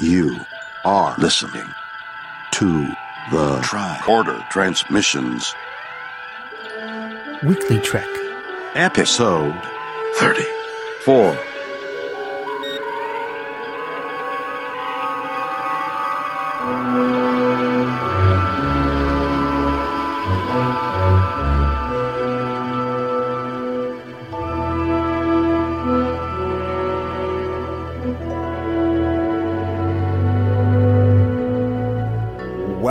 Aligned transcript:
You 0.00 0.46
are 0.82 1.14
listening 1.18 1.74
to 2.52 2.86
the 3.30 3.60
Tricorder 3.60 4.48
Transmissions 4.48 5.54
Weekly 7.42 7.78
Trek. 7.80 8.08
episode 8.74 9.60
34. 10.14 11.49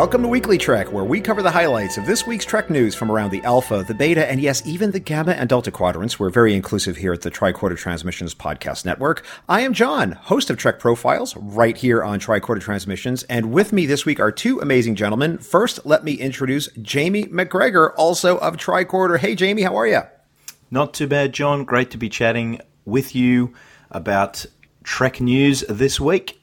Welcome 0.10 0.24
to 0.24 0.30
Weekly 0.30 0.58
Trek, 0.58 0.92
where 0.92 1.04
we 1.04 1.22
cover 1.22 1.44
the 1.44 1.52
highlights 1.52 2.00
of 2.00 2.08
this 2.08 2.26
week's 2.26 2.44
Trek 2.44 2.72
news 2.72 2.96
from 2.96 3.12
around 3.12 3.30
the 3.30 3.44
Alpha, 3.44 3.86
the 3.88 3.94
Beta, 3.94 4.28
and 4.28 4.42
yes, 4.42 4.66
even 4.66 4.90
the 4.90 5.00
Gamma 5.00 5.34
and 5.34 5.48
Delta 5.48 5.70
quadrants. 5.70 6.20
We're 6.20 6.32
very 6.32 6.56
inclusive 6.56 6.98
here 6.98 7.14
at 7.14 7.22
the 7.22 7.30
Tricorder 7.30 7.78
Transmissions 7.78 8.34
Podcast 8.34 8.86
Network. 8.86 9.24
I 9.48 9.62
am 9.62 9.72
John, 9.72 10.14
host 10.14 10.50
of 10.50 10.58
Trek 10.58 10.80
Profiles, 10.80 11.36
right 11.38 11.78
here 11.78 12.04
on 12.04 12.20
Tricorder 12.20 12.60
Transmissions, 12.60 13.22
and 13.26 13.52
with 13.52 13.72
me 13.72 13.86
this 13.86 14.04
week 14.04 14.20
are 14.20 14.32
two 14.32 14.60
amazing 14.60 14.96
gentlemen. 14.96 15.38
First, 15.38 15.86
let 15.86 16.04
me 16.04 16.14
introduce 16.14 16.70
Jamie 16.82 17.26
McGregor, 17.26 17.92
also 17.96 18.40
of 18.40 18.58
Tricorder. 18.58 19.20
Hey, 19.20 19.36
Jamie, 19.36 19.62
how 19.62 19.76
are 19.76 19.86
you? 19.86 20.02
Not 20.72 20.96
too 20.96 21.06
bad, 21.06 21.34
John. 21.34 21.66
Great 21.66 21.92
to 21.92 22.00
be 22.00 22.10
chatting 22.10 22.62
with 22.84 23.14
you 23.14 23.54
about 23.92 24.48
Trek 24.84 25.22
news 25.22 25.64
this 25.70 26.00
week. 26.00 26.39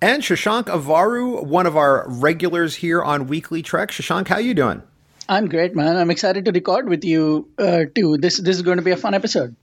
And 0.00 0.22
Shashank 0.22 0.64
Avaru, 0.64 1.42
one 1.44 1.66
of 1.66 1.76
our 1.76 2.04
regulars 2.06 2.74
here 2.76 3.02
on 3.02 3.28
Weekly 3.28 3.62
Trek. 3.62 3.90
Shashank, 3.90 4.28
how 4.28 4.38
you 4.38 4.52
doing? 4.52 4.82
I'm 5.26 5.48
great, 5.48 5.74
man. 5.74 5.96
I'm 5.96 6.10
excited 6.10 6.44
to 6.44 6.52
record 6.52 6.88
with 6.88 7.02
you 7.02 7.48
uh, 7.58 7.84
too. 7.94 8.18
This 8.18 8.36
this 8.36 8.56
is 8.56 8.62
going 8.62 8.76
to 8.76 8.84
be 8.84 8.90
a 8.90 8.96
fun 8.96 9.14
episode. 9.14 9.56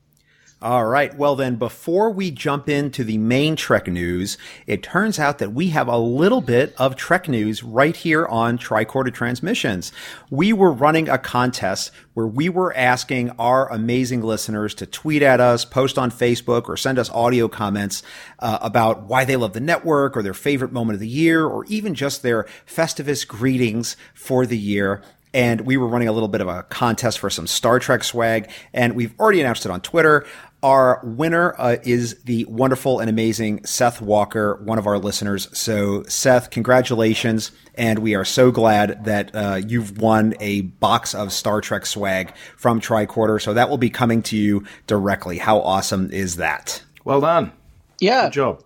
All 0.63 0.85
right. 0.85 1.13
Well, 1.17 1.35
then, 1.35 1.57
before 1.57 2.09
we 2.09 2.31
jump 2.31 2.69
into 2.69 3.03
the 3.03 3.17
main 3.17 3.57
Trek 3.57 3.85
news, 3.87 4.37
it 4.65 4.81
turns 4.81 5.19
out 5.19 5.39
that 5.39 5.51
we 5.51 5.71
have 5.71 5.89
a 5.89 5.97
little 5.97 6.39
bit 6.39 6.73
of 6.77 6.95
Trek 6.95 7.27
news 7.27 7.63
right 7.63 7.93
here 7.93 8.25
on 8.27 8.57
Tricorder 8.57 9.13
Transmissions. 9.13 9.91
We 10.29 10.53
were 10.53 10.71
running 10.71 11.09
a 11.09 11.17
contest 11.17 11.91
where 12.13 12.27
we 12.27 12.47
were 12.47 12.73
asking 12.77 13.31
our 13.31 13.69
amazing 13.73 14.21
listeners 14.21 14.73
to 14.75 14.85
tweet 14.85 15.21
at 15.21 15.41
us, 15.41 15.65
post 15.65 15.99
on 15.99 16.09
Facebook, 16.09 16.69
or 16.69 16.77
send 16.77 16.97
us 16.97 17.09
audio 17.09 17.49
comments 17.49 18.01
uh, 18.39 18.59
about 18.61 19.03
why 19.03 19.25
they 19.25 19.35
love 19.35 19.51
the 19.51 19.59
network 19.59 20.15
or 20.15 20.23
their 20.23 20.33
favorite 20.33 20.71
moment 20.71 20.93
of 20.93 21.01
the 21.01 21.07
year, 21.09 21.45
or 21.45 21.65
even 21.65 21.93
just 21.93 22.23
their 22.23 22.47
Festivus 22.65 23.27
greetings 23.27 23.97
for 24.13 24.45
the 24.45 24.57
year 24.57 25.03
and 25.33 25.61
we 25.61 25.77
were 25.77 25.87
running 25.87 26.07
a 26.07 26.11
little 26.11 26.27
bit 26.29 26.41
of 26.41 26.47
a 26.47 26.63
contest 26.63 27.19
for 27.19 27.29
some 27.29 27.47
Star 27.47 27.79
Trek 27.79 28.03
swag, 28.03 28.51
and 28.73 28.93
we've 28.93 29.19
already 29.19 29.41
announced 29.41 29.65
it 29.65 29.71
on 29.71 29.81
Twitter. 29.81 30.25
Our 30.63 31.01
winner 31.03 31.53
uh, 31.59 31.75
is 31.83 32.23
the 32.23 32.45
wonderful 32.45 33.01
and 33.01 33.09
amazing 33.09 33.65
Seth 33.65 34.01
Walker, 34.01 34.55
one 34.63 34.77
of 34.79 34.87
our 34.87 34.97
listeners. 34.97 35.49
So, 35.51 36.03
Seth, 36.03 36.49
congratulations. 36.51 37.51
And 37.75 37.99
we 37.99 38.15
are 38.15 38.23
so 38.23 38.49
glad 38.49 39.03
that 39.03 39.35
uh, 39.35 39.61
you've 39.67 39.97
won 39.97 40.35
a 40.39 40.61
box 40.61 41.13
of 41.13 41.33
Star 41.33 41.59
Trek 41.59 41.85
swag 41.85 42.33
from 42.55 42.79
Tricorder. 42.79 43.41
So, 43.41 43.53
that 43.53 43.69
will 43.69 43.77
be 43.77 43.89
coming 43.89 44.21
to 44.23 44.37
you 44.37 44.63
directly. 44.87 45.37
How 45.37 45.59
awesome 45.59 46.09
is 46.11 46.37
that? 46.37 46.81
Well 47.03 47.19
done. 47.19 47.51
Yeah, 47.99 48.23
Good 48.27 48.33
job. 48.33 48.63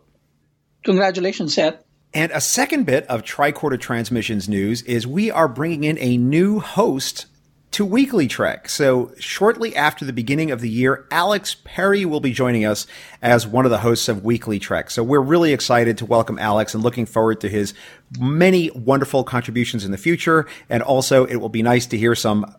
congratulations, 0.83 1.55
Seth. 1.55 1.83
And 2.13 2.31
a 2.31 2.41
second 2.41 2.85
bit 2.85 3.05
of 3.07 3.23
Tricorder 3.23 3.79
Transmissions 3.79 4.47
news 4.47 4.81
is 4.83 5.05
we 5.05 5.29
are 5.31 5.47
bringing 5.47 5.83
in 5.83 5.97
a 5.99 6.17
new 6.17 6.59
host 6.59 7.25
to 7.71 7.85
Weekly 7.85 8.27
Trek. 8.27 8.69
So 8.69 9.11
shortly 9.19 9.75
after 9.75 10.03
the 10.05 10.13
beginning 10.13 10.51
of 10.51 10.61
the 10.61 10.69
year, 10.69 11.05
Alex 11.11 11.55
Perry 11.63 12.05
will 12.05 12.19
be 12.21 12.31
joining 12.31 12.65
us 12.65 12.87
as 13.21 13.45
one 13.45 13.65
of 13.65 13.71
the 13.71 13.79
hosts 13.79 14.07
of 14.07 14.23
Weekly 14.23 14.57
Trek. 14.57 14.89
So 14.89 15.03
we're 15.03 15.19
really 15.21 15.53
excited 15.53 15.97
to 15.99 16.05
welcome 16.05 16.39
Alex 16.39 16.73
and 16.73 16.81
looking 16.83 17.05
forward 17.05 17.41
to 17.41 17.49
his 17.49 17.73
many 18.19 18.71
wonderful 18.71 19.23
contributions 19.23 19.83
in 19.85 19.91
the 19.91 19.97
future. 19.97 20.47
And 20.69 20.81
also 20.81 21.25
it 21.25 21.35
will 21.35 21.49
be 21.49 21.61
nice 21.61 21.85
to 21.87 21.97
hear 21.97 22.15
some 22.15 22.55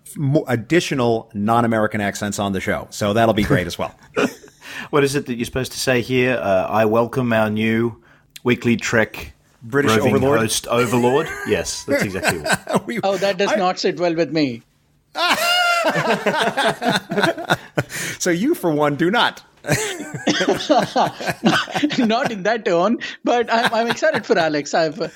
additional 0.46 1.30
non-American 1.34 2.00
accents 2.00 2.38
on 2.38 2.52
the 2.52 2.60
show. 2.60 2.86
So 2.90 3.12
that'll 3.14 3.34
be 3.34 3.44
great 3.44 3.66
as 3.66 3.78
well. 3.78 3.94
What 4.90 5.02
is 5.02 5.16
it 5.16 5.26
that 5.26 5.34
you're 5.34 5.44
supposed 5.46 5.72
to 5.72 5.78
say 5.80 6.02
here? 6.02 6.34
Uh, 6.36 6.66
I 6.68 6.84
welcome 6.84 7.32
our 7.32 7.50
new 7.50 8.00
weekly 8.44 8.76
Trek 8.76 9.32
British 9.62 9.90
Overlord. 9.96 10.38
host 10.40 10.66
Overlord. 10.68 11.26
yes, 11.48 11.82
that's 11.84 12.04
exactly 12.04 12.40
what. 12.40 12.84
We- 12.86 13.00
Oh, 13.02 13.16
that 13.16 13.38
does 13.38 13.56
not 13.56 13.78
sit 13.80 13.98
well 13.98 14.14
with 14.14 14.30
me. 14.30 14.62
So 18.18 18.30
you, 18.30 18.54
for 18.54 18.70
one, 18.72 18.96
do 18.96 19.10
not. 19.10 19.42
not 21.98 22.30
in 22.30 22.44
that 22.44 22.62
tone, 22.64 22.98
but 23.24 23.52
I'm, 23.52 23.74
I'm 23.74 23.88
excited 23.88 24.24
for 24.24 24.38
Alex. 24.38 24.72
I've 24.72 25.12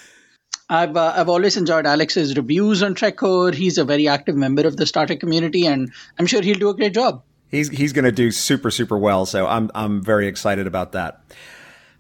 I've 0.69 0.97
uh, 0.97 1.13
I've 1.17 1.29
always 1.29 1.57
enjoyed 1.57 1.87
Alex's 1.87 2.37
reviews 2.37 2.83
on 2.83 2.95
Trekcore. 2.95 3.55
He's 3.55 3.79
a 3.79 3.85
very 3.85 4.09
active 4.09 4.37
member 4.37 4.67
of 4.67 4.77
the 4.77 4.87
Star 4.87 5.07
Trek 5.07 5.21
community, 5.21 5.67
and 5.67 5.93
I'm 6.19 6.27
sure 6.27 6.43
he'll 6.43 6.59
do 6.59 6.71
a 6.71 6.75
great 6.75 6.95
job. 6.95 7.23
He's 7.49 7.69
he's 7.69 7.93
going 7.93 8.05
to 8.05 8.13
do 8.13 8.31
super 8.31 8.71
super 8.71 8.99
well. 8.99 9.27
So 9.27 9.47
I'm 9.47 9.71
I'm 9.75 10.03
very 10.03 10.27
excited 10.27 10.67
about 10.67 10.93
that. 10.93 11.23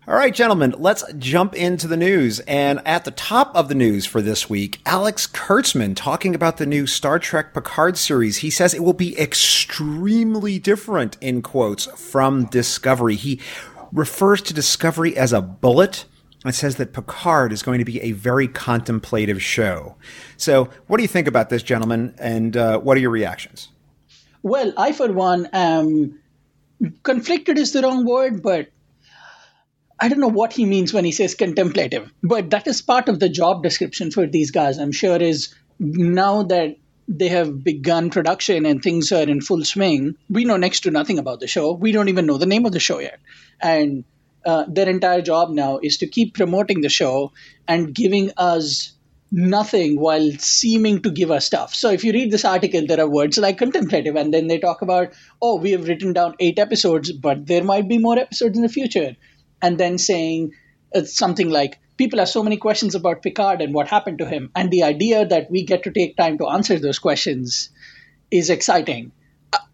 All 0.08 0.16
right, 0.16 0.34
gentlemen, 0.34 0.74
let's 0.78 1.04
jump 1.16 1.54
into 1.54 1.86
the 1.86 1.96
news. 1.96 2.40
And 2.40 2.84
at 2.84 3.04
the 3.04 3.12
top 3.12 3.54
of 3.54 3.68
the 3.68 3.74
news 3.76 4.04
for 4.04 4.20
this 4.20 4.50
week, 4.50 4.80
Alex 4.84 5.28
Kurtzman 5.28 5.94
talking 5.94 6.34
about 6.34 6.56
the 6.56 6.66
new 6.66 6.88
Star 6.88 7.20
Trek 7.20 7.54
Picard 7.54 7.96
series. 7.96 8.38
He 8.38 8.50
says 8.50 8.74
it 8.74 8.82
will 8.82 8.94
be 8.94 9.16
extremely 9.16 10.58
different 10.58 11.16
in 11.20 11.40
quotes 11.40 11.86
from 11.86 12.46
Discovery. 12.46 13.14
He 13.14 13.40
refers 13.92 14.42
to 14.42 14.52
Discovery 14.52 15.16
as 15.16 15.32
a 15.32 15.40
bullet 15.40 16.04
and 16.44 16.52
says 16.52 16.76
that 16.76 16.92
Picard 16.92 17.52
is 17.52 17.62
going 17.62 17.78
to 17.78 17.84
be 17.84 18.00
a 18.00 18.10
very 18.10 18.48
contemplative 18.48 19.40
show. 19.40 19.94
So, 20.36 20.68
what 20.88 20.96
do 20.96 21.04
you 21.04 21.08
think 21.08 21.28
about 21.28 21.48
this, 21.48 21.62
gentlemen? 21.62 22.16
And 22.18 22.56
uh, 22.56 22.80
what 22.80 22.96
are 22.96 23.00
your 23.00 23.10
reactions? 23.10 23.68
Well, 24.42 24.72
I 24.76 24.94
for 24.94 25.12
one 25.12 25.46
am 25.52 26.18
conflicted 27.04 27.56
is 27.56 27.72
the 27.72 27.82
wrong 27.82 28.04
word, 28.04 28.42
but 28.42 28.66
I 30.02 30.08
don't 30.08 30.18
know 30.18 30.26
what 30.26 30.52
he 30.52 30.64
means 30.64 30.92
when 30.92 31.04
he 31.04 31.12
says 31.12 31.36
contemplative. 31.36 32.12
But 32.24 32.50
that 32.50 32.66
is 32.66 32.82
part 32.82 33.08
of 33.08 33.20
the 33.20 33.28
job 33.28 33.62
description 33.62 34.10
for 34.10 34.26
these 34.26 34.50
guys. 34.50 34.78
I'm 34.78 34.90
sure 34.90 35.22
is 35.22 35.54
now 35.78 36.42
that 36.42 36.76
they 37.06 37.28
have 37.28 37.62
begun 37.62 38.10
production 38.10 38.66
and 38.66 38.82
things 38.82 39.12
are 39.12 39.22
in 39.22 39.40
full 39.40 39.64
swing. 39.64 40.16
We 40.28 40.44
know 40.44 40.56
next 40.56 40.80
to 40.80 40.90
nothing 40.90 41.20
about 41.20 41.38
the 41.38 41.46
show. 41.46 41.72
We 41.72 41.92
don't 41.92 42.08
even 42.08 42.26
know 42.26 42.36
the 42.36 42.46
name 42.46 42.66
of 42.66 42.72
the 42.72 42.80
show 42.80 42.98
yet, 42.98 43.20
and 43.60 44.04
uh, 44.44 44.64
their 44.66 44.88
entire 44.88 45.22
job 45.22 45.50
now 45.50 45.78
is 45.78 45.98
to 45.98 46.08
keep 46.08 46.34
promoting 46.34 46.80
the 46.80 46.88
show 46.88 47.32
and 47.68 47.94
giving 47.94 48.32
us 48.36 48.92
nothing 49.30 49.98
while 49.98 50.30
seeming 50.38 51.00
to 51.02 51.10
give 51.10 51.30
us 51.30 51.46
stuff. 51.46 51.74
So 51.74 51.90
if 51.90 52.04
you 52.04 52.12
read 52.12 52.30
this 52.30 52.44
article, 52.44 52.86
there 52.86 53.00
are 53.00 53.08
words 53.08 53.38
like 53.38 53.58
contemplative, 53.58 54.16
and 54.16 54.34
then 54.34 54.48
they 54.48 54.58
talk 54.58 54.82
about, 54.82 55.12
oh, 55.40 55.58
we 55.58 55.70
have 55.72 55.86
written 55.86 56.12
down 56.12 56.34
eight 56.40 56.58
episodes, 56.58 57.12
but 57.12 57.46
there 57.46 57.64
might 57.64 57.88
be 57.88 57.98
more 57.98 58.18
episodes 58.18 58.56
in 58.56 58.62
the 58.62 58.68
future. 58.68 59.16
And 59.62 59.78
then 59.78 59.96
saying 59.98 60.52
uh, 60.94 61.04
something 61.04 61.48
like, 61.48 61.78
people 61.96 62.18
have 62.18 62.28
so 62.28 62.42
many 62.42 62.56
questions 62.56 62.94
about 62.94 63.22
Picard 63.22 63.60
and 63.60 63.72
what 63.72 63.88
happened 63.88 64.18
to 64.18 64.26
him. 64.26 64.50
And 64.54 64.70
the 64.70 64.82
idea 64.82 65.24
that 65.24 65.50
we 65.50 65.64
get 65.64 65.84
to 65.84 65.92
take 65.92 66.16
time 66.16 66.38
to 66.38 66.48
answer 66.48 66.78
those 66.78 66.98
questions 66.98 67.70
is 68.30 68.50
exciting. 68.50 69.12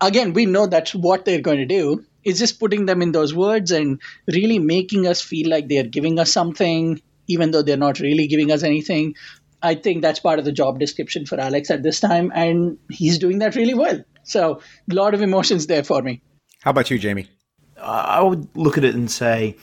Again, 0.01 0.33
we 0.33 0.47
know 0.47 0.67
that's 0.67 0.95
what 0.95 1.25
they're 1.25 1.41
going 1.41 1.59
to 1.59 1.67
do. 1.67 2.05
It's 2.25 2.39
just 2.39 2.61
putting 2.61 2.87
them 2.87 3.01
in 3.01 3.13
those 3.13 3.35
words 3.35 3.71
and 3.71 4.01
really 4.27 4.59
making 4.59 5.07
us 5.07 5.23
feel 5.23 5.49
like 5.49 5.69
they're 5.69 5.85
giving 5.85 6.19
us 6.19 6.33
something, 6.33 7.01
even 7.29 7.53
though 7.53 7.63
they're 7.63 7.77
not 7.77 8.01
really 8.01 8.27
giving 8.27 8.51
us 8.51 8.63
anything. 8.63 9.15
I 9.63 9.75
think 9.75 10.03
that's 10.03 10.21
part 10.21 10.39
of 10.39 10.45
the 10.45 10.53
job 10.53 10.79
description 10.79 11.27
for 11.27 11.41
Alex 11.41 11.71
at 11.71 11.83
this 11.83 12.01
time, 12.01 12.31
and 12.35 12.79
he's 12.91 13.19
doing 13.19 13.39
that 13.39 13.57
really 13.57 13.75
well. 13.75 14.05
So, 14.23 14.61
a 14.91 14.95
lot 14.95 15.15
of 15.15 15.23
emotions 15.23 15.67
there 15.67 15.83
for 15.83 16.01
me. 16.03 16.21
How 16.61 16.71
about 16.71 16.91
you, 16.91 16.99
Jamie? 16.99 17.29
I 17.81 18.23
would 18.23 18.57
look 18.57 18.79
at 18.79 18.85
it 18.85 18.95
and 18.95 19.11
say, 19.11 19.57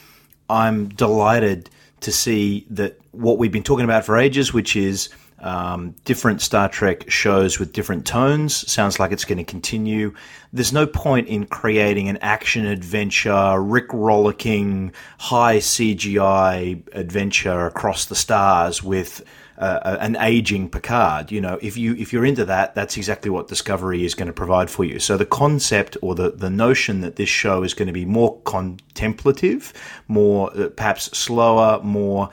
I'm 0.50 0.90
delighted 0.90 1.70
to 2.02 2.12
see 2.12 2.66
that 2.70 3.00
what 3.12 3.38
we've 3.38 3.52
been 3.52 3.64
talking 3.64 3.86
about 3.86 4.06
for 4.06 4.18
ages, 4.18 4.54
which 4.54 4.76
is 4.76 5.10
um, 5.40 5.96
different 6.06 6.42
Star 6.42 6.70
Trek 6.70 7.10
shows 7.10 7.60
with 7.60 7.74
different 7.74 8.06
tones, 8.06 8.70
sounds 8.72 9.00
like 9.00 9.12
it's 9.12 9.26
going 9.26 9.38
to 9.38 9.44
continue. 9.44 10.14
There's 10.54 10.74
no 10.74 10.88
point 10.88 11.28
in 11.28 11.46
creating 11.46 12.10
an 12.10 12.18
action 12.18 12.66
adventure, 12.66 13.62
Rick 13.62 13.94
rollicking, 13.94 14.94
high 15.20 15.58
CGI 15.58 16.82
adventure 16.94 17.66
across 17.68 18.06
the 18.06 18.16
stars 18.16 18.82
with 18.82 19.24
uh, 19.58 19.98
an 20.00 20.18
aging 20.18 20.70
Picard. 20.70 21.32
You 21.32 21.42
know, 21.42 21.58
if 21.62 21.78
you 21.78 21.96
if 21.96 22.12
you're 22.12 22.26
into 22.26 22.46
that, 22.46 22.76
that's 22.76 22.98
exactly 22.98 23.32
what 23.32 23.48
Discovery 23.48 24.06
is 24.06 24.16
going 24.16 24.28
to 24.28 24.34
provide 24.34 24.70
for 24.70 24.84
you. 24.84 25.00
So 25.00 25.18
the 25.18 25.26
concept 25.26 25.98
or 26.02 26.16
the 26.16 26.32
the 26.32 26.50
notion 26.50 27.02
that 27.02 27.16
this 27.16 27.30
show 27.30 27.64
is 27.64 27.74
going 27.74 27.88
to 27.88 27.94
be 27.94 28.06
more 28.06 28.40
contemplative, 28.42 29.74
more 30.08 30.52
uh, 30.58 30.70
perhaps 30.70 31.06
slower, 31.18 31.80
more 31.84 32.30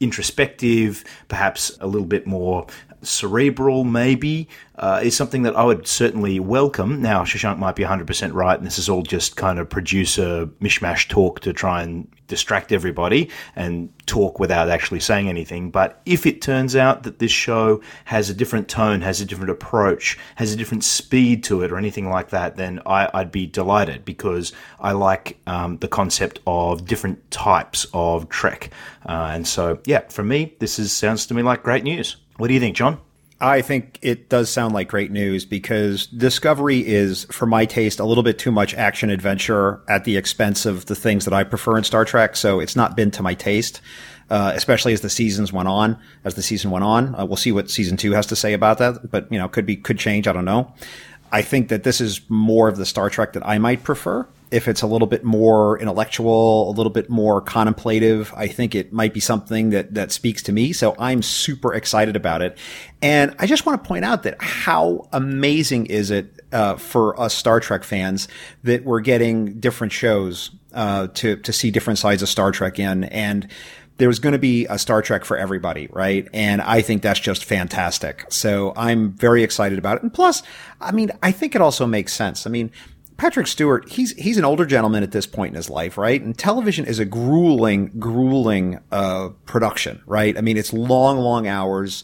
introspective, 0.00 1.04
perhaps 1.28 1.76
a 1.80 1.86
little 1.86 2.06
bit 2.06 2.26
more 2.26 2.66
cerebral, 3.02 3.84
maybe, 3.84 4.48
uh, 4.76 5.00
is 5.02 5.16
something 5.16 5.42
that 5.42 5.56
I 5.56 5.64
would 5.64 5.86
certainly 5.86 6.40
welcome. 6.40 7.02
Now, 7.02 7.24
Shashank 7.24 7.58
might 7.58 7.76
be 7.76 7.84
100% 7.84 8.32
right, 8.32 8.56
and 8.56 8.66
this 8.66 8.78
is 8.78 8.88
all 8.88 9.02
just 9.02 9.36
kind 9.36 9.58
of 9.58 9.68
producer 9.68 10.46
mishmash 10.60 11.08
talk 11.08 11.40
to 11.40 11.52
try 11.52 11.82
and 11.82 12.08
distract 12.30 12.70
everybody 12.72 13.28
and 13.56 13.92
talk 14.06 14.38
without 14.38 14.70
actually 14.70 15.00
saying 15.00 15.28
anything. 15.28 15.70
But 15.70 16.00
if 16.06 16.24
it 16.24 16.40
turns 16.40 16.76
out 16.76 17.02
that 17.02 17.18
this 17.18 17.32
show 17.32 17.82
has 18.06 18.30
a 18.30 18.34
different 18.34 18.68
tone, 18.68 19.02
has 19.02 19.20
a 19.20 19.26
different 19.26 19.50
approach, 19.50 20.16
has 20.36 20.52
a 20.52 20.56
different 20.56 20.84
speed 20.84 21.44
to 21.44 21.62
it, 21.62 21.72
or 21.72 21.76
anything 21.76 22.08
like 22.08 22.30
that, 22.30 22.56
then 22.56 22.80
I, 22.86 23.10
would 23.12 23.32
be 23.32 23.46
delighted 23.46 24.04
because 24.04 24.52
I 24.78 24.92
like 24.92 25.38
um, 25.46 25.76
the 25.78 25.88
concept 25.88 26.38
of 26.46 26.86
different 26.86 27.30
types 27.30 27.86
of 27.92 28.28
Trek. 28.28 28.70
Uh, 29.04 29.30
and 29.34 29.46
so, 29.46 29.80
yeah, 29.84 30.00
for 30.08 30.22
me, 30.22 30.54
this 30.60 30.78
is 30.78 30.92
sounds 30.92 31.26
to 31.26 31.34
me 31.34 31.42
like 31.42 31.62
great 31.62 31.82
news. 31.82 32.16
What 32.40 32.48
do 32.48 32.54
you 32.54 32.60
think, 32.60 32.74
John? 32.74 32.98
I 33.38 33.60
think 33.60 33.98
it 34.00 34.30
does 34.30 34.48
sound 34.48 34.72
like 34.72 34.88
great 34.88 35.10
news 35.10 35.44
because 35.44 36.06
Discovery 36.06 36.86
is, 36.86 37.24
for 37.24 37.44
my 37.44 37.66
taste, 37.66 38.00
a 38.00 38.04
little 38.06 38.22
bit 38.22 38.38
too 38.38 38.50
much 38.50 38.74
action 38.74 39.10
adventure 39.10 39.82
at 39.88 40.04
the 40.04 40.16
expense 40.16 40.64
of 40.64 40.86
the 40.86 40.94
things 40.94 41.26
that 41.26 41.34
I 41.34 41.44
prefer 41.44 41.76
in 41.76 41.84
Star 41.84 42.06
Trek. 42.06 42.36
So 42.36 42.58
it's 42.58 42.74
not 42.74 42.96
been 42.96 43.10
to 43.10 43.22
my 43.22 43.34
taste, 43.34 43.82
uh, 44.30 44.52
especially 44.54 44.94
as 44.94 45.02
the 45.02 45.10
seasons 45.10 45.52
went 45.52 45.68
on. 45.68 45.98
As 46.24 46.34
the 46.34 46.42
season 46.42 46.70
went 46.70 46.84
on, 46.84 47.14
uh, 47.14 47.26
we'll 47.26 47.36
see 47.36 47.52
what 47.52 47.70
season 47.70 47.98
two 47.98 48.12
has 48.12 48.24
to 48.28 48.36
say 48.36 48.54
about 48.54 48.78
that. 48.78 49.10
But 49.10 49.30
you 49.30 49.38
know, 49.38 49.46
could 49.46 49.66
be 49.66 49.76
could 49.76 49.98
change. 49.98 50.26
I 50.26 50.32
don't 50.32 50.46
know. 50.46 50.72
I 51.30 51.42
think 51.42 51.68
that 51.68 51.82
this 51.82 52.00
is 52.00 52.22
more 52.30 52.68
of 52.68 52.78
the 52.78 52.86
Star 52.86 53.10
Trek 53.10 53.34
that 53.34 53.46
I 53.46 53.58
might 53.58 53.84
prefer 53.84 54.26
if 54.50 54.66
it's 54.66 54.82
a 54.82 54.86
little 54.86 55.06
bit 55.06 55.24
more 55.24 55.78
intellectual, 55.78 56.70
a 56.70 56.72
little 56.72 56.90
bit 56.90 57.08
more 57.08 57.40
contemplative, 57.40 58.32
I 58.36 58.48
think 58.48 58.74
it 58.74 58.92
might 58.92 59.14
be 59.14 59.20
something 59.20 59.70
that, 59.70 59.94
that 59.94 60.10
speaks 60.10 60.42
to 60.44 60.52
me. 60.52 60.72
So 60.72 60.94
I'm 60.98 61.22
super 61.22 61.72
excited 61.72 62.16
about 62.16 62.42
it. 62.42 62.58
And 63.00 63.34
I 63.38 63.46
just 63.46 63.64
want 63.64 63.82
to 63.82 63.88
point 63.88 64.04
out 64.04 64.24
that 64.24 64.36
how 64.42 65.08
amazing 65.12 65.86
is 65.86 66.10
it 66.10 66.40
uh, 66.52 66.76
for 66.76 67.18
us 67.20 67.32
Star 67.32 67.60
Trek 67.60 67.84
fans 67.84 68.26
that 68.64 68.84
we're 68.84 69.00
getting 69.00 69.60
different 69.60 69.92
shows 69.92 70.50
uh, 70.72 71.08
to 71.14 71.36
to 71.36 71.52
see 71.52 71.70
different 71.70 71.98
sides 71.98 72.22
of 72.22 72.28
Star 72.28 72.52
Trek 72.52 72.78
in, 72.78 73.04
and 73.04 73.48
there's 74.00 74.18
going 74.18 74.32
to 74.32 74.38
be 74.38 74.66
a 74.66 74.78
Star 74.78 75.02
Trek 75.02 75.24
for 75.24 75.36
everybody, 75.36 75.88
right? 75.92 76.26
And 76.32 76.62
I 76.62 76.80
think 76.80 77.02
that's 77.02 77.20
just 77.20 77.44
fantastic. 77.44 78.24
So 78.30 78.72
I'm 78.74 79.12
very 79.12 79.42
excited 79.42 79.78
about 79.78 79.98
it. 79.98 80.02
And 80.02 80.12
plus, 80.12 80.42
I 80.80 80.90
mean, 80.90 81.10
I 81.22 81.32
think 81.32 81.54
it 81.54 81.60
also 81.60 81.86
makes 81.86 82.14
sense. 82.14 82.46
I 82.46 82.50
mean, 82.50 82.70
Patrick 83.20 83.48
Stewart, 83.48 83.86
he's 83.86 84.12
he's 84.12 84.38
an 84.38 84.46
older 84.46 84.64
gentleman 84.64 85.02
at 85.02 85.12
this 85.12 85.26
point 85.26 85.50
in 85.50 85.56
his 85.56 85.68
life, 85.68 85.98
right? 85.98 86.22
And 86.22 86.36
television 86.38 86.86
is 86.86 86.98
a 86.98 87.04
grueling, 87.04 87.90
grueling 87.98 88.80
uh, 88.90 89.28
production, 89.44 90.00
right? 90.06 90.38
I 90.38 90.40
mean, 90.40 90.56
it's 90.56 90.72
long, 90.72 91.18
long 91.18 91.46
hours. 91.46 92.02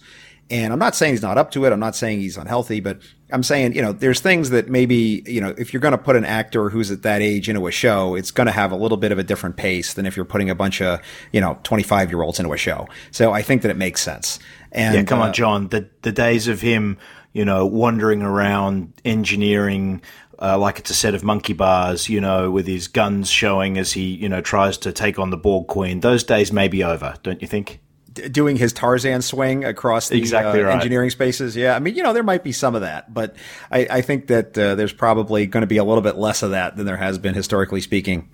And 0.50 0.74
I'm 0.74 0.78
not 0.78 0.94
saying 0.94 1.14
he's 1.14 1.22
not 1.22 1.38
up 1.38 1.52
to 1.52 1.64
it. 1.64 1.72
I'm 1.72 1.80
not 1.80 1.96
saying 1.96 2.20
he's 2.20 2.36
unhealthy, 2.36 2.80
but 2.80 3.00
I'm 3.32 3.42
saying, 3.42 3.74
you 3.74 3.80
know, 3.80 3.92
there's 3.92 4.20
things 4.20 4.50
that 4.50 4.68
maybe, 4.68 5.24
you 5.26 5.40
know, 5.40 5.54
if 5.56 5.72
you're 5.72 5.80
going 5.80 5.92
to 5.92 5.98
put 5.98 6.16
an 6.16 6.26
actor 6.26 6.68
who's 6.68 6.90
at 6.90 7.02
that 7.02 7.22
age 7.22 7.48
into 7.48 7.66
a 7.66 7.72
show, 7.72 8.14
it's 8.14 8.30
going 8.30 8.46
to 8.46 8.52
have 8.52 8.70
a 8.70 8.76
little 8.76 8.98
bit 8.98 9.10
of 9.10 9.18
a 9.18 9.24
different 9.24 9.56
pace 9.56 9.94
than 9.94 10.04
if 10.04 10.16
you're 10.16 10.26
putting 10.26 10.50
a 10.50 10.54
bunch 10.54 10.82
of, 10.82 11.00
you 11.32 11.40
know, 11.40 11.58
25 11.62 12.10
year 12.10 12.20
olds 12.20 12.38
into 12.38 12.52
a 12.52 12.58
show. 12.58 12.86
So 13.10 13.32
I 13.32 13.40
think 13.40 13.62
that 13.62 13.70
it 13.70 13.78
makes 13.78 14.02
sense. 14.02 14.38
And 14.70 14.94
yeah, 14.94 15.02
come 15.04 15.20
uh, 15.20 15.28
on, 15.28 15.32
John. 15.32 15.68
The 15.68 15.88
the 16.02 16.12
days 16.12 16.46
of 16.46 16.60
him, 16.60 16.98
you 17.32 17.44
know, 17.44 17.66
wandering 17.66 18.22
around 18.22 18.92
engineering 19.04 20.00
uh, 20.40 20.58
like 20.58 20.78
it's 20.78 20.90
a 20.90 20.94
set 20.94 21.14
of 21.14 21.24
monkey 21.24 21.52
bars, 21.52 22.08
you 22.08 22.20
know, 22.20 22.50
with 22.50 22.66
his 22.66 22.88
guns 22.88 23.30
showing 23.30 23.78
as 23.78 23.92
he, 23.92 24.14
you 24.14 24.28
know, 24.28 24.40
tries 24.40 24.78
to 24.78 24.92
take 24.92 25.18
on 25.18 25.30
the 25.30 25.36
Borg 25.36 25.66
Queen. 25.66 26.00
Those 26.00 26.24
days 26.24 26.52
may 26.52 26.68
be 26.68 26.84
over, 26.84 27.14
don't 27.22 27.40
you 27.40 27.48
think? 27.48 27.80
D- 28.12 28.28
doing 28.28 28.56
his 28.56 28.72
Tarzan 28.72 29.22
swing 29.22 29.64
across 29.64 30.08
the 30.08 30.18
exactly 30.18 30.60
uh, 30.60 30.66
right. 30.66 30.74
engineering 30.74 31.10
spaces. 31.10 31.56
Yeah, 31.56 31.74
I 31.74 31.78
mean, 31.78 31.94
you 31.94 32.02
know, 32.02 32.12
there 32.12 32.22
might 32.22 32.44
be 32.44 32.52
some 32.52 32.74
of 32.74 32.82
that, 32.82 33.12
but 33.12 33.36
I, 33.70 33.86
I 33.90 34.00
think 34.02 34.26
that 34.26 34.56
uh, 34.58 34.74
there's 34.74 34.92
probably 34.92 35.46
going 35.46 35.62
to 35.62 35.66
be 35.66 35.78
a 35.78 35.84
little 35.84 36.02
bit 36.02 36.16
less 36.16 36.42
of 36.42 36.50
that 36.50 36.76
than 36.76 36.86
there 36.86 36.96
has 36.96 37.18
been 37.18 37.34
historically 37.34 37.80
speaking. 37.80 38.28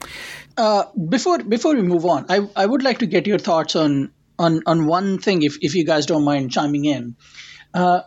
Uh, 0.56 0.84
before 1.08 1.38
before 1.38 1.74
we 1.74 1.82
move 1.82 2.04
on, 2.04 2.26
I 2.28 2.48
I 2.56 2.66
would 2.66 2.82
like 2.82 2.98
to 2.98 3.06
get 3.06 3.26
your 3.26 3.38
thoughts 3.38 3.76
on 3.76 4.12
on 4.38 4.62
on 4.66 4.86
one 4.86 5.18
thing, 5.18 5.42
if 5.42 5.56
if 5.60 5.74
you 5.74 5.84
guys 5.84 6.06
don't 6.06 6.24
mind 6.24 6.50
chiming 6.50 6.84
in. 6.84 7.16
Uh, 7.74 8.02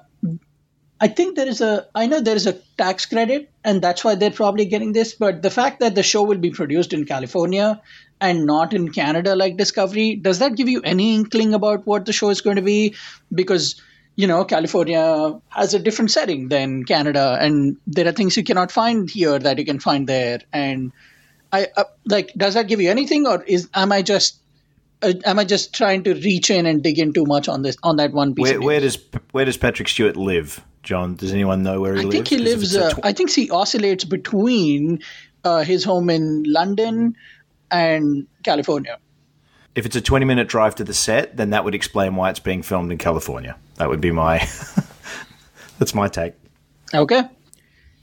I 1.00 1.10
think 1.10 1.36
there 1.36 1.48
is 1.48 1.60
a, 1.60 1.88
I 1.94 2.08
know 2.08 2.22
there 2.22 2.38
is 2.38 2.48
a 2.48 2.54
tax 2.78 3.06
credit, 3.06 3.50
and 3.64 3.82
that's 3.82 4.04
why 4.04 4.16
they're 4.16 4.32
probably 4.32 4.66
getting 4.66 4.94
this. 4.94 5.14
But 5.14 5.42
the 5.42 5.50
fact 5.50 5.82
that 5.82 5.94
the 5.94 6.04
show 6.04 6.24
will 6.24 6.38
be 6.38 6.52
produced 6.52 6.94
in 6.94 7.06
California 7.06 7.82
and 8.22 8.46
not 8.46 8.74
in 8.74 8.92
Canada 8.92 9.36
like 9.36 9.58
Discovery, 9.58 10.16
does 10.16 10.40
that 10.40 10.56
give 10.56 10.70
you 10.70 10.82
any 10.84 11.16
inkling 11.16 11.54
about 11.54 11.86
what 11.86 12.06
the 12.06 12.14
show 12.14 12.30
is 12.30 12.40
going 12.40 12.56
to 12.56 12.62
be? 12.62 12.96
Because, 13.34 13.82
you 14.16 14.26
know, 14.26 14.46
California 14.46 15.38
has 15.50 15.74
a 15.74 15.80
different 15.80 16.12
setting 16.12 16.48
than 16.48 16.86
Canada, 16.86 17.38
and 17.42 17.76
there 17.86 18.08
are 18.08 18.14
things 18.14 18.38
you 18.38 18.46
cannot 18.46 18.72
find 18.72 19.10
here 19.10 19.38
that 19.38 19.60
you 19.60 19.66
can 19.66 19.80
find 19.82 20.08
there. 20.08 20.40
And 20.54 20.94
I, 21.52 21.68
uh, 21.76 21.84
like, 22.06 22.32
does 22.38 22.54
that 22.54 22.70
give 22.70 22.80
you 22.80 22.90
anything, 22.90 23.28
or 23.28 23.44
is, 23.44 23.68
am 23.74 23.92
I 23.92 24.02
just 24.02 24.40
am 25.02 25.40
I 25.40 25.44
just 25.44 25.74
trying 25.74 26.04
to 26.04 26.14
reach 26.14 26.50
in 26.50 26.66
and 26.66 26.84
dig 26.84 27.00
in 27.00 27.14
too 27.14 27.26
much 27.26 27.48
on 27.48 27.62
this 27.62 27.78
on 27.84 27.98
that 27.98 28.12
one 28.12 28.36
piece? 28.36 28.44
Where, 28.44 28.62
where 28.62 28.80
does 28.80 28.98
where 29.32 29.46
does 29.46 29.58
Patrick 29.58 29.88
Stewart 29.88 30.16
live? 30.16 30.64
John? 30.84 31.16
Does 31.16 31.34
anyone 31.34 31.64
know 31.64 31.82
where 31.82 31.96
he 31.96 32.02
I 32.02 32.04
lives? 32.04 32.16
I 32.16 32.18
think 32.18 32.28
he 32.28 32.38
lives. 32.38 32.76
Uh, 32.76 32.92
tw- 32.92 33.00
I 33.04 33.14
think 33.14 33.32
he 33.32 33.50
oscillates 33.50 34.04
between 34.04 35.02
uh, 35.44 35.64
his 35.64 35.84
home 35.84 36.10
in 36.10 36.44
London 36.44 37.16
and 37.72 38.28
California. 38.44 39.00
If 39.74 39.86
it's 39.86 39.96
a 39.96 40.02
twenty-minute 40.02 40.48
drive 40.48 40.76
to 40.76 40.84
the 40.84 40.94
set, 40.94 41.36
then 41.36 41.50
that 41.50 41.66
would 41.66 41.76
explain 41.76 42.16
why 42.16 42.30
it's 42.30 42.40
being 42.40 42.62
filmed 42.62 42.92
in 42.92 42.98
California. 42.98 43.58
That 43.76 43.90
would 43.90 44.02
be 44.02 44.12
my. 44.12 44.38
that's 45.80 45.94
my 45.94 46.08
take. 46.08 46.34
Okay. 46.94 47.24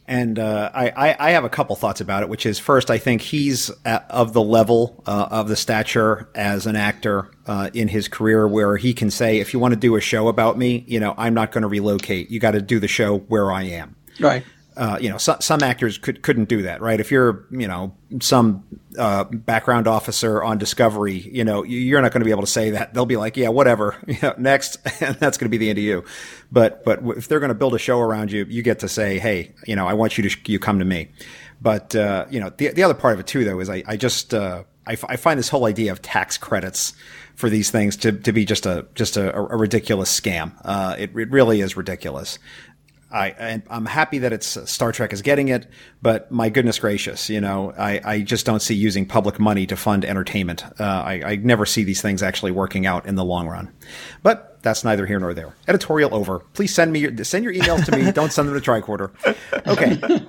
And 0.07 0.39
uh, 0.39 0.71
I, 0.75 1.17
I, 1.19 1.31
have 1.31 1.45
a 1.45 1.49
couple 1.49 1.77
thoughts 1.77 2.01
about 2.01 2.25
it, 2.25 2.29
which 2.29 2.45
is 2.45 2.59
first, 2.59 2.91
I 2.91 2.99
think 2.99 3.23
he's 3.23 3.71
of 3.71 4.33
the 4.33 4.43
level 4.43 5.03
uh, 5.07 5.29
of 5.31 5.49
the 5.49 5.55
stature 5.55 6.29
as 6.35 6.67
an 6.67 6.75
actor 6.75 7.31
uh, 7.47 7.71
in 7.73 7.89
his 7.89 8.09
career 8.09 8.49
where 8.49 8.77
he 8.77 8.95
can 8.95 9.11
say, 9.11 9.39
if 9.39 9.55
you 9.55 9.61
want 9.61 9.75
to 9.75 9.81
do 9.81 9.95
a 9.95 10.01
show 10.01 10.27
about 10.29 10.59
me, 10.59 10.85
you 10.89 10.99
know, 10.99 11.15
I'm 11.17 11.35
not 11.35 11.53
going 11.53 11.63
to 11.63 11.69
relocate. 11.69 12.31
You 12.31 12.41
got 12.41 12.51
to 12.51 12.61
do 12.61 12.81
the 12.81 12.89
show 12.89 13.19
where 13.19 13.53
I 13.53 13.63
am. 13.63 13.95
Right 14.19 14.45
uh, 14.77 14.99
you 15.01 15.09
know, 15.09 15.19
so, 15.19 15.37
some 15.41 15.63
actors 15.63 15.99
could, 15.99 16.23
couldn't 16.23 16.49
do 16.49 16.63
that, 16.63 16.81
right? 16.81 16.99
If 16.99 17.11
you're, 17.11 17.47
you 17.51 17.69
know, 17.69 17.95
some 18.21 18.65
uh, 18.99 19.25
background 19.25 19.87
officer 19.87 20.43
on 20.43 20.59
Discovery, 20.59 21.15
you 21.15 21.45
know, 21.45 21.63
you're 21.63 22.01
not 22.01 22.13
going 22.13 22.21
to 22.21 22.25
be 22.25 22.31
able 22.31 22.43
to 22.43 22.51
say 22.51 22.71
that. 22.71 22.95
They'll 22.95 23.07
be 23.07 23.17
like, 23.17 23.37
yeah, 23.37 23.49
whatever, 23.49 23.97
you 24.07 24.19
know, 24.23 24.35
next, 24.39 24.79
and 25.03 25.17
that's 25.17 25.39
going 25.39 25.47
to 25.47 25.51
be 25.51 25.59
the 25.59 25.71
end 25.71 25.79
of 25.79 25.85
you. 25.85 26.05
But 26.51 26.85
but 26.85 27.01
if 27.17 27.29
they're 27.29 27.41
going 27.41 27.49
to 27.49 27.55
build 27.55 27.75
a 27.75 27.79
show 27.79 28.01
around 28.01 28.33
you, 28.33 28.45
you 28.45 28.63
get 28.63 28.81
to 28.81 28.89
say, 28.89 29.19
hey, 29.19 29.53
you 29.67 29.77
know, 29.77 29.87
I 29.87 29.95
want 29.95 30.19
you 30.19 30.29
to 30.29 30.53
you 30.53 30.59
come 30.59 30.79
to 30.79 30.85
me. 30.85 31.11
But 31.61 31.95
uh, 31.95 32.27
you 32.31 32.41
know, 32.41 32.51
the 32.51 32.69
the 32.69 32.83
other 32.83 32.95
part 32.95 33.15
of 33.15 33.21
it 33.21 33.27
too, 33.27 33.45
though, 33.45 33.61
is 33.61 33.71
I 33.71 33.83
I 33.87 33.97
just 33.97 34.35
uh, 34.35 34.65
I, 34.87 34.93
f- 34.93 35.05
I 35.09 35.17
find 35.17 35.39
this 35.39 35.49
whole 35.49 35.65
idea 35.67 35.93
of 35.93 36.03
tax 36.03 36.37
credits 36.37 36.93
for 37.35 37.49
these 37.49 37.71
things 37.71 37.97
to, 37.99 38.13
to 38.13 38.33
be 38.33 38.45
just 38.45 38.67
a 38.67 38.87
just 38.95 39.17
a, 39.17 39.35
a 39.35 39.57
ridiculous 39.57 40.21
scam. 40.21 40.53
Uh, 40.65 40.97
it, 40.99 41.17
it 41.17 41.31
really 41.31 41.61
is 41.61 41.77
ridiculous. 41.77 42.39
I, 43.13 43.63
I'm 43.69 43.87
happy 43.87 44.19
that 44.19 44.33
it's 44.33 44.57
uh, 44.57 44.67
Star 44.67 44.93
Trek 44.93 45.13
is 45.13 45.23
getting 45.23 45.49
it, 45.49 45.67
but 46.01 46.31
my 46.31 46.49
goodness 46.49 46.79
gracious, 46.79 47.29
you 47.29 47.41
know, 47.41 47.73
I, 47.77 48.01
I 48.05 48.21
just 48.23 48.47
don't 48.47 48.61
see 48.61 48.75
using 48.75 49.07
public 49.07 49.39
money 49.39 49.67
to 49.67 49.77
fund 49.77 50.05
entertainment. 50.05 50.65
Uh, 50.81 50.85
I, 50.85 51.23
I 51.25 51.37
never 51.37 51.67
see 51.67 51.85
these 51.85 52.01
things 52.01 52.23
actually 52.23 52.53
working 52.53 52.87
out 52.87 53.07
in 53.07 53.15
the 53.15 53.25
long 53.25 53.49
run. 53.49 53.73
But 54.23 54.63
that's 54.63 54.85
neither 54.85 55.07
here 55.07 55.19
nor 55.19 55.35
there. 55.35 55.55
Editorial 55.69 56.15
over. 56.15 56.39
Please 56.55 56.75
send 56.75 56.93
me 56.93 57.01
your, 57.01 57.25
send 57.25 57.45
your 57.45 57.53
emails 57.53 57.85
to 57.87 57.97
me. 57.97 58.11
don't 58.13 58.33
send 58.33 58.49
them 58.49 58.61
to 58.61 58.71
Tricorder. 58.71 59.11
Okay. 59.67 60.27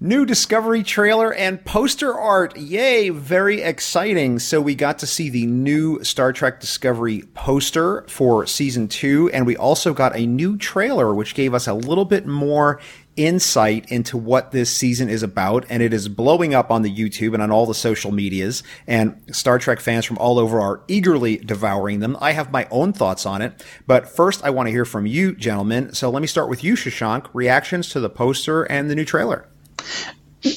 New 0.00 0.24
Discovery 0.24 0.82
trailer 0.82 1.32
and 1.32 1.64
poster 1.64 2.14
art. 2.14 2.56
Yay, 2.56 3.10
very 3.10 3.62
exciting. 3.62 4.38
So 4.38 4.60
we 4.60 4.74
got 4.74 4.98
to 5.00 5.06
see 5.06 5.28
the 5.28 5.46
new 5.46 6.02
Star 6.04 6.32
Trek 6.32 6.60
Discovery 6.60 7.22
poster 7.34 8.04
for 8.08 8.46
season 8.46 8.88
two, 8.88 9.30
and 9.32 9.46
we 9.46 9.56
also 9.56 9.92
got 9.92 10.16
a 10.16 10.26
new 10.26 10.56
trailer, 10.56 11.14
which 11.14 11.34
gave 11.34 11.54
us 11.54 11.66
a 11.66 11.74
little 11.74 12.04
bit 12.04 12.26
more 12.26 12.80
insight 13.18 13.90
into 13.90 14.16
what 14.16 14.52
this 14.52 14.74
season 14.74 15.08
is 15.08 15.24
about, 15.24 15.66
and 15.68 15.82
it 15.82 15.92
is 15.92 16.08
blowing 16.08 16.54
up 16.54 16.70
on 16.70 16.82
the 16.82 16.94
YouTube 16.94 17.34
and 17.34 17.42
on 17.42 17.50
all 17.50 17.66
the 17.66 17.74
social 17.74 18.12
medias, 18.12 18.62
and 18.86 19.20
Star 19.32 19.58
Trek 19.58 19.80
fans 19.80 20.04
from 20.04 20.18
all 20.18 20.38
over 20.38 20.60
are 20.60 20.82
eagerly 20.86 21.36
devouring 21.38 21.98
them. 21.98 22.16
I 22.20 22.32
have 22.32 22.52
my 22.52 22.68
own 22.70 22.92
thoughts 22.92 23.26
on 23.26 23.42
it, 23.42 23.64
but 23.86 24.08
first 24.08 24.44
I 24.44 24.50
want 24.50 24.68
to 24.68 24.70
hear 24.70 24.84
from 24.84 25.04
you, 25.04 25.34
gentlemen. 25.34 25.92
So 25.94 26.10
let 26.10 26.20
me 26.20 26.28
start 26.28 26.48
with 26.48 26.62
you, 26.62 26.74
Shashank. 26.74 27.26
Reactions 27.32 27.88
to 27.90 28.00
the 28.00 28.08
poster 28.08 28.62
and 28.62 28.88
the 28.88 28.94
new 28.94 29.04
trailer 29.04 29.48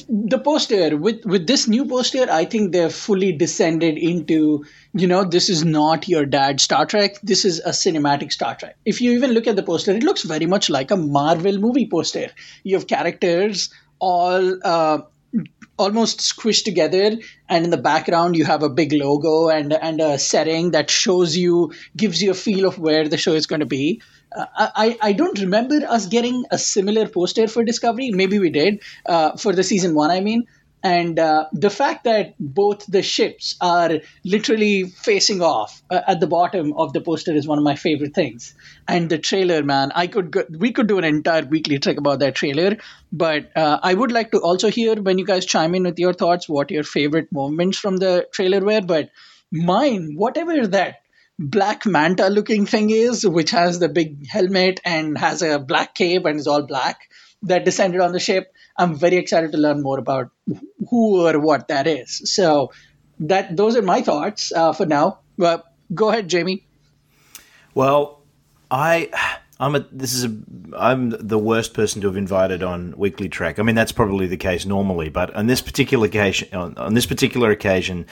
the 0.08 0.38
poster 0.38 0.96
with 0.96 1.24
with 1.24 1.46
this 1.46 1.66
new 1.66 1.84
poster 1.84 2.26
i 2.30 2.44
think 2.44 2.72
they've 2.72 2.94
fully 2.94 3.32
descended 3.32 3.98
into 3.98 4.64
you 4.94 5.06
know, 5.06 5.24
this 5.24 5.48
is 5.48 5.64
not 5.64 6.08
your 6.08 6.26
dad 6.26 6.60
Star 6.60 6.84
Trek. 6.84 7.18
This 7.22 7.44
is 7.44 7.60
a 7.60 7.70
cinematic 7.70 8.32
Star 8.32 8.54
Trek. 8.54 8.76
If 8.84 9.00
you 9.00 9.12
even 9.12 9.32
look 9.32 9.46
at 9.46 9.56
the 9.56 9.62
poster, 9.62 9.92
it 9.92 10.02
looks 10.02 10.22
very 10.22 10.46
much 10.46 10.68
like 10.68 10.90
a 10.90 10.96
Marvel 10.96 11.58
movie 11.58 11.88
poster. 11.88 12.28
You 12.62 12.76
have 12.76 12.86
characters 12.86 13.72
all 13.98 14.58
uh, 14.62 15.02
almost 15.78 16.20
squished 16.20 16.64
together 16.64 17.16
and 17.48 17.64
in 17.64 17.70
the 17.70 17.78
background 17.78 18.36
you 18.36 18.44
have 18.44 18.62
a 18.62 18.68
big 18.68 18.92
logo 18.92 19.48
and 19.48 19.72
and 19.72 20.00
a 20.00 20.18
setting 20.18 20.72
that 20.72 20.90
shows 20.90 21.34
you 21.36 21.72
gives 21.96 22.22
you 22.22 22.30
a 22.30 22.34
feel 22.34 22.66
of 22.66 22.78
where 22.78 23.08
the 23.08 23.16
show 23.16 23.32
is 23.32 23.46
going 23.46 23.60
to 23.60 23.66
be 23.66 24.02
I, 24.36 24.96
I 25.00 25.12
don't 25.12 25.38
remember 25.40 25.80
us 25.88 26.06
getting 26.06 26.44
a 26.50 26.58
similar 26.58 27.06
poster 27.08 27.48
for 27.48 27.64
discovery. 27.64 28.10
Maybe 28.10 28.38
we 28.38 28.50
did 28.50 28.82
uh, 29.06 29.36
for 29.36 29.52
the 29.52 29.62
season 29.62 29.94
one 29.94 30.10
i 30.10 30.20
mean. 30.20 30.44
And 30.84 31.16
uh, 31.20 31.46
the 31.52 31.70
fact 31.70 32.04
that 32.04 32.34
both 32.40 32.84
the 32.86 33.02
ships 33.02 33.54
are 33.60 34.00
literally 34.24 34.86
facing 34.86 35.40
off 35.40 35.80
uh, 35.88 36.00
at 36.08 36.18
the 36.18 36.26
bottom 36.26 36.72
of 36.72 36.92
the 36.92 37.00
poster 37.00 37.32
is 37.32 37.46
one 37.46 37.56
of 37.58 37.62
my 37.62 37.76
favorite 37.76 38.14
things. 38.14 38.54
And 38.88 39.08
the 39.08 39.18
trailer 39.18 39.62
man 39.62 39.92
i 39.94 40.06
could 40.08 40.32
go, 40.32 40.44
we 40.58 40.72
could 40.72 40.88
do 40.88 40.98
an 40.98 41.04
entire 41.04 41.44
weekly 41.44 41.78
Trek 41.78 41.98
about 41.98 42.18
that 42.18 42.34
trailer. 42.34 42.76
But 43.12 43.50
uh, 43.56 43.78
i 43.82 43.94
would 43.94 44.10
like 44.10 44.32
to 44.32 44.38
also 44.40 44.70
hear 44.70 44.96
when 44.96 45.18
you 45.18 45.24
guys 45.24 45.46
chime 45.46 45.76
in 45.76 45.84
with 45.84 45.98
your 45.98 46.14
thoughts 46.14 46.48
what 46.48 46.70
your 46.72 46.84
favorite 46.84 47.30
moments 47.30 47.78
from 47.78 47.98
the 47.98 48.26
trailer 48.32 48.60
were. 48.60 48.80
But 48.80 49.10
mine 49.52 50.14
whatever 50.16 50.66
that 50.66 50.96
black 51.38 51.86
manta 51.86 52.28
looking 52.28 52.66
thing 52.66 52.90
is 52.90 53.26
which 53.26 53.50
has 53.50 53.78
the 53.78 53.88
big 53.88 54.26
helmet 54.26 54.80
and 54.84 55.18
has 55.18 55.42
a 55.42 55.58
black 55.58 55.94
cape 55.94 56.24
and 56.24 56.38
is 56.38 56.46
all 56.46 56.62
black 56.62 57.08
that 57.42 57.64
descended 57.64 58.00
on 58.00 58.12
the 58.12 58.20
ship 58.20 58.52
I'm 58.76 58.94
very 58.94 59.16
excited 59.16 59.52
to 59.52 59.58
learn 59.58 59.82
more 59.82 59.98
about 59.98 60.30
who 60.88 61.26
or 61.26 61.38
what 61.38 61.68
that 61.68 61.86
is. 61.86 62.22
So 62.32 62.72
that 63.20 63.56
those 63.56 63.76
are 63.76 63.82
my 63.82 64.02
thoughts 64.02 64.52
uh, 64.52 64.72
for 64.72 64.86
now. 64.86 65.18
But 65.36 65.64
go 65.94 66.10
ahead, 66.10 66.28
Jamie. 66.28 66.66
Well, 67.74 68.20
I. 68.70 69.38
I'm 69.60 69.76
a, 69.76 69.80
this 69.92 70.12
is 70.12 70.24
a, 70.24 70.36
I'm 70.76 71.10
the 71.10 71.38
worst 71.38 71.72
person 71.72 72.00
to 72.00 72.08
have 72.08 72.16
invited 72.16 72.64
on 72.64 72.94
Weekly 72.96 73.28
Trek. 73.28 73.60
I 73.60 73.62
mean, 73.62 73.76
that's 73.76 73.92
probably 73.92 74.26
the 74.26 74.36
case 74.36 74.66
normally, 74.66 75.08
but 75.08 75.32
on 75.36 75.46
this 75.46 75.60
particular 75.60 76.06
occasion, 76.06 76.52
on, 76.52 76.76
on 76.76 76.94
this 76.94 77.06
particular 77.06 77.52
occasion, 77.52 78.06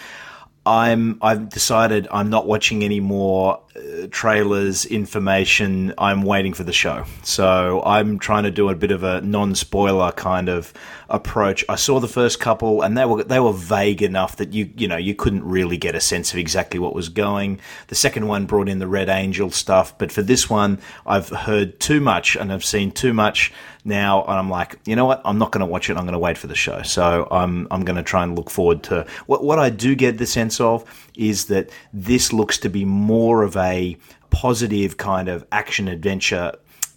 I'm 0.67 1.19
I've 1.23 1.49
decided 1.49 2.07
I'm 2.11 2.29
not 2.29 2.47
watching 2.47 2.85
any 2.85 3.01
more 3.01 3.63
uh, 3.75 4.09
trailers, 4.11 4.85
information. 4.85 5.95
I'm 5.97 6.23
waiting 6.23 6.53
for 6.53 6.65
the 6.65 6.73
show. 6.73 7.07
So 7.23 7.83
I'm 7.83 8.19
trying 8.19 8.43
to 8.45 8.51
do 8.51 8.69
a 8.69 8.75
bit 8.75 8.91
of 8.91 9.03
a 9.03 9.23
non-spoiler 9.23 10.13
kind 10.13 10.51
of 10.51 10.75
approach. 11.09 11.65
I 11.69 11.77
saw 11.77 11.99
the 11.99 12.09
first 12.09 12.41
couple 12.41 12.83
and 12.83 12.97
they 12.97 13.07
were 13.07 13.25
they 13.25 13.41
were 13.41 13.55
vague 13.55 14.03
enough 14.03 14.37
that 14.37 14.53
you 14.53 14.71
you 14.77 14.87
know, 14.87 14.99
you 14.99 15.15
couldn't 15.15 15.45
really 15.45 15.79
get 15.79 15.95
a 15.95 16.01
sense 16.01 16.33
of 16.33 16.39
exactly 16.39 16.79
what 16.79 16.95
was 16.95 17.09
going. 17.09 17.59
The 17.89 17.95
second 17.95 18.27
one 18.29 18.45
brought 18.45 18.69
in 18.69 18.81
the 18.81 18.87
Red 18.89 19.09
Angel 19.09 19.51
stuff, 19.51 19.97
but 19.97 20.13
for 20.13 20.21
this 20.21 20.51
one 20.51 20.79
I've 21.07 21.31
heard 21.31 21.81
too 21.81 22.01
much 22.01 22.37
and 22.37 22.53
I've 22.53 22.65
seen 22.67 22.93
too 22.93 23.15
much 23.15 23.51
now, 23.85 24.23
and 24.23 24.33
I'm 24.33 24.51
like, 24.51 24.79
you 24.85 24.97
know 24.97 25.07
what? 25.07 25.23
I'm 25.25 25.39
not 25.39 25.53
going 25.53 25.61
to 25.61 25.67
watch 25.67 25.91
it. 25.91 25.97
I'm 25.97 26.05
going 26.05 26.13
to 26.13 26.19
wait 26.19 26.39
for 26.39 26.47
the 26.47 26.55
show. 26.55 26.83
So 26.83 27.27
I'm 27.31 27.67
I'm 27.71 27.85
going 27.85 27.97
to 27.97 28.03
try 28.03 28.23
and 28.23 28.37
look 28.37 28.51
forward 28.51 28.83
to 28.85 29.07
what 29.27 29.45
what 29.45 29.59
I 29.59 29.71
do 29.71 29.95
get 29.95 30.19
the 30.19 30.27
sense 30.27 30.61
of 30.61 30.85
is 31.17 31.47
that 31.47 31.71
this 31.93 32.33
looks 32.33 32.59
to 32.59 32.69
be 32.69 32.85
more 32.85 33.43
of 33.43 33.57
a 33.57 33.97
positive 34.31 34.97
kind 34.97 35.29
of 35.29 35.47
action 35.51 35.89
adventure 35.89 36.53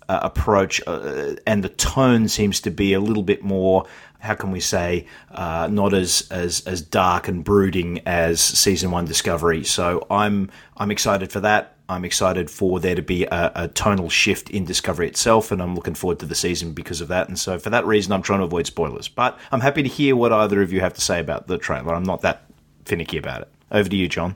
uh, 0.09 0.19
approach, 0.23 0.81
uh, 0.87 1.35
and 1.47 1.63
the 1.63 1.69
tone 1.69 2.27
seems 2.27 2.59
to 2.61 2.71
be 2.71 2.93
a 2.93 2.99
little 2.99 3.23
bit 3.23 3.43
more. 3.43 3.85
How 4.19 4.35
can 4.35 4.51
we 4.51 4.61
say 4.61 5.07
uh, 5.31 5.67
not 5.69 5.93
as, 5.93 6.27
as 6.31 6.65
as 6.65 6.81
dark 6.81 7.27
and 7.27 7.43
brooding 7.43 8.01
as 8.05 8.39
season 8.39 8.91
one 8.91 9.05
Discovery? 9.05 9.63
So 9.63 10.05
I'm 10.09 10.49
I'm 10.77 10.91
excited 10.91 11.31
for 11.31 11.41
that. 11.41 11.75
I'm 11.93 12.05
excited 12.05 12.49
for 12.49 12.79
there 12.79 12.95
to 12.95 13.01
be 13.01 13.25
a, 13.25 13.51
a, 13.55 13.67
tonal 13.67 14.09
shift 14.09 14.49
in 14.49 14.65
Discovery 14.65 15.07
itself, 15.07 15.51
and 15.51 15.61
I'm 15.61 15.75
looking 15.75 15.93
forward 15.93 16.19
to 16.19 16.25
the 16.25 16.35
season 16.35 16.73
because 16.73 17.01
of 17.01 17.07
that. 17.07 17.27
And 17.27 17.39
so, 17.39 17.57
for 17.57 17.69
that 17.69 17.85
reason, 17.85 18.11
I'm 18.11 18.21
trying 18.21 18.39
to 18.39 18.45
avoid 18.45 18.67
spoilers. 18.67 19.07
But 19.07 19.39
I'm 19.51 19.61
happy 19.61 19.83
to 19.83 19.89
hear 19.89 20.15
what 20.15 20.33
either 20.33 20.61
of 20.61 20.73
you 20.73 20.81
have 20.81 20.93
to 20.93 21.01
say 21.01 21.19
about 21.19 21.47
the 21.47 21.57
trailer. 21.57 21.93
I'm 21.93 22.03
not 22.03 22.21
that 22.21 22.45
finicky 22.85 23.17
about 23.17 23.43
it. 23.43 23.51
Over 23.71 23.89
to 23.89 23.95
you, 23.95 24.07
John. 24.07 24.35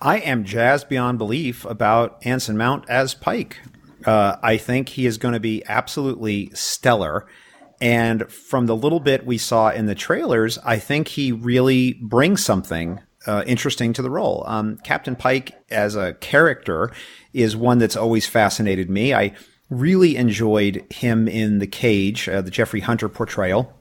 I 0.00 0.18
am 0.18 0.44
jazzed 0.44 0.88
beyond 0.88 1.18
belief 1.18 1.64
about 1.66 2.24
Anson 2.24 2.56
Mount 2.56 2.88
as 2.88 3.12
Pike. 3.12 3.58
Uh, 4.06 4.36
I 4.42 4.56
think 4.56 4.90
he 4.90 5.04
is 5.04 5.18
going 5.18 5.34
to 5.34 5.40
be 5.40 5.62
absolutely 5.66 6.50
stellar. 6.54 7.26
And 7.80 8.30
from 8.30 8.66
the 8.66 8.76
little 8.76 9.00
bit 9.00 9.26
we 9.26 9.36
saw 9.36 9.70
in 9.70 9.86
the 9.86 9.94
trailers, 9.94 10.58
I 10.64 10.78
think 10.78 11.08
he 11.08 11.32
really 11.32 11.94
brings 11.94 12.44
something 12.44 13.00
uh, 13.26 13.44
interesting 13.46 13.92
to 13.94 14.02
the 14.02 14.10
role. 14.10 14.44
Um, 14.46 14.78
Captain 14.78 15.16
Pike 15.16 15.62
as 15.70 15.96
a 15.96 16.14
character 16.14 16.90
is 17.32 17.56
one 17.56 17.78
that's 17.78 17.96
always 17.96 18.26
fascinated 18.26 18.88
me. 18.88 19.14
I 19.14 19.34
really 19.68 20.16
enjoyed 20.16 20.84
him 20.90 21.28
in 21.28 21.58
The 21.58 21.66
Cage, 21.66 22.28
uh, 22.28 22.40
the 22.40 22.50
Jeffrey 22.50 22.80
Hunter 22.80 23.08
portrayal. 23.08 23.72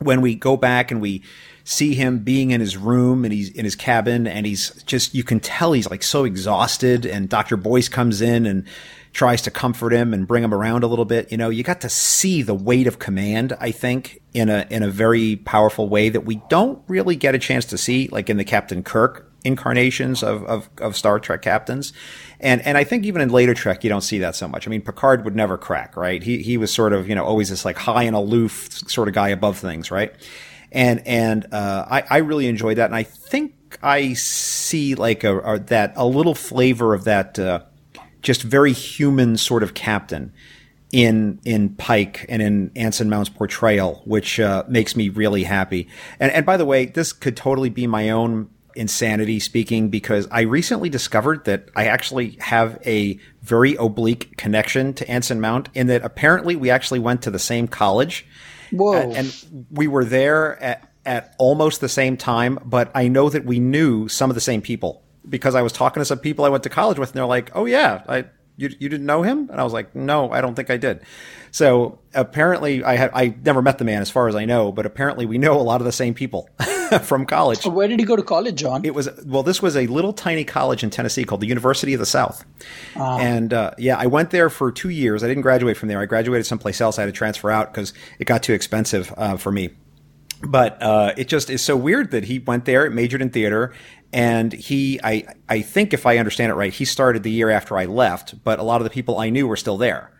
When 0.00 0.20
we 0.20 0.34
go 0.34 0.56
back 0.56 0.90
and 0.90 1.00
we 1.00 1.22
see 1.62 1.94
him 1.94 2.18
being 2.18 2.50
in 2.50 2.60
his 2.60 2.76
room 2.76 3.24
and 3.24 3.32
he's 3.32 3.48
in 3.48 3.64
his 3.64 3.76
cabin 3.76 4.26
and 4.26 4.44
he's 4.44 4.82
just, 4.82 5.14
you 5.14 5.24
can 5.24 5.40
tell 5.40 5.72
he's 5.72 5.88
like 5.88 6.02
so 6.02 6.24
exhausted 6.24 7.06
and 7.06 7.28
Dr. 7.28 7.56
Boyce 7.56 7.88
comes 7.88 8.20
in 8.20 8.44
and 8.44 8.66
tries 9.14 9.40
to 9.42 9.50
comfort 9.50 9.92
him 9.92 10.12
and 10.12 10.26
bring 10.26 10.42
him 10.42 10.52
around 10.52 10.82
a 10.82 10.88
little 10.88 11.04
bit. 11.04 11.30
You 11.30 11.38
know, 11.38 11.48
you 11.48 11.62
got 11.62 11.80
to 11.82 11.88
see 11.88 12.42
the 12.42 12.52
weight 12.52 12.88
of 12.88 12.98
command, 12.98 13.56
I 13.60 13.70
think, 13.70 14.20
in 14.34 14.50
a 14.50 14.66
in 14.68 14.82
a 14.82 14.90
very 14.90 15.36
powerful 15.36 15.88
way 15.88 16.08
that 16.10 16.22
we 16.22 16.42
don't 16.50 16.82
really 16.88 17.16
get 17.16 17.34
a 17.34 17.38
chance 17.38 17.64
to 17.66 17.78
see, 17.78 18.08
like 18.08 18.28
in 18.28 18.36
the 18.36 18.44
Captain 18.44 18.82
Kirk 18.82 19.30
incarnations 19.44 20.22
of, 20.22 20.42
of, 20.44 20.70
of 20.78 20.96
Star 20.96 21.20
Trek 21.20 21.42
captains. 21.42 21.92
And 22.40 22.60
and 22.62 22.76
I 22.76 22.82
think 22.84 23.04
even 23.04 23.22
in 23.22 23.28
later 23.28 23.54
Trek 23.54 23.84
you 23.84 23.90
don't 23.90 24.02
see 24.02 24.18
that 24.18 24.34
so 24.34 24.48
much. 24.48 24.66
I 24.66 24.70
mean 24.70 24.82
Picard 24.82 25.24
would 25.24 25.36
never 25.36 25.56
crack, 25.56 25.96
right? 25.96 26.22
He 26.22 26.42
he 26.42 26.56
was 26.56 26.72
sort 26.72 26.92
of, 26.92 27.08
you 27.08 27.14
know, 27.14 27.24
always 27.24 27.50
this 27.50 27.64
like 27.64 27.78
high 27.78 28.02
and 28.02 28.16
aloof 28.16 28.68
sort 28.88 29.06
of 29.06 29.14
guy 29.14 29.28
above 29.28 29.58
things, 29.58 29.92
right? 29.92 30.12
And 30.72 31.06
and 31.06 31.46
uh, 31.52 31.86
I, 31.88 32.02
I 32.10 32.16
really 32.18 32.48
enjoyed 32.48 32.78
that 32.78 32.86
and 32.86 32.96
I 32.96 33.04
think 33.04 33.54
I 33.80 34.14
see 34.14 34.96
like 34.96 35.22
a, 35.22 35.38
a 35.38 35.58
that 35.60 35.92
a 35.94 36.06
little 36.06 36.34
flavor 36.34 36.94
of 36.94 37.04
that 37.04 37.38
uh, 37.38 37.60
just 38.24 38.42
very 38.42 38.72
human 38.72 39.36
sort 39.36 39.62
of 39.62 39.74
captain 39.74 40.32
in 40.90 41.40
in 41.44 41.70
Pike 41.70 42.26
and 42.28 42.42
in 42.42 42.70
Anson 42.74 43.08
Mount's 43.08 43.30
portrayal, 43.30 44.02
which 44.04 44.40
uh, 44.40 44.64
makes 44.68 44.96
me 44.96 45.08
really 45.08 45.44
happy. 45.44 45.88
And 46.18 46.32
and 46.32 46.44
by 46.44 46.56
the 46.56 46.64
way, 46.64 46.86
this 46.86 47.12
could 47.12 47.36
totally 47.36 47.70
be 47.70 47.86
my 47.86 48.10
own 48.10 48.50
insanity 48.76 49.38
speaking 49.38 49.88
because 49.88 50.26
I 50.30 50.40
recently 50.42 50.88
discovered 50.88 51.44
that 51.44 51.68
I 51.76 51.86
actually 51.86 52.36
have 52.40 52.78
a 52.84 53.18
very 53.42 53.76
oblique 53.76 54.36
connection 54.36 54.94
to 54.94 55.08
Anson 55.08 55.40
Mount 55.40 55.68
in 55.74 55.86
that 55.88 56.04
apparently 56.04 56.56
we 56.56 56.70
actually 56.70 56.98
went 56.98 57.22
to 57.22 57.30
the 57.30 57.38
same 57.38 57.68
college. 57.68 58.26
Whoa. 58.72 59.12
And 59.12 59.32
we 59.70 59.86
were 59.86 60.04
there 60.04 60.60
at, 60.60 60.90
at 61.06 61.36
almost 61.38 61.80
the 61.80 61.88
same 61.88 62.16
time, 62.16 62.58
but 62.64 62.90
I 62.96 63.06
know 63.06 63.28
that 63.28 63.44
we 63.44 63.60
knew 63.60 64.08
some 64.08 64.28
of 64.30 64.34
the 64.34 64.40
same 64.40 64.60
people 64.60 65.04
because 65.28 65.54
I 65.54 65.62
was 65.62 65.72
talking 65.72 66.00
to 66.00 66.04
some 66.04 66.18
people 66.18 66.44
I 66.44 66.48
went 66.48 66.62
to 66.64 66.70
college 66.70 66.98
with, 66.98 67.10
and 67.10 67.16
they're 67.16 67.26
like, 67.26 67.50
"Oh 67.54 67.64
yeah, 67.64 68.02
I 68.08 68.24
you 68.56 68.70
you 68.78 68.88
didn't 68.88 69.06
know 69.06 69.22
him?" 69.22 69.48
And 69.50 69.60
I 69.60 69.64
was 69.64 69.72
like, 69.72 69.94
"No, 69.94 70.30
I 70.30 70.40
don't 70.40 70.54
think 70.54 70.70
I 70.70 70.76
did." 70.76 71.00
So 71.50 72.00
apparently, 72.14 72.82
I 72.82 72.96
had 72.96 73.10
I 73.14 73.34
never 73.44 73.62
met 73.62 73.78
the 73.78 73.84
man, 73.84 74.02
as 74.02 74.10
far 74.10 74.28
as 74.28 74.34
I 74.34 74.44
know, 74.44 74.72
but 74.72 74.86
apparently 74.86 75.26
we 75.26 75.38
know 75.38 75.60
a 75.60 75.62
lot 75.62 75.80
of 75.80 75.84
the 75.84 75.92
same 75.92 76.14
people 76.14 76.48
from 77.02 77.26
college. 77.26 77.64
Where 77.64 77.88
did 77.88 78.00
he 78.00 78.04
go 78.04 78.16
to 78.16 78.22
college, 78.22 78.56
John? 78.56 78.84
It 78.84 78.94
was 78.94 79.08
well, 79.24 79.42
this 79.42 79.62
was 79.62 79.76
a 79.76 79.86
little 79.86 80.12
tiny 80.12 80.44
college 80.44 80.82
in 80.82 80.90
Tennessee 80.90 81.24
called 81.24 81.40
the 81.40 81.46
University 81.46 81.94
of 81.94 82.00
the 82.00 82.06
South, 82.06 82.44
uh, 82.96 83.18
and 83.18 83.52
uh, 83.52 83.70
yeah, 83.78 83.96
I 83.96 84.06
went 84.06 84.30
there 84.30 84.50
for 84.50 84.72
two 84.72 84.90
years. 84.90 85.22
I 85.22 85.28
didn't 85.28 85.42
graduate 85.42 85.76
from 85.76 85.88
there. 85.88 86.00
I 86.00 86.06
graduated 86.06 86.46
someplace 86.46 86.80
else. 86.80 86.98
I 86.98 87.02
had 87.02 87.06
to 87.06 87.12
transfer 87.12 87.50
out 87.50 87.72
because 87.72 87.92
it 88.18 88.24
got 88.24 88.42
too 88.42 88.52
expensive 88.52 89.12
uh, 89.16 89.36
for 89.36 89.52
me 89.52 89.70
but 90.46 90.82
uh, 90.82 91.12
it 91.16 91.28
just 91.28 91.50
is 91.50 91.62
so 91.62 91.76
weird 91.76 92.10
that 92.12 92.24
he 92.24 92.38
went 92.38 92.64
there, 92.64 92.88
majored 92.90 93.22
in 93.22 93.30
theater, 93.30 93.72
and 94.12 94.52
he 94.52 95.00
I 95.02 95.26
I 95.48 95.62
think 95.62 95.92
if 95.92 96.06
I 96.06 96.18
understand 96.18 96.50
it 96.50 96.54
right, 96.54 96.72
he 96.72 96.84
started 96.84 97.22
the 97.22 97.30
year 97.30 97.50
after 97.50 97.76
I 97.76 97.86
left, 97.86 98.42
but 98.44 98.58
a 98.58 98.62
lot 98.62 98.80
of 98.80 98.84
the 98.84 98.90
people 98.90 99.18
I 99.18 99.30
knew 99.30 99.46
were 99.46 99.56
still 99.56 99.76
there. 99.76 100.10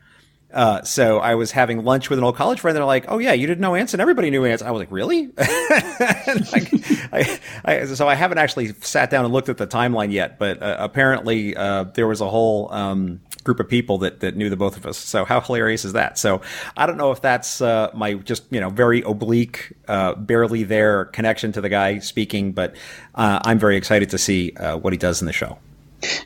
Uh, 0.52 0.82
so 0.82 1.18
I 1.18 1.34
was 1.34 1.50
having 1.50 1.84
lunch 1.84 2.08
with 2.08 2.18
an 2.18 2.24
old 2.24 2.36
college 2.36 2.60
friend. 2.60 2.76
And 2.76 2.82
they're 2.82 2.86
like, 2.86 3.06
"Oh 3.08 3.18
yeah, 3.18 3.32
you 3.32 3.46
didn't 3.46 3.60
know 3.60 3.74
Anson? 3.74 4.00
Everybody 4.00 4.30
knew 4.30 4.44
Anson." 4.44 4.68
I 4.68 4.70
was 4.70 4.80
like, 4.80 4.92
"Really?" 4.92 5.26
like, 5.36 6.70
I, 7.12 7.40
I, 7.64 7.84
so 7.86 8.06
I 8.08 8.14
haven't 8.14 8.38
actually 8.38 8.72
sat 8.74 9.10
down 9.10 9.24
and 9.24 9.34
looked 9.34 9.48
at 9.48 9.56
the 9.56 9.66
timeline 9.66 10.12
yet, 10.12 10.38
but 10.38 10.62
uh, 10.62 10.76
apparently 10.78 11.56
uh, 11.56 11.84
there 11.94 12.06
was 12.06 12.20
a 12.20 12.28
whole 12.28 12.72
um, 12.72 13.20
group 13.44 13.60
of 13.60 13.68
people 13.68 13.98
that, 13.98 14.20
that 14.20 14.36
knew 14.36 14.50
the 14.50 14.56
both 14.56 14.76
of 14.76 14.86
us. 14.86 14.98
So 14.98 15.24
how 15.24 15.40
hilarious 15.40 15.84
is 15.84 15.92
that? 15.92 16.18
So 16.18 16.40
I 16.76 16.86
don't 16.86 16.96
know 16.96 17.12
if 17.12 17.20
that's 17.20 17.60
uh, 17.60 17.90
my 17.94 18.14
just 18.14 18.44
you 18.50 18.60
know 18.60 18.70
very 18.70 19.02
oblique, 19.02 19.72
uh, 19.86 20.14
barely 20.14 20.64
there 20.64 21.04
connection 21.06 21.52
to 21.52 21.60
the 21.60 21.68
guy 21.68 21.98
speaking, 21.98 22.52
but 22.52 22.74
uh, 23.14 23.40
I'm 23.44 23.58
very 23.58 23.76
excited 23.76 24.10
to 24.10 24.18
see 24.18 24.52
uh, 24.52 24.76
what 24.78 24.92
he 24.92 24.98
does 24.98 25.20
in 25.20 25.26
the 25.26 25.32
show. 25.32 25.58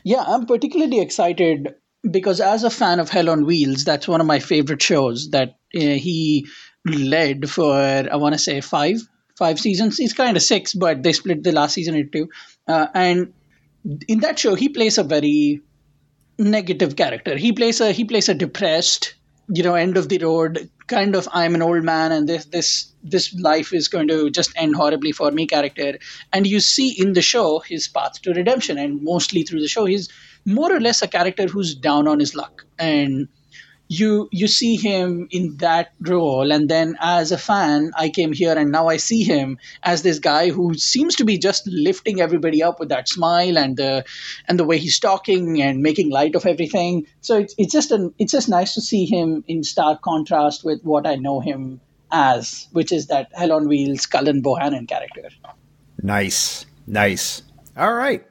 Yeah, 0.03 0.23
I'm 0.25 0.45
particularly 0.45 0.99
excited 0.99 1.75
because 2.09 2.41
as 2.41 2.63
a 2.63 2.69
fan 2.69 2.99
of 2.99 3.09
Hell 3.09 3.29
on 3.29 3.45
Wheels, 3.45 3.83
that's 3.83 4.07
one 4.07 4.21
of 4.21 4.27
my 4.27 4.39
favorite 4.39 4.81
shows 4.81 5.29
that 5.31 5.57
uh, 5.75 5.79
he 5.79 6.47
led 6.85 7.49
for 7.49 7.73
I 7.73 8.15
want 8.15 8.33
to 8.33 8.39
say 8.39 8.61
five 8.61 8.97
five 9.37 9.59
seasons. 9.59 9.99
It's 9.99 10.13
kind 10.13 10.35
of 10.35 10.43
six, 10.43 10.73
but 10.73 11.03
they 11.03 11.13
split 11.13 11.43
the 11.43 11.51
last 11.51 11.73
season 11.73 11.95
into 11.95 12.11
two. 12.11 12.29
uh, 12.67 12.87
and 12.93 13.33
in 14.07 14.19
that 14.19 14.37
show 14.37 14.55
he 14.55 14.69
plays 14.69 14.97
a 14.97 15.03
very 15.03 15.61
negative 16.39 16.95
character. 16.95 17.37
He 17.37 17.51
plays 17.51 17.81
a 17.81 17.91
he 17.91 18.05
plays 18.05 18.29
a 18.29 18.33
depressed, 18.33 19.13
you 19.49 19.63
know, 19.63 19.75
end 19.75 19.97
of 19.97 20.09
the 20.09 20.17
road 20.19 20.69
kind 20.89 21.15
of 21.15 21.29
I'm 21.31 21.55
an 21.55 21.61
old 21.61 21.83
man 21.83 22.11
and 22.11 22.27
this 22.27 22.45
this 22.45 22.91
this 23.03 23.33
life 23.35 23.73
is 23.73 23.87
going 23.87 24.07
to 24.07 24.29
just 24.29 24.51
end 24.55 24.75
horribly 24.75 25.11
for 25.11 25.31
me 25.31 25.45
character. 25.45 25.99
And 26.33 26.47
you 26.47 26.59
see 26.59 26.89
in 26.99 27.13
the 27.13 27.21
show 27.21 27.59
his 27.59 27.87
path 27.87 28.21
to 28.23 28.33
redemption, 28.33 28.77
and 28.77 29.03
mostly 29.03 29.43
through 29.43 29.61
the 29.61 29.67
show 29.67 29.85
he's 29.85 30.09
more 30.45 30.73
or 30.75 30.79
less 30.79 31.01
a 31.01 31.07
character 31.07 31.47
who's 31.47 31.75
down 31.75 32.07
on 32.07 32.19
his 32.19 32.33
luck 32.35 32.65
and 32.77 33.27
you 33.89 34.29
you 34.31 34.47
see 34.47 34.75
him 34.75 35.27
in 35.31 35.57
that 35.57 35.91
role 35.99 36.51
and 36.51 36.69
then 36.69 36.95
as 37.01 37.31
a 37.31 37.37
fan 37.37 37.91
i 37.97 38.07
came 38.07 38.31
here 38.31 38.55
and 38.55 38.71
now 38.71 38.87
i 38.87 38.97
see 38.97 39.23
him 39.23 39.57
as 39.81 40.03
this 40.03 40.19
guy 40.19 40.49
who 40.49 40.75
seems 40.75 41.15
to 41.15 41.25
be 41.25 41.39
just 41.39 41.65
lifting 41.67 42.21
everybody 42.21 42.61
up 42.61 42.79
with 42.79 42.89
that 42.89 43.09
smile 43.09 43.57
and 43.57 43.77
the 43.77 44.05
and 44.47 44.59
the 44.59 44.63
way 44.63 44.77
he's 44.77 44.99
talking 44.99 45.61
and 45.61 45.81
making 45.81 46.09
light 46.09 46.35
of 46.35 46.45
everything. 46.45 47.07
So 47.21 47.37
it's, 47.37 47.55
it's 47.57 47.73
just 47.73 47.91
an 47.91 48.13
it's 48.19 48.31
just 48.31 48.49
nice 48.49 48.75
to 48.75 48.81
see 48.81 49.05
him 49.05 49.43
in 49.47 49.63
stark 49.63 50.01
contrast 50.01 50.63
with 50.63 50.81
what 50.83 51.07
i 51.07 51.15
know 51.15 51.39
him 51.39 51.81
as 52.11 52.67
which 52.71 52.91
is 52.91 53.07
that 53.07 53.29
hell 53.33 53.53
on 53.53 53.67
wheels 53.67 54.05
cullen 54.05 54.41
bohannon 54.41 54.87
character. 54.87 55.29
Nice. 56.01 56.65
Nice. 56.87 57.43
All 57.77 57.93
right 57.93 58.25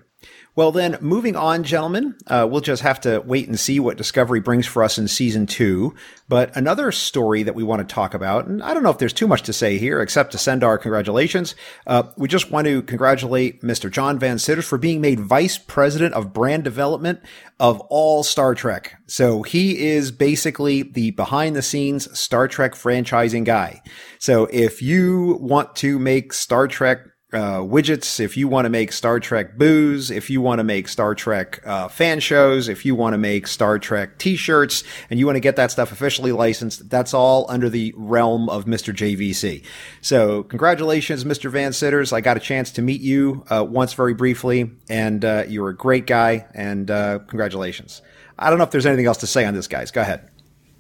well, 0.58 0.72
then, 0.72 0.98
moving 1.00 1.36
on, 1.36 1.62
gentlemen, 1.62 2.16
uh, 2.26 2.44
we'll 2.50 2.60
just 2.60 2.82
have 2.82 3.00
to 3.02 3.20
wait 3.20 3.46
and 3.46 3.56
see 3.60 3.78
what 3.78 3.96
Discovery 3.96 4.40
brings 4.40 4.66
for 4.66 4.82
us 4.82 4.98
in 4.98 5.06
season 5.06 5.46
two. 5.46 5.94
But 6.28 6.56
another 6.56 6.90
story 6.90 7.44
that 7.44 7.54
we 7.54 7.62
want 7.62 7.88
to 7.88 7.94
talk 7.94 8.12
about, 8.12 8.48
and 8.48 8.60
I 8.60 8.74
don't 8.74 8.82
know 8.82 8.90
if 8.90 8.98
there's 8.98 9.12
too 9.12 9.28
much 9.28 9.42
to 9.42 9.52
say 9.52 9.78
here 9.78 10.00
except 10.00 10.32
to 10.32 10.38
send 10.38 10.64
our 10.64 10.76
congratulations. 10.76 11.54
Uh, 11.86 12.08
we 12.16 12.26
just 12.26 12.50
want 12.50 12.66
to 12.66 12.82
congratulate 12.82 13.62
Mr. 13.62 13.88
John 13.88 14.18
Van 14.18 14.36
Citters 14.36 14.66
for 14.66 14.78
being 14.78 15.00
made 15.00 15.20
vice 15.20 15.58
president 15.58 16.14
of 16.14 16.32
brand 16.32 16.64
development 16.64 17.20
of 17.60 17.78
all 17.82 18.24
Star 18.24 18.56
Trek. 18.56 18.96
So 19.06 19.44
he 19.44 19.86
is 19.86 20.10
basically 20.10 20.82
the 20.82 21.12
behind 21.12 21.54
the 21.54 21.62
scenes 21.62 22.18
Star 22.18 22.48
Trek 22.48 22.74
franchising 22.74 23.44
guy. 23.44 23.80
So 24.18 24.48
if 24.50 24.82
you 24.82 25.38
want 25.40 25.76
to 25.76 26.00
make 26.00 26.32
Star 26.32 26.66
Trek 26.66 26.98
uh, 27.30 27.58
widgets, 27.58 28.20
if 28.20 28.38
you 28.38 28.48
want 28.48 28.64
to 28.64 28.70
make 28.70 28.90
Star 28.90 29.20
Trek 29.20 29.58
booze, 29.58 30.10
if 30.10 30.30
you 30.30 30.40
want 30.40 30.60
to 30.60 30.64
make 30.64 30.88
Star 30.88 31.14
Trek 31.14 31.60
uh, 31.66 31.88
fan 31.88 32.20
shows, 32.20 32.68
if 32.68 32.86
you 32.86 32.94
want 32.94 33.12
to 33.12 33.18
make 33.18 33.46
Star 33.46 33.78
Trek 33.78 34.16
t-shirts, 34.16 34.82
and 35.10 35.20
you 35.20 35.26
want 35.26 35.36
to 35.36 35.40
get 35.40 35.56
that 35.56 35.70
stuff 35.70 35.92
officially 35.92 36.32
licensed, 36.32 36.88
that's 36.88 37.12
all 37.12 37.44
under 37.50 37.68
the 37.68 37.92
realm 37.96 38.48
of 38.48 38.64
Mr. 38.64 38.94
JVC. 38.94 39.62
So 40.00 40.42
congratulations, 40.44 41.24
Mr. 41.24 41.50
Van 41.50 41.74
Citters. 41.74 42.14
I 42.14 42.22
got 42.22 42.38
a 42.38 42.40
chance 42.40 42.70
to 42.72 42.82
meet 42.82 43.02
you 43.02 43.44
uh, 43.50 43.62
once 43.62 43.92
very 43.92 44.14
briefly, 44.14 44.70
and 44.88 45.22
uh, 45.22 45.44
you're 45.46 45.68
a 45.68 45.76
great 45.76 46.06
guy, 46.06 46.46
and 46.54 46.90
uh, 46.90 47.18
congratulations. 47.26 48.00
I 48.38 48.48
don't 48.48 48.58
know 48.58 48.64
if 48.64 48.70
there's 48.70 48.86
anything 48.86 49.06
else 49.06 49.18
to 49.18 49.26
say 49.26 49.44
on 49.44 49.52
this, 49.52 49.68
guys. 49.68 49.90
Go 49.90 50.00
ahead. 50.00 50.30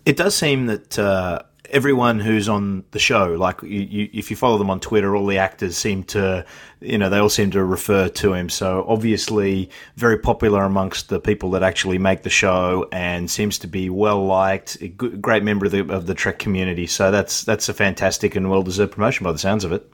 It 0.06 0.16
does 0.16 0.34
seem 0.34 0.66
that 0.66 0.98
uh, 0.98 1.42
everyone 1.70 2.20
who's 2.20 2.48
on 2.48 2.84
the 2.90 2.98
show, 2.98 3.34
like 3.34 3.62
you, 3.62 3.80
you, 3.80 4.10
if 4.12 4.30
you 4.30 4.36
follow 4.36 4.58
them 4.58 4.70
on 4.70 4.80
Twitter, 4.80 5.14
all 5.14 5.26
the 5.26 5.38
actors 5.38 5.76
seem 5.76 6.04
to, 6.04 6.44
you 6.80 6.98
know, 6.98 7.08
they 7.08 7.18
all 7.18 7.28
seem 7.28 7.50
to 7.52 7.64
refer 7.64 8.08
to 8.08 8.32
him. 8.32 8.48
So 8.48 8.84
obviously, 8.88 9.70
very 9.96 10.18
popular 10.18 10.62
amongst 10.64 11.08
the 11.08 11.20
people 11.20 11.50
that 11.52 11.62
actually 11.62 11.98
make 11.98 12.22
the 12.22 12.30
show, 12.30 12.88
and 12.92 13.30
seems 13.30 13.58
to 13.60 13.66
be 13.66 13.90
well 13.90 14.24
liked. 14.24 14.78
A 14.80 14.88
great 14.88 15.42
member 15.42 15.66
of 15.66 15.72
the 15.72 15.88
of 15.92 16.06
the 16.06 16.14
Trek 16.14 16.38
community. 16.38 16.86
So 16.86 17.10
that's 17.10 17.44
that's 17.44 17.68
a 17.68 17.74
fantastic 17.74 18.36
and 18.36 18.50
well 18.50 18.62
deserved 18.62 18.92
promotion 18.92 19.24
by 19.24 19.32
the 19.32 19.38
sounds 19.38 19.64
of 19.64 19.72
it. 19.72 19.90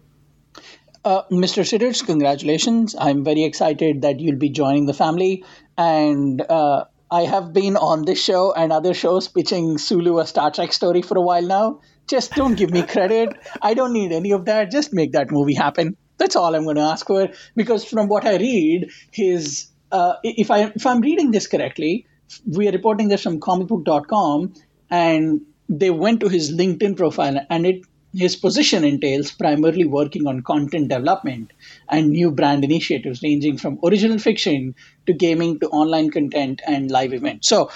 Uh, 1.04 1.22
Mr. 1.30 1.66
Citters, 1.66 2.00
congratulations! 2.00 2.94
I'm 2.98 3.24
very 3.24 3.44
excited 3.44 4.02
that 4.02 4.20
you'll 4.20 4.38
be 4.38 4.48
joining 4.48 4.86
the 4.86 4.94
family, 4.94 5.44
and 5.76 6.40
uh, 6.40 6.84
I 7.14 7.26
have 7.26 7.52
been 7.52 7.76
on 7.76 8.04
this 8.04 8.20
show 8.20 8.52
and 8.52 8.72
other 8.72 8.92
shows 8.92 9.28
pitching 9.28 9.78
Sulu 9.78 10.18
a 10.18 10.26
Star 10.26 10.50
Trek 10.50 10.72
story 10.72 11.00
for 11.00 11.16
a 11.16 11.20
while 11.20 11.46
now. 11.46 11.80
Just 12.08 12.32
don't 12.32 12.56
give 12.56 12.72
me 12.72 12.82
credit. 12.82 13.36
I 13.62 13.74
don't 13.74 13.92
need 13.92 14.10
any 14.10 14.32
of 14.32 14.46
that. 14.46 14.72
Just 14.72 14.92
make 14.92 15.12
that 15.12 15.30
movie 15.30 15.54
happen. 15.54 15.96
That's 16.18 16.34
all 16.34 16.56
I'm 16.56 16.64
going 16.64 16.74
to 16.76 16.82
ask 16.82 17.06
for. 17.06 17.28
Because 17.54 17.84
from 17.84 18.08
what 18.08 18.26
I 18.26 18.36
read, 18.38 18.90
his 19.12 19.68
uh, 19.92 20.14
if 20.24 20.50
I 20.50 20.72
if 20.80 20.86
I'm 20.86 21.00
reading 21.02 21.30
this 21.30 21.46
correctly, 21.46 22.06
we 22.48 22.68
are 22.68 22.72
reporting 22.72 23.06
this 23.06 23.22
from 23.22 23.38
comicbook.com, 23.38 24.54
and 24.90 25.42
they 25.68 25.90
went 25.90 26.18
to 26.20 26.28
his 26.28 26.52
LinkedIn 26.52 26.96
profile, 26.96 27.38
and 27.48 27.64
it 27.64 27.82
his 28.14 28.36
position 28.36 28.84
entails 28.84 29.32
primarily 29.32 29.84
working 29.84 30.26
on 30.26 30.42
content 30.42 30.88
development 30.88 31.52
and 31.88 32.10
new 32.10 32.30
brand 32.30 32.64
initiatives 32.64 33.22
ranging 33.22 33.58
from 33.58 33.78
original 33.84 34.18
fiction 34.18 34.74
to 35.06 35.12
gaming 35.12 35.58
to 35.60 35.68
online 35.68 36.10
content 36.10 36.62
and 36.66 36.90
live 36.90 37.12
events. 37.12 37.48
So 37.48 37.70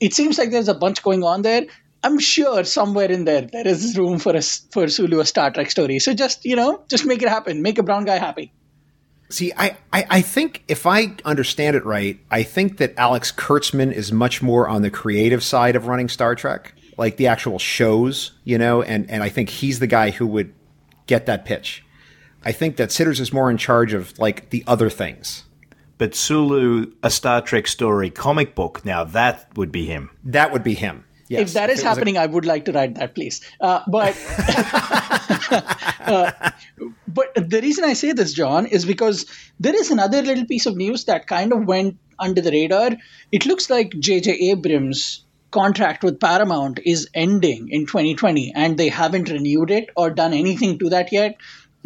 it 0.00 0.12
seems 0.12 0.38
like 0.38 0.50
there's 0.50 0.68
a 0.68 0.74
bunch 0.74 1.02
going 1.02 1.22
on 1.22 1.42
there. 1.42 1.66
I'm 2.02 2.18
sure 2.18 2.64
somewhere 2.64 3.10
in 3.10 3.24
there 3.24 3.42
there 3.42 3.66
is 3.66 3.96
room 3.96 4.18
for 4.18 4.36
a 4.36 4.42
for 4.42 4.88
Sulu 4.88 5.20
a 5.20 5.26
Star 5.26 5.50
Trek 5.50 5.70
story. 5.70 5.98
So 5.98 6.14
just 6.14 6.44
you 6.44 6.56
know, 6.56 6.82
just 6.88 7.06
make 7.06 7.22
it 7.22 7.28
happen. 7.28 7.62
Make 7.62 7.78
a 7.78 7.82
brown 7.82 8.04
guy 8.04 8.18
happy. 8.18 8.52
See, 9.28 9.52
I, 9.56 9.76
I, 9.92 10.06
I, 10.08 10.22
think 10.22 10.62
if 10.68 10.86
I 10.86 11.16
understand 11.24 11.74
it 11.74 11.84
right, 11.84 12.20
I 12.30 12.44
think 12.44 12.76
that 12.76 12.94
Alex 12.96 13.32
Kurtzman 13.32 13.92
is 13.92 14.12
much 14.12 14.40
more 14.40 14.68
on 14.68 14.82
the 14.82 14.90
creative 14.90 15.42
side 15.42 15.74
of 15.74 15.88
running 15.88 16.08
Star 16.08 16.36
Trek 16.36 16.74
like 16.96 17.16
the 17.16 17.26
actual 17.26 17.58
shows, 17.58 18.32
you 18.44 18.58
know, 18.58 18.82
and, 18.82 19.10
and 19.10 19.22
I 19.22 19.28
think 19.28 19.48
he's 19.50 19.78
the 19.78 19.86
guy 19.86 20.10
who 20.10 20.26
would 20.26 20.52
get 21.06 21.26
that 21.26 21.44
pitch. 21.44 21.84
I 22.44 22.52
think 22.52 22.76
that 22.76 22.92
Citters 22.92 23.20
is 23.20 23.32
more 23.32 23.50
in 23.50 23.56
charge 23.56 23.92
of 23.92 24.18
like 24.18 24.50
the 24.50 24.64
other 24.66 24.88
things. 24.88 25.44
But 25.98 26.14
Sulu, 26.14 26.92
a 27.02 27.10
Star 27.10 27.40
Trek 27.40 27.66
story 27.66 28.10
comic 28.10 28.54
book, 28.54 28.84
now 28.84 29.04
that 29.04 29.48
would 29.56 29.72
be 29.72 29.86
him. 29.86 30.10
That 30.24 30.52
would 30.52 30.62
be 30.62 30.74
him. 30.74 31.04
Yes. 31.28 31.40
If 31.48 31.52
that 31.54 31.70
is 31.70 31.80
if 31.80 31.84
happening, 31.84 32.16
a- 32.16 32.20
I 32.20 32.26
would 32.26 32.46
like 32.46 32.66
to 32.66 32.72
write 32.72 32.94
that, 32.94 33.14
please. 33.14 33.40
Uh, 33.60 33.80
but 33.88 34.14
uh, 36.06 36.30
but 37.08 37.34
the 37.34 37.60
reason 37.60 37.84
I 37.84 37.94
say 37.94 38.12
this, 38.12 38.32
John, 38.32 38.66
is 38.66 38.84
because 38.84 39.26
there 39.58 39.74
is 39.74 39.90
another 39.90 40.22
little 40.22 40.46
piece 40.46 40.66
of 40.66 40.76
news 40.76 41.06
that 41.06 41.26
kind 41.26 41.52
of 41.52 41.64
went 41.64 41.98
under 42.18 42.40
the 42.40 42.52
radar. 42.52 42.92
It 43.32 43.44
looks 43.44 43.68
like 43.70 43.98
J.J. 43.98 44.32
Abrams 44.50 45.24
contract 45.56 46.04
with 46.04 46.20
Paramount 46.20 46.80
is 46.84 47.08
ending 47.14 47.68
in 47.70 47.86
2020 47.86 48.52
and 48.54 48.76
they 48.76 48.88
haven't 48.88 49.30
renewed 49.30 49.70
it 49.70 49.90
or 49.96 50.10
done 50.10 50.34
anything 50.34 50.78
to 50.80 50.90
that 50.90 51.12
yet. 51.12 51.36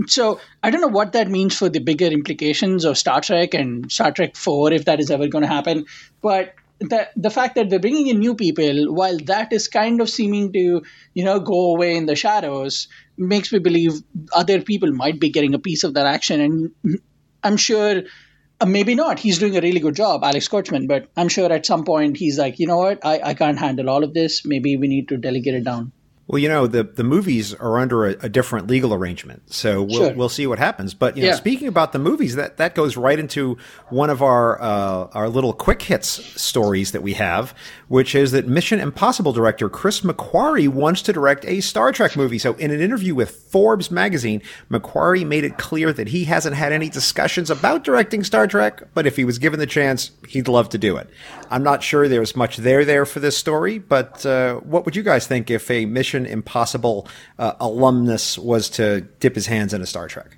So 0.07 0.41
I 0.63 0.71
don't 0.71 0.81
know 0.81 0.97
what 0.99 1.13
that 1.13 1.29
means 1.29 1.57
for 1.57 1.69
the 1.69 1.79
bigger 1.79 2.07
implications 2.07 2.85
of 2.85 2.99
Star 2.99 3.21
Trek 3.21 3.55
and 3.55 3.93
Star 3.93 4.13
Trek 4.13 4.35
4 4.35 4.73
if 4.73 4.87
that 4.87 5.01
is 5.01 5.11
ever 5.11 5.29
going 5.29 5.43
to 5.43 5.55
happen. 5.57 5.85
But 6.21 6.55
the 6.81 7.09
the 7.15 7.31
fact 7.31 7.55
that 7.57 7.69
they're 7.69 7.79
bringing 7.79 8.09
in 8.09 8.19
new 8.19 8.35
people 8.35 8.93
while 8.95 9.19
that 9.31 9.53
is 9.53 9.69
kind 9.69 10.01
of 10.01 10.09
seeming 10.09 10.53
to 10.53 10.83
you 11.15 11.25
know 11.25 11.39
go 11.39 11.75
away 11.75 11.95
in 11.97 12.07
the 12.07 12.17
shadows 12.17 12.89
makes 13.19 13.53
me 13.53 13.59
believe 13.59 14.01
other 14.33 14.63
people 14.63 14.91
might 15.01 15.21
be 15.21 15.29
getting 15.29 15.55
a 15.55 15.59
piece 15.59 15.85
of 15.85 15.93
that 15.95 16.07
action 16.07 16.41
and 16.41 16.99
i'm 17.45 17.59
sure 17.59 18.03
Uh, 18.61 18.67
maybe 18.67 18.95
not. 18.95 19.19
He's 19.19 19.39
doing 19.39 19.57
a 19.57 19.61
really 19.61 19.81
good 19.81 19.97
job, 19.97 20.23
Alex 20.23 20.49
Kurtzman, 20.49 20.87
but 20.87 21.09
I'm 21.17 21.29
sure 21.29 21.51
at 21.51 21.65
some 21.65 21.85
point 21.85 22.19
he's 22.19 22.39
like, 22.39 22.59
you 22.59 22.67
know 22.67 22.77
what, 22.77 23.05
I, 23.05 23.21
I 23.25 23.35
can't 23.35 23.59
handle 23.59 23.89
all 23.89 24.05
of 24.05 24.13
this. 24.13 24.45
Maybe 24.45 24.77
we 24.77 24.87
need 24.87 25.09
to 25.09 25.17
delegate 25.17 25.55
it 25.55 25.65
down. 25.65 25.93
Well, 26.31 26.39
you 26.39 26.49
know, 26.49 26.69
the, 26.69 26.85
the 26.85 27.03
movies 27.03 27.55
are 27.55 27.77
under 27.77 28.07
a, 28.07 28.11
a 28.23 28.29
different 28.29 28.69
legal 28.69 28.95
arrangement, 28.95 29.53
so 29.53 29.83
we'll 29.83 29.99
sure. 29.99 30.15
we'll 30.15 30.29
see 30.29 30.47
what 30.47 30.61
happens. 30.61 30.95
But 30.95 31.17
you 31.17 31.25
know, 31.25 31.31
yeah. 31.31 31.35
speaking 31.35 31.67
about 31.67 31.93
the 31.93 31.99
movies, 31.99 32.37
that, 32.37 32.57
that 32.59 32.77
goes 32.77 32.97
right 32.97 33.19
into 33.19 33.59
one 33.89 34.11
of 34.11 34.23
our 34.23 34.63
uh, 34.63 35.09
our 35.13 35.29
little 35.29 35.53
quick 35.53 35.83
hits 35.83 36.07
stories 36.41 36.93
that 36.93 37.03
we 37.03 37.15
have, 37.15 37.53
which 37.89 38.15
is 38.15 38.31
that 38.31 38.47
Mission 38.47 38.79
Impossible 38.79 39.33
director 39.33 39.69
Chris 39.69 40.03
McQuarrie 40.03 40.69
wants 40.69 41.03
to 41.03 41.13
direct 41.13 41.45
a 41.47 41.61
Star 41.61 41.91
Trek 41.91 42.15
movie. 42.15 42.39
So, 42.39 42.55
in 42.55 42.71
an 42.71 42.81
interview 42.81 43.17
with 43.17 43.33
Forbes 43.33 43.91
magazine, 43.91 44.41
McQuarrie 44.71 45.27
made 45.27 45.43
it 45.43 45.59
clear 45.59 45.93
that 45.93 46.07
he 46.07 46.27
hasn't 46.27 46.55
had 46.55 46.73
any 46.73 46.89
discussions 46.89 47.51
about 47.51 47.83
directing 47.83 48.23
Star 48.23 48.47
Trek, 48.47 48.85
but 48.95 49.05
if 49.05 49.17
he 49.17 49.25
was 49.25 49.39
given 49.39 49.59
the 49.59 49.67
chance, 49.67 50.13
he'd 50.29 50.47
love 50.47 50.69
to 50.69 50.79
do 50.79 50.97
it. 50.97 51.11
I'm 51.51 51.65
not 51.65 51.83
sure 51.83 52.07
there's 52.07 52.37
much 52.37 52.59
there 52.59 52.85
there 52.85 53.05
for 53.05 53.19
this 53.19 53.37
story, 53.37 53.81
but 53.81 54.25
uh, 54.25 54.59
what 54.59 54.85
would 54.85 54.95
you 54.95 55.03
guys 55.03 55.27
think 55.27 55.51
if 55.51 55.69
a 55.69 55.87
Mission 55.87 56.20
Impossible 56.27 57.09
uh, 57.39 57.55
alumnus 57.61 58.39
was 58.39 58.71
to 58.71 59.03
dip 59.21 59.35
his 59.35 59.47
hands 59.47 59.75
in 59.75 59.83
a 59.83 59.87
Star 59.87 60.09
Trek? 60.09 60.37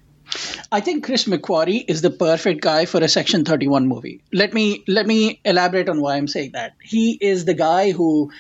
I 0.71 0.81
think 0.81 1.05
Chris 1.05 1.25
McQuarrie 1.25 1.85
is 1.87 2.01
the 2.01 2.11
perfect 2.11 2.62
guy 2.62 2.87
for 2.87 3.03
a 3.03 3.09
Section 3.09 3.45
31 3.45 3.87
movie. 3.87 4.23
Let 4.33 4.55
me 4.55 4.83
let 4.88 5.07
me 5.07 5.40
elaborate 5.45 5.88
on 5.88 6.01
why 6.01 6.16
I'm 6.16 6.29
saying 6.29 6.53
that. 6.53 6.75
He 6.83 7.18
is 7.21 7.45
the 7.45 7.55
guy 7.55 7.92
who 7.92 8.31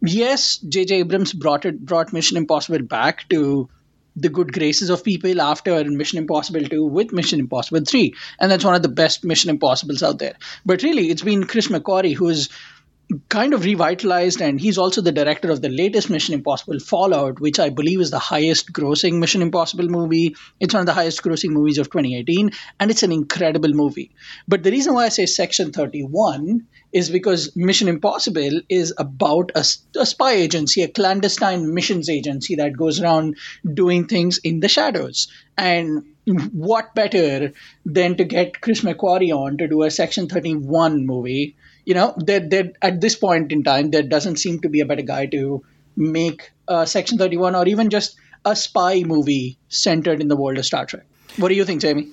yes, 0.00 0.58
JJ 0.58 0.90
Abrams 0.92 1.32
brought 1.32 1.64
it 1.64 1.84
brought 1.84 2.12
Mission 2.12 2.36
Impossible 2.36 2.82
back 2.82 3.28
to 3.30 3.68
the 4.16 4.28
good 4.28 4.52
graces 4.52 4.90
of 4.90 5.02
people 5.02 5.40
after 5.40 5.82
Mission 5.84 6.18
Impossible 6.18 6.62
2 6.62 6.86
with 6.86 7.12
Mission 7.12 7.40
Impossible 7.40 7.84
3. 7.84 8.14
And 8.38 8.50
that's 8.50 8.64
one 8.64 8.76
of 8.76 8.82
the 8.82 8.88
best 8.88 9.24
Mission 9.24 9.50
Impossibles 9.50 10.02
out 10.02 10.18
there. 10.18 10.34
But 10.64 10.82
really, 10.82 11.10
it's 11.10 11.22
been 11.22 11.44
Chris 11.44 11.68
McQuarrie 11.68 12.14
who's 12.14 12.48
kind 13.28 13.52
of 13.52 13.64
revitalized 13.64 14.40
and 14.40 14.58
he's 14.58 14.78
also 14.78 15.00
the 15.00 15.12
director 15.12 15.50
of 15.50 15.60
the 15.60 15.68
latest 15.68 16.08
mission 16.08 16.34
impossible 16.34 16.78
fallout 16.78 17.38
which 17.38 17.58
i 17.58 17.68
believe 17.68 18.00
is 18.00 18.10
the 18.10 18.18
highest 18.18 18.72
grossing 18.72 19.18
mission 19.18 19.42
impossible 19.42 19.88
movie. 19.88 20.34
It's 20.58 20.72
one 20.72 20.80
of 20.80 20.86
the 20.86 20.94
highest 20.94 21.22
grossing 21.22 21.50
movies 21.50 21.78
of 21.78 21.90
2018 21.90 22.50
and 22.80 22.90
it's 22.90 23.02
an 23.02 23.12
incredible 23.12 23.70
movie. 23.70 24.10
But 24.48 24.62
the 24.62 24.70
reason 24.70 24.94
why 24.94 25.04
i 25.04 25.08
say 25.10 25.26
section 25.26 25.72
31 25.72 26.66
is 26.92 27.10
because 27.10 27.54
mission 27.54 27.88
impossible 27.88 28.60
is 28.68 28.94
about 28.96 29.52
a, 29.54 29.64
a 29.98 30.06
spy 30.06 30.32
agency 30.32 30.82
a 30.82 30.88
clandestine 30.88 31.74
missions 31.74 32.08
agency 32.08 32.56
that 32.56 32.76
goes 32.76 33.00
around 33.00 33.36
doing 33.74 34.06
things 34.06 34.38
in 34.38 34.60
the 34.60 34.68
shadows. 34.68 35.28
And 35.58 36.04
what 36.52 36.94
better 36.94 37.52
than 37.84 38.16
to 38.16 38.24
get 38.24 38.62
chris 38.62 38.80
mcquarrie 38.80 39.30
on 39.30 39.58
to 39.58 39.68
do 39.68 39.82
a 39.82 39.90
section 39.90 40.26
31 40.26 41.04
movie 41.06 41.54
you 41.84 41.94
know, 41.94 42.16
at 42.82 43.00
this 43.00 43.16
point 43.16 43.52
in 43.52 43.62
time, 43.62 43.90
there 43.90 44.02
doesn't 44.02 44.36
seem 44.36 44.60
to 44.60 44.68
be 44.68 44.80
a 44.80 44.86
better 44.86 45.02
guy 45.02 45.26
to 45.26 45.62
make 45.96 46.52
uh, 46.66 46.84
Section 46.84 47.18
31 47.18 47.54
or 47.54 47.66
even 47.68 47.90
just 47.90 48.16
a 48.44 48.56
spy 48.56 49.02
movie 49.04 49.58
centered 49.68 50.20
in 50.20 50.28
the 50.28 50.36
world 50.36 50.58
of 50.58 50.66
Star 50.66 50.86
Trek. 50.86 51.04
What 51.36 51.48
do 51.48 51.54
you 51.54 51.64
think, 51.64 51.80
Jamie? 51.80 52.08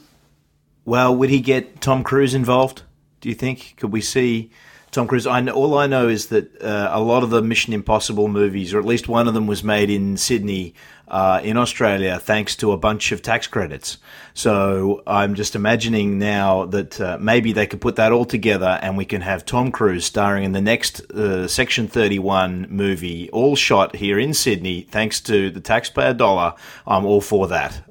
Well, 0.86 1.16
would 1.16 1.30
he 1.30 1.40
get 1.40 1.82
Tom 1.82 2.04
Cruise 2.04 2.34
involved? 2.34 2.84
Do 3.20 3.30
you 3.30 3.36
think? 3.36 3.76
Could 3.78 3.92
we 3.92 4.02
see 4.02 4.50
Tom 4.92 5.08
Cruise? 5.08 5.28
I 5.28 5.42
know, 5.42 5.54
all 5.54 5.78
I 5.78 5.88
know 5.88 6.08
is 6.08 6.28
that 6.28 6.62
uh, 6.62 6.90
a 6.92 7.00
lot 7.00 7.24
of 7.24 7.30
the 7.30 7.42
Mission 7.42 7.74
Impossible 7.74 8.28
movies, 8.28 8.74
or 8.74 8.80
at 8.80 8.86
least 8.86 9.08
one 9.08 9.28
of 9.28 9.34
them, 9.34 9.46
was 9.46 9.64
made 9.64 9.90
in 9.90 10.18
Sydney, 10.18 10.74
uh, 11.12 11.42
in 11.44 11.58
Australia, 11.58 12.18
thanks 12.18 12.56
to 12.56 12.72
a 12.72 12.78
bunch 12.78 13.12
of 13.12 13.22
tax 13.22 13.46
credits. 13.46 13.98
So 14.34 15.04
I'm 15.06 15.36
just 15.36 15.58
imagining 15.58 16.18
now 16.18 16.66
that 16.68 17.02
uh, 17.02 17.18
maybe 17.20 17.52
they 17.52 17.68
could 17.68 17.82
put 17.82 17.98
that 17.98 18.14
all 18.14 18.24
together, 18.24 18.80
and 18.82 18.96
we 18.96 19.04
can 19.04 19.20
have 19.20 19.44
Tom 19.44 19.74
Cruise 19.74 20.06
starring 20.06 20.46
in 20.46 20.54
the 20.54 20.62
next 20.62 21.02
uh, 21.12 21.50
Section 21.50 21.90
31 21.90 22.68
movie, 22.70 23.30
all 23.32 23.58
shot 23.58 23.98
here 23.98 24.18
in 24.18 24.34
Sydney, 24.34 24.84
thanks 24.90 25.20
to 25.22 25.52
the 25.52 25.60
taxpayer 25.60 26.14
dollar. 26.14 26.54
I'm 26.88 27.06
all 27.06 27.22
for 27.22 27.50
that. 27.50 27.82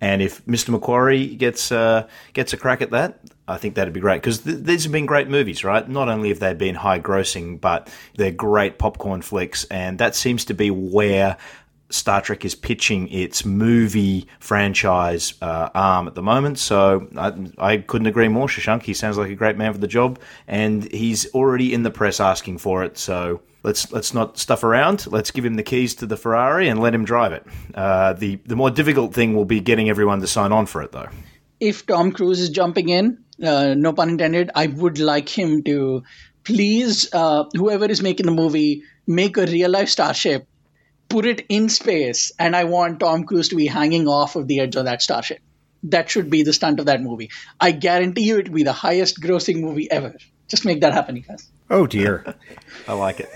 And 0.00 0.22
if 0.22 0.44
Mr. 0.46 0.76
McQuarrie 0.76 1.38
gets 1.38 1.70
uh, 1.70 2.08
gets 2.32 2.52
a 2.52 2.56
crack 2.56 2.82
at 2.82 2.90
that, 2.90 3.20
I 3.46 3.56
think 3.58 3.74
that'd 3.74 3.94
be 3.94 4.00
great 4.00 4.16
because 4.16 4.40
th- 4.40 4.58
these 4.58 4.82
have 4.82 4.92
been 4.92 5.06
great 5.06 5.28
movies, 5.28 5.62
right? 5.62 5.88
Not 5.88 6.08
only 6.08 6.30
have 6.30 6.40
they 6.40 6.54
been 6.54 6.74
high 6.74 6.98
grossing, 6.98 7.60
but 7.60 7.88
they're 8.16 8.32
great 8.32 8.78
popcorn 8.78 9.22
flicks, 9.22 9.64
and 9.64 9.98
that 9.98 10.16
seems 10.16 10.44
to 10.46 10.54
be 10.54 10.70
where 10.70 11.36
Star 11.92 12.20
Trek 12.20 12.44
is 12.44 12.54
pitching 12.54 13.08
its 13.08 13.44
movie 13.44 14.26
franchise 14.40 15.34
uh, 15.42 15.68
arm 15.74 16.08
at 16.08 16.14
the 16.14 16.22
moment. 16.22 16.58
So 16.58 17.08
I, 17.16 17.32
I, 17.58 17.76
couldn't 17.78 18.06
agree 18.06 18.28
more. 18.28 18.46
Shashank, 18.46 18.82
he 18.82 18.94
sounds 18.94 19.18
like 19.18 19.30
a 19.30 19.34
great 19.34 19.56
man 19.56 19.72
for 19.72 19.78
the 19.78 19.88
job, 19.88 20.18
and 20.46 20.90
he's 20.92 21.26
already 21.34 21.72
in 21.72 21.82
the 21.82 21.90
press 21.90 22.20
asking 22.20 22.58
for 22.58 22.82
it. 22.84 22.98
So 22.98 23.42
let's 23.62 23.92
let's 23.92 24.14
not 24.14 24.38
stuff 24.38 24.64
around. 24.64 25.06
Let's 25.06 25.30
give 25.30 25.44
him 25.44 25.54
the 25.54 25.62
keys 25.62 25.94
to 25.96 26.06
the 26.06 26.16
Ferrari 26.16 26.68
and 26.68 26.80
let 26.80 26.94
him 26.94 27.04
drive 27.04 27.32
it. 27.32 27.46
Uh, 27.74 28.14
the 28.14 28.36
the 28.46 28.56
more 28.56 28.70
difficult 28.70 29.14
thing 29.14 29.34
will 29.34 29.44
be 29.44 29.60
getting 29.60 29.88
everyone 29.88 30.20
to 30.20 30.26
sign 30.26 30.52
on 30.52 30.66
for 30.66 30.82
it, 30.82 30.92
though. 30.92 31.08
If 31.60 31.86
Tom 31.86 32.12
Cruise 32.12 32.40
is 32.40 32.50
jumping 32.50 32.88
in, 32.88 33.18
uh, 33.42 33.74
no 33.74 33.92
pun 33.92 34.10
intended, 34.10 34.50
I 34.54 34.66
would 34.66 34.98
like 34.98 35.28
him 35.28 35.62
to 35.64 36.02
please, 36.44 37.08
uh, 37.12 37.44
whoever 37.54 37.86
is 37.86 38.02
making 38.02 38.26
the 38.26 38.32
movie, 38.32 38.82
make 39.06 39.36
a 39.36 39.46
real 39.46 39.70
life 39.70 39.88
starship, 39.88 40.46
put 41.08 41.26
it 41.26 41.46
in 41.48 41.68
space, 41.68 42.32
and 42.38 42.56
I 42.56 42.64
want 42.64 43.00
Tom 43.00 43.24
Cruise 43.24 43.48
to 43.50 43.56
be 43.56 43.66
hanging 43.66 44.08
off 44.08 44.36
of 44.36 44.48
the 44.48 44.60
edge 44.60 44.76
of 44.76 44.86
that 44.86 45.02
starship. 45.02 45.40
That 45.84 46.08
should 46.08 46.30
be 46.30 46.42
the 46.42 46.52
stunt 46.52 46.80
of 46.80 46.86
that 46.86 47.02
movie. 47.02 47.30
I 47.60 47.72
guarantee 47.72 48.22
you 48.22 48.38
it 48.38 48.48
will 48.48 48.56
be 48.56 48.62
the 48.62 48.72
highest 48.72 49.20
grossing 49.20 49.60
movie 49.60 49.90
ever. 49.90 50.14
Just 50.48 50.64
make 50.64 50.80
that 50.82 50.92
happen, 50.92 51.16
you 51.16 51.22
guys. 51.22 51.48
Oh 51.70 51.86
dear. 51.86 52.34
I 52.88 52.92
like 52.92 53.20
it. 53.20 53.30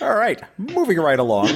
All 0.02 0.14
right, 0.14 0.40
moving 0.58 0.98
right 0.98 1.18
along. 1.18 1.48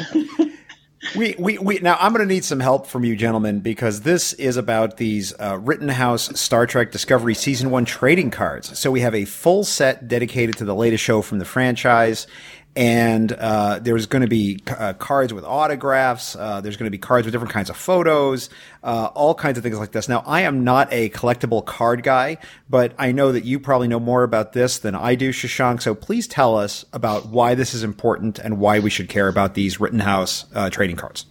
We, 1.14 1.34
we, 1.38 1.58
we 1.58 1.78
now 1.78 1.96
I'm 2.00 2.12
going 2.12 2.26
to 2.26 2.34
need 2.34 2.44
some 2.44 2.60
help 2.60 2.86
from 2.86 3.04
you 3.04 3.14
gentlemen 3.16 3.60
because 3.60 4.00
this 4.00 4.32
is 4.34 4.56
about 4.56 4.96
these 4.96 5.32
uh, 5.38 5.58
Rittenhouse 5.60 6.38
Star 6.40 6.66
Trek 6.66 6.90
Discovery 6.90 7.34
Season 7.34 7.70
1 7.70 7.84
trading 7.84 8.30
cards. 8.30 8.78
So 8.78 8.90
we 8.90 9.00
have 9.00 9.14
a 9.14 9.24
full 9.24 9.64
set 9.64 10.08
dedicated 10.08 10.56
to 10.58 10.64
the 10.64 10.74
latest 10.74 11.04
show 11.04 11.22
from 11.22 11.38
the 11.38 11.44
franchise 11.44 12.26
and 12.76 13.32
uh, 13.32 13.78
there's 13.80 14.04
going 14.04 14.20
to 14.20 14.28
be 14.28 14.60
uh, 14.68 14.92
cards 14.92 15.32
with 15.32 15.44
autographs. 15.44 16.36
Uh, 16.36 16.60
there's 16.60 16.76
going 16.76 16.86
to 16.86 16.90
be 16.90 16.98
cards 16.98 17.24
with 17.24 17.32
different 17.32 17.52
kinds 17.52 17.70
of 17.70 17.76
photos, 17.76 18.50
uh, 18.84 19.08
all 19.14 19.34
kinds 19.34 19.56
of 19.56 19.64
things 19.64 19.78
like 19.78 19.92
this. 19.92 20.08
Now, 20.08 20.22
I 20.26 20.42
am 20.42 20.62
not 20.62 20.92
a 20.92 21.08
collectible 21.10 21.64
card 21.64 22.02
guy, 22.02 22.36
but 22.68 22.92
I 22.98 23.12
know 23.12 23.32
that 23.32 23.44
you 23.44 23.58
probably 23.58 23.88
know 23.88 23.98
more 23.98 24.22
about 24.22 24.52
this 24.52 24.78
than 24.78 24.94
I 24.94 25.14
do, 25.14 25.30
Shashank. 25.30 25.80
So 25.80 25.94
please 25.94 26.28
tell 26.28 26.56
us 26.56 26.84
about 26.92 27.26
why 27.26 27.54
this 27.54 27.72
is 27.72 27.82
important 27.82 28.38
and 28.38 28.58
why 28.58 28.78
we 28.78 28.90
should 28.90 29.08
care 29.08 29.28
about 29.28 29.54
these 29.54 29.80
Rittenhouse 29.80 30.44
uh, 30.54 30.68
trading 30.68 30.96
cards. 30.96 31.24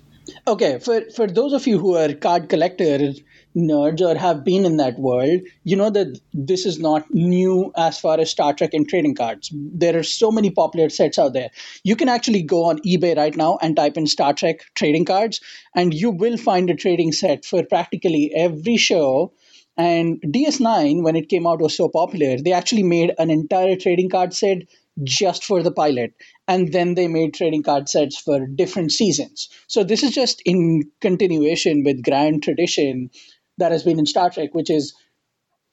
Okay, 0.47 0.79
for 0.79 1.01
for 1.15 1.27
those 1.27 1.53
of 1.53 1.67
you 1.67 1.77
who 1.77 1.95
are 1.95 2.11
card 2.13 2.49
collectors, 2.49 3.21
nerds 3.55 4.01
or 4.01 4.17
have 4.17 4.43
been 4.43 4.65
in 4.65 4.77
that 4.77 4.99
world, 4.99 5.41
you 5.63 5.75
know 5.75 5.89
that 5.89 6.19
this 6.33 6.65
is 6.65 6.79
not 6.79 7.05
new 7.13 7.71
as 7.75 7.99
far 7.99 8.19
as 8.19 8.29
Star 8.29 8.53
Trek 8.53 8.73
and 8.73 8.87
trading 8.87 9.15
cards. 9.15 9.51
There 9.53 9.97
are 9.97 10.03
so 10.03 10.31
many 10.31 10.51
popular 10.51 10.89
sets 10.89 11.17
out 11.17 11.33
there. 11.33 11.49
You 11.83 11.95
can 11.95 12.09
actually 12.09 12.43
go 12.43 12.65
on 12.65 12.79
eBay 12.79 13.15
right 13.15 13.35
now 13.35 13.57
and 13.61 13.75
type 13.75 13.97
in 13.97 14.07
Star 14.07 14.33
Trek 14.33 14.61
trading 14.73 15.05
cards, 15.05 15.41
and 15.73 15.93
you 15.93 16.11
will 16.11 16.37
find 16.37 16.69
a 16.69 16.75
trading 16.75 17.11
set 17.11 17.45
for 17.45 17.63
practically 17.63 18.31
every 18.35 18.77
show. 18.77 19.33
And 19.77 20.21
DS9, 20.21 21.03
when 21.03 21.15
it 21.15 21.27
came 21.27 21.45
out, 21.45 21.59
was 21.59 21.75
so 21.75 21.89
popular, 21.89 22.37
they 22.37 22.53
actually 22.53 22.83
made 22.83 23.13
an 23.17 23.29
entire 23.29 23.75
trading 23.75 24.09
card 24.09 24.33
set 24.33 24.59
just 25.03 25.43
for 25.43 25.61
the 25.61 25.71
pilot. 25.71 26.13
And 26.47 26.71
then 26.71 26.95
they 26.95 27.07
made 27.07 27.33
trading 27.33 27.63
card 27.63 27.89
sets 27.89 28.17
for 28.17 28.47
different 28.47 28.91
seasons. 28.91 29.49
So 29.67 29.83
this 29.83 30.03
is 30.03 30.11
just 30.11 30.41
in 30.45 30.83
continuation 31.01 31.83
with 31.83 32.03
grand 32.03 32.43
tradition 32.43 33.09
that 33.57 33.71
has 33.71 33.83
been 33.83 33.99
in 33.99 34.05
Star 34.05 34.29
Trek, 34.29 34.53
which 34.53 34.69
is 34.69 34.93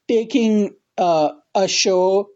taking 0.09 0.75
uh, 0.99 1.31
a 1.55 1.69
show, 1.69 2.29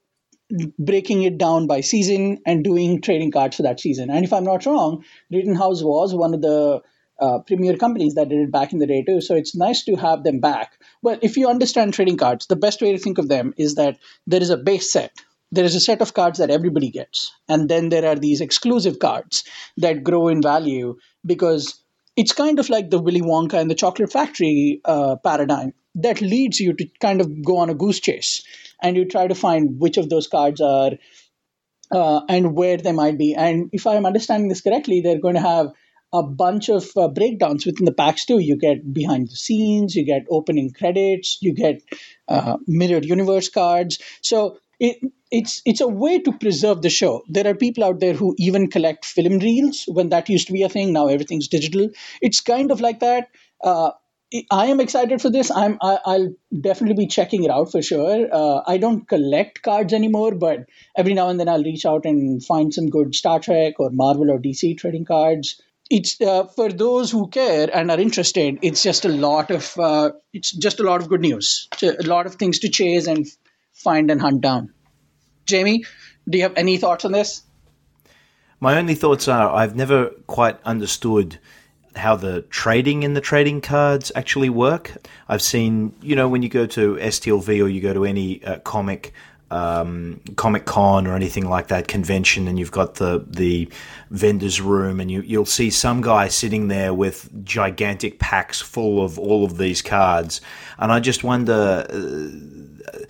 breaking 0.78 1.22
it 1.22 1.38
down 1.38 1.66
by 1.66 1.80
season, 1.80 2.38
and 2.46 2.64
doing 2.64 3.00
trading 3.00 3.30
cards 3.30 3.56
for 3.56 3.62
that 3.62 3.80
season. 3.80 4.10
And 4.10 4.24
if 4.24 4.32
I'm 4.32 4.44
not 4.44 4.66
wrong, 4.66 5.04
Rittenhouse 5.30 5.82
was 5.82 6.14
one 6.14 6.34
of 6.34 6.42
the 6.42 6.82
uh, 7.18 7.38
premier 7.46 7.76
companies 7.76 8.14
that 8.14 8.28
did 8.28 8.40
it 8.40 8.52
back 8.52 8.72
in 8.72 8.78
the 8.78 8.86
day 8.86 9.02
too. 9.02 9.20
So 9.20 9.34
it's 9.34 9.56
nice 9.56 9.84
to 9.84 9.96
have 9.96 10.22
them 10.22 10.40
back. 10.40 10.78
But 11.02 11.24
if 11.24 11.36
you 11.36 11.48
understand 11.48 11.94
trading 11.94 12.18
cards, 12.18 12.46
the 12.46 12.56
best 12.56 12.82
way 12.82 12.92
to 12.92 12.98
think 12.98 13.18
of 13.18 13.28
them 13.28 13.54
is 13.56 13.76
that 13.76 13.98
there 14.26 14.42
is 14.42 14.50
a 14.50 14.56
base 14.56 14.92
set. 14.92 15.12
There 15.52 15.64
is 15.64 15.74
a 15.74 15.80
set 15.80 16.02
of 16.02 16.12
cards 16.12 16.38
that 16.38 16.50
everybody 16.50 16.90
gets. 16.90 17.32
And 17.48 17.68
then 17.68 17.88
there 17.88 18.06
are 18.06 18.16
these 18.16 18.40
exclusive 18.40 18.98
cards 18.98 19.44
that 19.78 20.04
grow 20.04 20.28
in 20.28 20.42
value 20.42 20.96
because 21.24 21.82
it's 22.16 22.32
kind 22.32 22.58
of 22.58 22.70
like 22.70 22.90
the 22.90 22.98
Willy 22.98 23.20
Wonka 23.20 23.54
and 23.54 23.70
the 23.70 23.74
Chocolate 23.74 24.10
Factory 24.10 24.80
uh, 24.84 25.16
paradigm 25.16 25.74
that 25.96 26.20
leads 26.20 26.58
you 26.60 26.72
to 26.74 26.86
kind 27.00 27.20
of 27.20 27.44
go 27.44 27.58
on 27.58 27.70
a 27.70 27.74
goose 27.74 28.00
chase 28.00 28.42
and 28.82 28.96
you 28.96 29.04
try 29.04 29.26
to 29.26 29.34
find 29.34 29.78
which 29.78 29.96
of 29.96 30.08
those 30.08 30.26
cards 30.26 30.60
are 30.60 30.92
uh, 31.90 32.20
and 32.28 32.54
where 32.54 32.76
they 32.76 32.92
might 32.92 33.18
be. 33.18 33.34
And 33.34 33.70
if 33.72 33.86
I'm 33.86 34.06
understanding 34.06 34.48
this 34.48 34.60
correctly, 34.60 35.00
they're 35.00 35.20
going 35.20 35.34
to 35.34 35.40
have 35.40 35.72
a 36.12 36.22
bunch 36.22 36.68
of 36.68 36.88
uh, 36.96 37.08
breakdowns 37.08 37.66
within 37.66 37.84
the 37.84 37.92
packs 37.92 38.24
too. 38.24 38.38
You 38.38 38.56
get 38.56 38.92
behind 38.92 39.28
the 39.28 39.36
scenes, 39.36 39.94
you 39.94 40.04
get 40.04 40.26
opening 40.30 40.72
credits, 40.72 41.38
you 41.40 41.54
get 41.54 41.82
uh, 42.28 42.56
mirrored 42.66 43.04
universe 43.04 43.48
cards. 43.48 43.98
So 44.20 44.58
it, 44.78 44.98
it's 45.30 45.62
it's 45.64 45.80
a 45.80 45.88
way 45.88 46.20
to 46.20 46.32
preserve 46.32 46.82
the 46.82 46.90
show. 46.90 47.24
There 47.28 47.46
are 47.46 47.54
people 47.54 47.84
out 47.84 48.00
there 48.00 48.14
who 48.14 48.34
even 48.38 48.70
collect 48.70 49.04
film 49.04 49.38
reels 49.38 49.84
when 49.88 50.10
that 50.10 50.28
used 50.28 50.46
to 50.48 50.52
be 50.52 50.62
a 50.62 50.68
thing. 50.68 50.92
Now 50.92 51.08
everything's 51.08 51.48
digital. 51.48 51.88
It's 52.20 52.40
kind 52.40 52.70
of 52.70 52.80
like 52.80 53.00
that. 53.00 53.28
Uh, 53.62 53.90
I 54.50 54.66
am 54.66 54.80
excited 54.80 55.22
for 55.22 55.30
this. 55.30 55.50
I'm 55.50 55.78
I, 55.80 55.98
will 56.06 56.34
definitely 56.60 57.04
be 57.04 57.06
checking 57.06 57.44
it 57.44 57.50
out 57.50 57.70
for 57.70 57.80
sure. 57.80 58.28
Uh, 58.32 58.60
I 58.66 58.76
don't 58.76 59.08
collect 59.08 59.62
cards 59.62 59.92
anymore, 59.92 60.34
but 60.34 60.66
every 60.96 61.14
now 61.14 61.28
and 61.28 61.38
then 61.38 61.48
I'll 61.48 61.62
reach 61.62 61.86
out 61.86 62.04
and 62.04 62.44
find 62.44 62.74
some 62.74 62.90
good 62.90 63.14
Star 63.14 63.38
Trek 63.40 63.78
or 63.78 63.90
Marvel 63.90 64.30
or 64.30 64.38
DC 64.38 64.78
trading 64.78 65.04
cards. 65.04 65.60
It's 65.88 66.20
uh, 66.20 66.46
for 66.48 66.70
those 66.72 67.12
who 67.12 67.28
care 67.28 67.70
and 67.72 67.90
are 67.92 68.00
interested. 68.00 68.58
It's 68.62 68.82
just 68.82 69.04
a 69.04 69.08
lot 69.08 69.52
of 69.52 69.78
uh, 69.78 70.10
it's 70.32 70.50
just 70.50 70.80
a 70.80 70.82
lot 70.82 71.00
of 71.00 71.08
good 71.08 71.20
news. 71.20 71.68
a 71.82 72.02
lot 72.02 72.26
of 72.26 72.34
things 72.34 72.58
to 72.60 72.68
chase 72.68 73.06
and 73.06 73.26
find 73.76 74.10
and 74.10 74.20
hunt 74.20 74.40
down. 74.40 74.72
Jamie, 75.44 75.84
do 76.28 76.38
you 76.38 76.44
have 76.44 76.54
any 76.56 76.76
thoughts 76.76 77.04
on 77.04 77.12
this? 77.12 77.42
My 78.58 78.78
only 78.78 78.94
thoughts 78.94 79.28
are 79.28 79.54
I've 79.54 79.76
never 79.76 80.08
quite 80.26 80.58
understood 80.64 81.38
how 81.94 82.16
the 82.16 82.42
trading 82.42 83.02
in 83.02 83.14
the 83.14 83.20
trading 83.20 83.60
cards 83.60 84.12
actually 84.14 84.50
work. 84.50 84.92
I've 85.28 85.42
seen, 85.42 85.94
you 86.02 86.16
know, 86.16 86.28
when 86.28 86.42
you 86.42 86.48
go 86.48 86.66
to 86.66 86.96
STLV 86.96 87.48
or 87.62 87.68
you 87.68 87.80
go 87.80 87.94
to 87.94 88.04
any 88.04 88.44
uh, 88.44 88.58
comic 88.60 89.12
um, 89.50 90.20
Comic 90.34 90.64
Con 90.64 91.06
or 91.06 91.14
anything 91.14 91.48
like 91.48 91.68
that 91.68 91.86
convention, 91.86 92.48
and 92.48 92.58
you've 92.58 92.72
got 92.72 92.96
the 92.96 93.24
the 93.28 93.68
vendors 94.10 94.60
room, 94.60 94.98
and 94.98 95.10
you 95.10 95.20
you'll 95.20 95.46
see 95.46 95.70
some 95.70 96.00
guy 96.00 96.28
sitting 96.28 96.68
there 96.68 96.92
with 96.92 97.44
gigantic 97.44 98.18
packs 98.18 98.60
full 98.60 99.04
of 99.04 99.18
all 99.18 99.44
of 99.44 99.56
these 99.56 99.82
cards, 99.82 100.40
and 100.78 100.90
I 100.90 101.00
just 101.00 101.22
wonder. 101.22 101.86
Uh, 101.88 103.04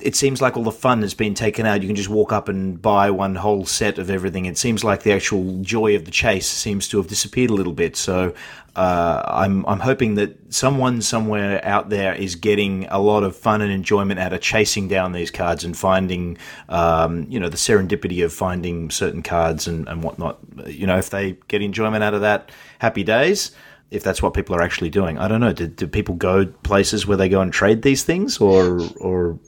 it 0.00 0.14
seems 0.14 0.40
like 0.40 0.56
all 0.56 0.62
the 0.62 0.70
fun 0.70 1.02
has 1.02 1.14
been 1.14 1.34
taken 1.34 1.66
out. 1.66 1.82
You 1.82 1.88
can 1.88 1.96
just 1.96 2.08
walk 2.08 2.32
up 2.32 2.48
and 2.48 2.80
buy 2.80 3.10
one 3.10 3.34
whole 3.34 3.64
set 3.64 3.98
of 3.98 4.10
everything. 4.10 4.46
It 4.46 4.58
seems 4.58 4.84
like 4.84 5.02
the 5.02 5.12
actual 5.12 5.60
joy 5.62 5.96
of 5.96 6.04
the 6.04 6.10
chase 6.10 6.48
seems 6.48 6.88
to 6.88 6.98
have 6.98 7.08
disappeared 7.08 7.50
a 7.50 7.54
little 7.54 7.72
bit. 7.72 7.96
So 7.96 8.34
uh, 8.76 9.22
I'm 9.26 9.66
I'm 9.66 9.80
hoping 9.80 10.14
that 10.14 10.54
someone 10.54 11.02
somewhere 11.02 11.64
out 11.64 11.88
there 11.88 12.14
is 12.14 12.36
getting 12.36 12.86
a 12.86 12.98
lot 12.98 13.24
of 13.24 13.36
fun 13.36 13.62
and 13.62 13.72
enjoyment 13.72 14.20
out 14.20 14.32
of 14.32 14.40
chasing 14.40 14.86
down 14.88 15.12
these 15.12 15.30
cards 15.30 15.64
and 15.64 15.76
finding, 15.76 16.38
um, 16.68 17.26
you 17.28 17.40
know, 17.40 17.48
the 17.48 17.56
serendipity 17.56 18.24
of 18.24 18.32
finding 18.32 18.90
certain 18.90 19.22
cards 19.22 19.66
and, 19.66 19.88
and 19.88 20.02
whatnot. 20.02 20.38
You 20.66 20.86
know, 20.86 20.98
if 20.98 21.10
they 21.10 21.36
get 21.48 21.62
enjoyment 21.62 22.04
out 22.04 22.14
of 22.14 22.20
that, 22.20 22.50
happy 22.78 23.02
days 23.02 23.50
if 23.90 24.04
that's 24.04 24.22
what 24.22 24.34
people 24.34 24.54
are 24.54 24.62
actually 24.62 24.90
doing. 24.90 25.18
I 25.18 25.26
don't 25.26 25.40
know. 25.40 25.52
Do, 25.52 25.66
do 25.66 25.88
people 25.88 26.14
go 26.14 26.46
places 26.46 27.08
where 27.08 27.16
they 27.16 27.28
go 27.28 27.40
and 27.40 27.52
trade 27.52 27.82
these 27.82 28.04
things, 28.04 28.38
or 28.38 28.80
or 29.00 29.38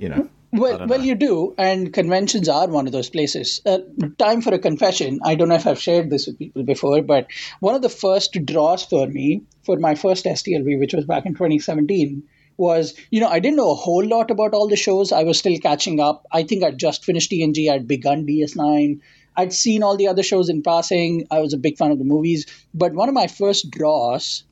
you 0.00 0.08
know? 0.08 0.28
Well, 0.52 0.84
well, 0.88 1.00
you 1.00 1.14
do, 1.14 1.54
and 1.58 1.92
conventions 1.92 2.48
are 2.48 2.66
one 2.66 2.86
of 2.86 2.92
those 2.92 3.08
places. 3.08 3.60
Uh, 3.64 3.78
time 4.18 4.40
for 4.40 4.52
a 4.52 4.58
confession. 4.58 5.20
I 5.24 5.36
don't 5.36 5.48
know 5.48 5.54
if 5.54 5.66
I've 5.66 5.80
shared 5.80 6.10
this 6.10 6.26
with 6.26 6.40
people 6.40 6.64
before, 6.64 7.02
but 7.02 7.28
one 7.60 7.76
of 7.76 7.82
the 7.82 7.88
first 7.88 8.36
draws 8.46 8.84
for 8.84 9.06
me 9.06 9.42
for 9.62 9.78
my 9.78 9.94
first 9.94 10.24
STLV, 10.24 10.80
which 10.80 10.92
was 10.92 11.04
back 11.04 11.24
in 11.24 11.34
2017, 11.34 12.24
was 12.56 12.94
you 13.10 13.20
know 13.20 13.28
I 13.28 13.38
didn't 13.38 13.58
know 13.58 13.70
a 13.70 13.76
whole 13.76 14.04
lot 14.04 14.32
about 14.32 14.52
all 14.52 14.66
the 14.66 14.76
shows. 14.76 15.12
I 15.12 15.22
was 15.22 15.38
still 15.38 15.56
catching 15.58 16.00
up. 16.00 16.26
I 16.32 16.42
think 16.42 16.64
I'd 16.64 16.78
just 16.78 17.04
finished 17.04 17.30
TNG. 17.30 17.70
I'd 17.70 17.86
begun 17.86 18.26
DS9. 18.26 19.00
I'd 19.36 19.52
seen 19.52 19.84
all 19.84 19.96
the 19.96 20.08
other 20.08 20.24
shows 20.24 20.48
in 20.48 20.62
passing. 20.62 21.28
I 21.30 21.38
was 21.38 21.52
a 21.52 21.58
big 21.58 21.78
fan 21.78 21.92
of 21.92 21.98
the 21.98 22.04
movies, 22.04 22.46
but 22.74 22.92
one 22.92 23.08
of 23.08 23.14
my 23.14 23.28
first 23.28 23.70
draws 23.70 24.42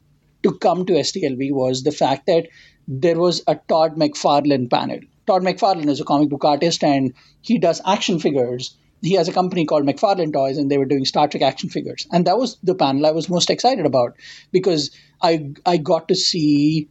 to 0.45 0.57
come 0.59 0.87
to 0.87 0.93
STLV 0.93 1.53
was 1.53 1.83
the 1.83 1.91
fact 1.91 2.27
that 2.27 2.47
there 2.87 3.19
was 3.19 3.43
a 3.49 3.57
Todd 3.57 3.97
McFarlane 3.97 4.71
panel 4.71 5.01
Todd 5.29 5.43
McFarlane 5.43 5.89
is 5.89 6.01
a 6.01 6.05
comic 6.05 6.31
book 6.31 6.45
artist 6.45 6.83
and 6.83 7.13
he 7.43 7.59
does 7.59 7.83
action 7.85 8.19
figures. 8.19 8.77
He 9.03 9.13
has 9.13 9.29
a 9.29 9.33
company 9.33 9.67
called 9.67 9.85
McFarlane 9.85 10.33
Toys 10.33 10.57
and 10.57 10.71
they 10.71 10.79
were 10.79 10.87
doing 10.87 11.05
Star 11.05 11.29
Trek 11.29 11.43
action 11.43 11.69
figures. 11.69 12.07
And 12.11 12.27
that 12.27 12.39
was 12.39 12.57
the 12.63 12.75
panel 12.75 13.07
I 13.07 13.11
was 13.11 13.29
most 13.29 13.51
excited 13.51 13.85
about 13.85 14.17
because 14.53 14.91
I 15.21 15.53
I 15.67 15.77
got 15.77 16.09
to 16.09 16.15
see 16.15 16.89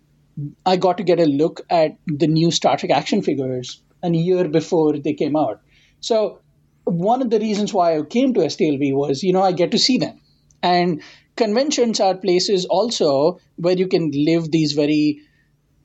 I 0.65 0.77
got 0.77 0.97
to 0.97 1.03
get 1.03 1.19
a 1.19 1.25
look 1.25 1.61
at 1.69 1.97
the 2.05 2.27
new 2.27 2.51
Star 2.51 2.77
Trek 2.77 2.91
action 2.91 3.23
figures 3.23 3.81
a 4.03 4.11
year 4.11 4.47
before 4.47 4.97
they 4.97 5.13
came 5.13 5.35
out. 5.35 5.61
So 5.99 6.39
one 6.83 7.23
of 7.23 7.31
the 7.31 7.39
reasons 7.39 7.73
why 7.73 7.97
I 7.97 8.03
came 8.03 8.33
to 8.35 8.41
STLV 8.41 8.93
was, 8.93 9.23
you 9.23 9.33
know, 9.33 9.41
I 9.41 9.51
get 9.51 9.71
to 9.71 9.79
see 9.79 9.97
them. 9.97 10.21
And 10.61 11.01
conventions 11.35 11.99
are 11.99 12.15
places 12.15 12.65
also 12.65 13.39
where 13.55 13.75
you 13.75 13.87
can 13.87 14.11
live 14.13 14.51
these 14.51 14.73
very 14.73 15.21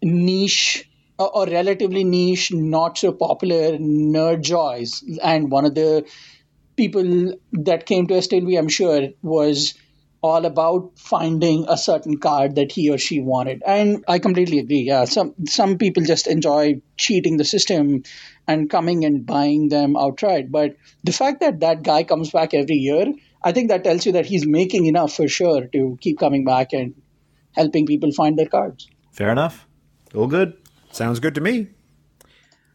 niche 0.02 0.88
or 1.18 1.46
relatively 1.46 2.04
niche, 2.04 2.52
not 2.52 2.98
so 2.98 3.12
popular 3.12 3.78
nerd 3.78 4.42
joys. 4.42 5.04
And 5.22 5.50
one 5.50 5.64
of 5.64 5.74
the 5.74 6.04
people 6.76 7.34
that 7.52 7.86
came 7.86 8.06
to 8.06 8.14
STLV, 8.14 8.58
I'm 8.58 8.68
sure, 8.68 9.08
was 9.22 9.74
all 10.22 10.46
about 10.46 10.92
finding 10.96 11.66
a 11.68 11.76
certain 11.76 12.18
card 12.18 12.54
that 12.54 12.70
he 12.70 12.90
or 12.90 12.96
she 12.96 13.20
wanted. 13.20 13.62
And 13.66 14.04
I 14.06 14.20
completely 14.20 14.60
agree. 14.60 14.82
Yeah, 14.82 15.04
some 15.04 15.34
some 15.46 15.78
people 15.78 16.04
just 16.04 16.28
enjoy 16.28 16.80
cheating 16.96 17.36
the 17.36 17.44
system 17.44 18.04
and 18.46 18.70
coming 18.70 19.04
and 19.04 19.26
buying 19.26 19.68
them 19.68 19.96
outright. 19.96 20.50
But 20.50 20.76
the 21.02 21.12
fact 21.12 21.40
that 21.40 21.60
that 21.60 21.82
guy 21.82 22.04
comes 22.04 22.30
back 22.30 22.54
every 22.54 22.76
year, 22.76 23.12
I 23.42 23.52
think 23.52 23.68
that 23.70 23.82
tells 23.82 24.06
you 24.06 24.12
that 24.12 24.26
he's 24.26 24.46
making 24.46 24.86
enough 24.86 25.12
for 25.12 25.26
sure 25.26 25.66
to 25.66 25.98
keep 26.00 26.18
coming 26.20 26.44
back 26.44 26.72
and 26.72 26.94
helping 27.52 27.86
people 27.86 28.12
find 28.12 28.38
their 28.38 28.46
cards. 28.46 28.88
Fair 29.10 29.30
enough. 29.30 29.66
All 30.14 30.28
good. 30.28 30.56
Sounds 30.92 31.20
good 31.20 31.34
to 31.34 31.40
me. 31.40 31.68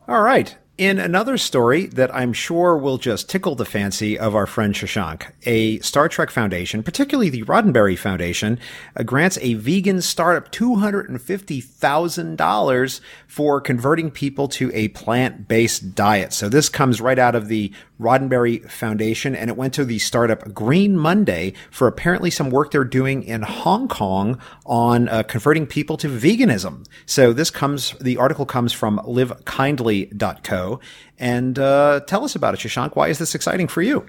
All 0.07 0.21
right. 0.21 0.55
In 0.77 0.99
another 0.99 1.37
story 1.39 1.87
that 1.87 2.13
I'm 2.13 2.33
sure 2.33 2.77
will 2.77 2.99
just 2.99 3.27
tickle 3.27 3.55
the 3.55 3.65
fancy 3.65 4.15
of 4.17 4.35
our 4.35 4.45
friend 4.45 4.75
Shashank, 4.75 5.31
a 5.43 5.79
Star 5.79 6.07
Trek 6.07 6.29
Foundation, 6.29 6.83
particularly 6.83 7.31
the 7.31 7.41
Roddenberry 7.43 7.97
Foundation, 7.97 8.59
uh, 8.95 9.01
grants 9.01 9.39
a 9.41 9.55
vegan 9.55 10.03
startup 10.03 10.51
$250,000 10.51 13.01
for 13.25 13.59
converting 13.59 14.11
people 14.11 14.47
to 14.49 14.69
a 14.75 14.89
plant-based 14.89 15.95
diet. 15.95 16.31
So 16.31 16.47
this 16.47 16.69
comes 16.69 17.01
right 17.01 17.17
out 17.17 17.33
of 17.33 17.47
the 17.47 17.73
Roddenberry 17.99 18.69
Foundation 18.69 19.35
and 19.35 19.49
it 19.49 19.57
went 19.57 19.73
to 19.75 19.85
the 19.85 19.99
startup 19.99 20.53
Green 20.53 20.97
Monday 20.97 21.53
for 21.71 21.87
apparently 21.87 22.29
some 22.29 22.49
work 22.49 22.71
they're 22.71 22.83
doing 22.83 23.23
in 23.23 23.41
Hong 23.41 23.87
Kong 23.87 24.39
on 24.65 25.09
uh, 25.09 25.23
converting 25.23 25.65
people 25.65 25.97
to 25.97 26.07
veganism. 26.07 26.85
So 27.05 27.33
this 27.33 27.49
comes, 27.49 27.91
the 27.99 28.17
article 28.17 28.45
comes 28.45 28.73
from 28.73 28.99
livekindly.co. 28.99 30.79
And 31.19 31.59
uh, 31.59 32.01
tell 32.07 32.23
us 32.23 32.35
about 32.35 32.53
it, 32.53 32.59
Shashank. 32.59 32.95
Why 32.95 33.07
is 33.07 33.17
this 33.17 33.33
exciting 33.33 33.67
for 33.67 33.81
you? 33.81 34.05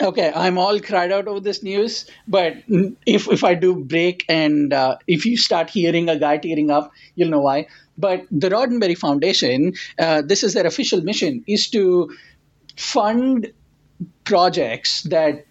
Okay, 0.00 0.30
I'm 0.32 0.58
all 0.58 0.78
cried 0.78 1.10
out 1.10 1.26
over 1.26 1.40
this 1.40 1.64
news, 1.64 2.08
but 2.28 2.54
if 3.04 3.26
if 3.26 3.42
I 3.42 3.54
do 3.54 3.74
break 3.74 4.24
and 4.28 4.72
uh, 4.72 4.98
if 5.08 5.26
you 5.26 5.36
start 5.36 5.70
hearing 5.70 6.08
a 6.08 6.16
guy 6.16 6.36
tearing 6.38 6.70
up, 6.70 6.92
you'll 7.16 7.30
know 7.30 7.40
why. 7.40 7.66
But 7.96 8.24
the 8.30 8.48
Roddenberry 8.48 8.96
Foundation, 8.96 9.74
uh, 9.98 10.22
this 10.22 10.44
is 10.44 10.54
their 10.54 10.66
official 10.66 11.00
mission, 11.00 11.42
is 11.48 11.68
to 11.70 12.14
fund 12.78 13.52
projects 14.24 15.02
that 15.04 15.46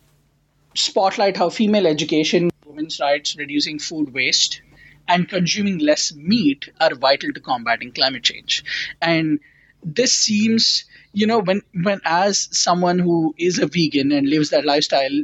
spotlight 0.75 1.37
how 1.37 1.49
female 1.49 1.85
education, 1.85 2.49
women's 2.65 2.99
rights, 2.99 3.35
reducing 3.37 3.79
food 3.79 4.13
waste, 4.13 4.61
and 5.07 5.27
consuming 5.27 5.79
less 5.79 6.13
meat 6.13 6.69
are 6.79 6.95
vital 6.95 7.33
to 7.33 7.41
combating 7.41 7.91
climate 7.91 8.23
change. 8.23 8.63
And 9.01 9.39
this 9.83 10.13
seems 10.13 10.85
you 11.13 11.27
know 11.27 11.39
when 11.39 11.61
when 11.73 12.01
as 12.05 12.49
someone 12.51 12.99
who 12.99 13.33
is 13.37 13.59
a 13.59 13.67
vegan 13.67 14.11
and 14.11 14.27
lives 14.27 14.49
that 14.49 14.65
lifestyle 14.65 15.23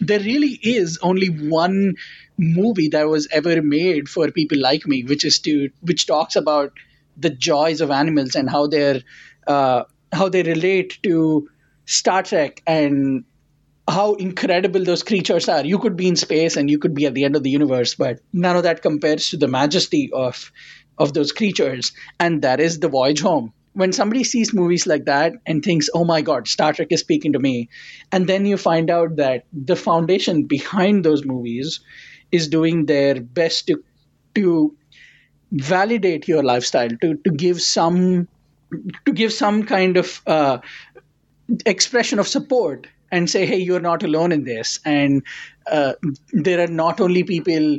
there 0.00 0.20
really 0.20 0.58
is 0.62 0.98
only 1.02 1.28
one 1.28 1.94
movie 2.38 2.88
that 2.88 3.08
was 3.08 3.26
ever 3.30 3.62
made 3.62 4.08
for 4.08 4.30
people 4.30 4.58
like 4.58 4.86
me 4.86 5.02
which 5.04 5.24
is 5.24 5.38
to 5.38 5.70
which 5.80 6.06
talks 6.06 6.36
about 6.36 6.72
the 7.16 7.30
joys 7.30 7.80
of 7.80 7.90
animals 7.90 8.34
and 8.34 8.50
how 8.50 8.66
they're 8.66 9.00
uh, 9.46 9.84
how 10.14 10.28
they 10.28 10.42
relate 10.42 10.98
to 11.02 11.48
Star 11.86 12.22
Trek 12.22 12.62
and 12.66 13.24
how 13.88 14.14
incredible 14.14 14.84
those 14.84 15.02
creatures 15.02 15.48
are. 15.48 15.64
You 15.64 15.78
could 15.78 15.96
be 15.96 16.08
in 16.08 16.16
space 16.16 16.56
and 16.56 16.70
you 16.70 16.78
could 16.78 16.94
be 16.94 17.06
at 17.06 17.14
the 17.14 17.24
end 17.24 17.36
of 17.36 17.42
the 17.42 17.50
universe, 17.50 17.94
but 17.94 18.20
none 18.32 18.56
of 18.56 18.62
that 18.62 18.80
compares 18.82 19.30
to 19.30 19.36
the 19.36 19.48
majesty 19.48 20.10
of 20.12 20.50
of 20.96 21.12
those 21.12 21.32
creatures. 21.32 21.92
And 22.20 22.42
that 22.42 22.60
is 22.60 22.78
the 22.78 22.88
voyage 22.88 23.20
home 23.20 23.52
when 23.74 23.92
somebody 23.92 24.22
sees 24.24 24.54
movies 24.54 24.86
like 24.86 25.04
that 25.06 25.34
and 25.44 25.62
thinks, 25.62 25.90
oh 25.92 26.04
my 26.04 26.22
God, 26.22 26.48
Star 26.48 26.72
Trek 26.72 26.88
is 26.90 27.00
speaking 27.00 27.32
to 27.32 27.40
me, 27.40 27.68
and 28.10 28.26
then 28.26 28.46
you 28.46 28.56
find 28.56 28.88
out 28.88 29.16
that 29.16 29.44
the 29.52 29.76
foundation 29.76 30.44
behind 30.44 31.04
those 31.04 31.24
movies 31.24 31.80
is 32.30 32.48
doing 32.48 32.86
their 32.86 33.20
best 33.20 33.66
to 33.66 33.82
to 34.36 34.76
validate 35.52 36.26
your 36.28 36.42
lifestyle, 36.42 36.88
to 36.88 37.16
to 37.16 37.30
give 37.30 37.60
some 37.60 38.28
to 39.06 39.12
give 39.12 39.32
some 39.32 39.64
kind 39.64 39.96
of 39.96 40.20
uh, 40.26 40.58
expression 41.66 42.18
of 42.18 42.28
support 42.28 42.86
and 43.10 43.28
say, 43.30 43.46
hey, 43.46 43.58
you're 43.58 43.80
not 43.80 44.02
alone 44.02 44.32
in 44.32 44.44
this, 44.44 44.80
and 44.84 45.22
uh, 45.70 45.92
there 46.32 46.60
are 46.60 46.66
not 46.66 47.00
only 47.00 47.22
people 47.22 47.78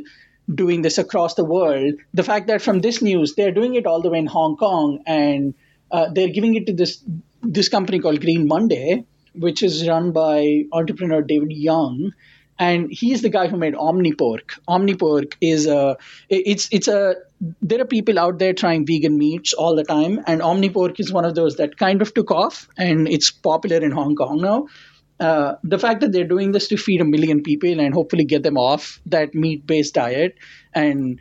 doing 0.54 0.82
this 0.82 0.98
across 0.98 1.34
the 1.34 1.44
world. 1.44 1.94
The 2.14 2.22
fact 2.22 2.46
that 2.46 2.62
from 2.62 2.80
this 2.80 3.02
news, 3.02 3.34
they're 3.34 3.52
doing 3.52 3.74
it 3.74 3.86
all 3.86 4.00
the 4.00 4.10
way 4.10 4.18
in 4.18 4.26
Hong 4.26 4.56
Kong 4.56 5.02
and 5.06 5.54
uh, 5.90 6.08
they're 6.12 6.28
giving 6.28 6.54
it 6.54 6.66
to 6.66 6.72
this 6.72 7.02
this 7.42 7.68
company 7.68 8.00
called 8.00 8.20
Green 8.20 8.48
Monday, 8.48 9.04
which 9.34 9.62
is 9.62 9.86
run 9.86 10.12
by 10.12 10.64
entrepreneur 10.72 11.22
David 11.22 11.50
Yeung, 11.50 12.12
and 12.58 12.88
he's 12.90 13.22
the 13.22 13.28
guy 13.28 13.48
who 13.48 13.56
made 13.56 13.74
Omnipork. 13.74 14.58
Omnipork 14.68 15.34
is 15.40 15.66
a 15.66 15.96
it's 16.28 16.68
it's 16.72 16.88
a 16.88 17.16
there 17.60 17.80
are 17.80 17.86
people 17.86 18.18
out 18.18 18.38
there 18.38 18.54
trying 18.54 18.86
vegan 18.86 19.18
meats 19.18 19.52
all 19.52 19.76
the 19.76 19.84
time, 19.84 20.20
and 20.26 20.40
Omnipork 20.40 20.98
is 20.98 21.12
one 21.12 21.24
of 21.24 21.34
those 21.34 21.56
that 21.56 21.76
kind 21.76 22.02
of 22.02 22.14
took 22.14 22.30
off, 22.30 22.68
and 22.76 23.08
it's 23.08 23.30
popular 23.30 23.84
in 23.84 23.90
Hong 23.90 24.14
Kong 24.16 24.40
now. 24.40 24.66
Uh, 25.18 25.54
the 25.64 25.78
fact 25.78 26.00
that 26.00 26.12
they're 26.12 26.28
doing 26.28 26.52
this 26.52 26.68
to 26.68 26.76
feed 26.76 27.00
a 27.00 27.04
million 27.04 27.42
people 27.42 27.80
and 27.80 27.94
hopefully 27.94 28.24
get 28.24 28.42
them 28.42 28.58
off 28.58 29.00
that 29.06 29.34
meat-based 29.34 29.94
diet, 29.94 30.36
and 30.74 31.20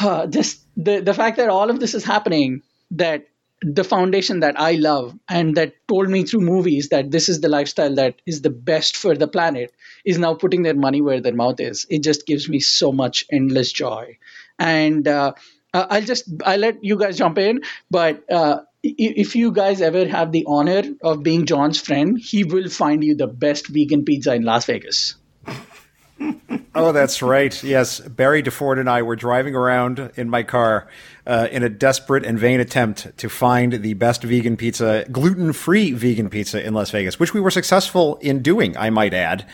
uh, 0.00 0.26
just 0.26 0.66
the 0.76 1.00
the 1.00 1.14
fact 1.14 1.38
that 1.38 1.48
all 1.48 1.70
of 1.70 1.80
this 1.80 1.94
is 1.94 2.04
happening, 2.04 2.62
that 2.90 3.26
the 3.62 3.84
foundation 3.84 4.40
that 4.40 4.58
I 4.60 4.72
love 4.72 5.18
and 5.28 5.56
that 5.56 5.74
told 5.88 6.10
me 6.10 6.24
through 6.24 6.40
movies 6.40 6.90
that 6.90 7.10
this 7.10 7.28
is 7.28 7.40
the 7.40 7.48
lifestyle 7.48 7.94
that 7.94 8.20
is 8.26 8.42
the 8.42 8.50
best 8.50 8.96
for 8.96 9.16
the 9.16 9.28
planet 9.28 9.72
is 10.04 10.18
now 10.18 10.34
putting 10.34 10.62
their 10.62 10.74
money 10.74 11.00
where 11.00 11.20
their 11.20 11.34
mouth 11.34 11.58
is. 11.60 11.86
It 11.88 12.02
just 12.02 12.26
gives 12.26 12.48
me 12.48 12.60
so 12.60 12.92
much 12.92 13.24
endless 13.32 13.72
joy. 13.72 14.18
And 14.58 15.08
uh, 15.08 15.32
I'll 15.72 16.02
just 16.02 16.28
I'll 16.44 16.58
let 16.58 16.84
you 16.84 16.96
guys 16.96 17.18
jump 17.18 17.38
in, 17.38 17.62
but 17.90 18.30
uh, 18.30 18.60
if 18.82 19.34
you 19.34 19.52
guys 19.52 19.80
ever 19.80 20.06
have 20.06 20.32
the 20.32 20.44
honor 20.46 20.82
of 21.02 21.22
being 21.22 21.46
John's 21.46 21.80
friend, 21.80 22.18
he 22.18 22.44
will 22.44 22.68
find 22.68 23.02
you 23.02 23.16
the 23.16 23.26
best 23.26 23.66
vegan 23.68 24.04
pizza 24.04 24.34
in 24.34 24.42
Las 24.42 24.66
Vegas. 24.66 25.16
oh, 26.76 26.92
that's 26.92 27.22
right. 27.22 27.62
Yes, 27.64 28.00
Barry 28.00 28.42
DeFord 28.42 28.78
and 28.78 28.88
I 28.88 29.02
were 29.02 29.16
driving 29.16 29.54
around 29.54 30.12
in 30.16 30.28
my 30.28 30.42
car 30.42 30.86
uh, 31.26 31.48
in 31.50 31.62
a 31.62 31.68
desperate 31.68 32.24
and 32.24 32.38
vain 32.38 32.60
attempt 32.60 33.16
to 33.18 33.28
find 33.28 33.72
the 33.72 33.94
best 33.94 34.22
vegan 34.22 34.56
pizza, 34.56 35.04
gluten 35.10 35.52
free 35.52 35.92
vegan 35.92 36.30
pizza 36.30 36.64
in 36.64 36.74
Las 36.74 36.90
Vegas, 36.90 37.18
which 37.18 37.34
we 37.34 37.40
were 37.40 37.50
successful 37.50 38.16
in 38.16 38.42
doing, 38.42 38.76
I 38.76 38.90
might 38.90 39.12
add. 39.12 39.46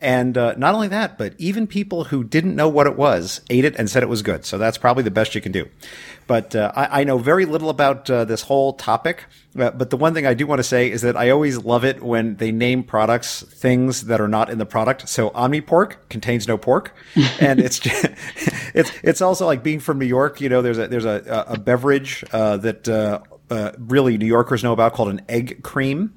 And 0.00 0.38
uh, 0.38 0.54
not 0.56 0.74
only 0.74 0.88
that, 0.88 1.18
but 1.18 1.34
even 1.38 1.66
people 1.66 2.04
who 2.04 2.22
didn't 2.22 2.54
know 2.54 2.68
what 2.68 2.86
it 2.86 2.96
was 2.96 3.40
ate 3.50 3.64
it 3.64 3.74
and 3.76 3.90
said 3.90 4.02
it 4.02 4.08
was 4.08 4.22
good. 4.22 4.44
So 4.44 4.56
that's 4.56 4.78
probably 4.78 5.02
the 5.02 5.10
best 5.10 5.34
you 5.34 5.40
can 5.40 5.50
do. 5.50 5.68
But 6.28 6.54
uh, 6.54 6.72
I, 6.76 7.00
I, 7.00 7.04
know 7.04 7.18
very 7.18 7.46
little 7.46 7.68
about 7.68 8.08
uh, 8.08 8.24
this 8.24 8.42
whole 8.42 8.74
topic. 8.74 9.24
Uh, 9.58 9.70
but 9.70 9.90
the 9.90 9.96
one 9.96 10.14
thing 10.14 10.26
I 10.26 10.34
do 10.34 10.46
want 10.46 10.60
to 10.60 10.64
say 10.64 10.90
is 10.90 11.02
that 11.02 11.16
I 11.16 11.30
always 11.30 11.58
love 11.58 11.84
it 11.84 12.02
when 12.02 12.36
they 12.36 12.52
name 12.52 12.84
products 12.84 13.42
things 13.42 14.04
that 14.04 14.20
are 14.20 14.28
not 14.28 14.50
in 14.50 14.58
the 14.58 14.66
product. 14.66 15.08
So 15.08 15.30
OmniPork 15.30 15.96
contains 16.10 16.46
no 16.46 16.56
pork, 16.58 16.67
and 17.40 17.60
it's 17.60 17.80
it's 18.74 18.92
it's 19.02 19.20
also 19.20 19.46
like 19.46 19.62
being 19.62 19.80
from 19.80 19.98
New 19.98 20.06
York. 20.06 20.40
You 20.40 20.48
know, 20.48 20.62
there's 20.62 20.78
a 20.78 20.88
there's 20.88 21.04
a 21.04 21.46
a 21.48 21.58
beverage 21.58 22.24
uh, 22.32 22.56
that 22.58 22.88
uh, 22.88 23.20
uh, 23.50 23.72
really 23.78 24.18
New 24.18 24.26
Yorkers 24.26 24.62
know 24.62 24.72
about 24.72 24.92
called 24.94 25.08
an 25.08 25.22
egg 25.28 25.62
cream 25.62 26.14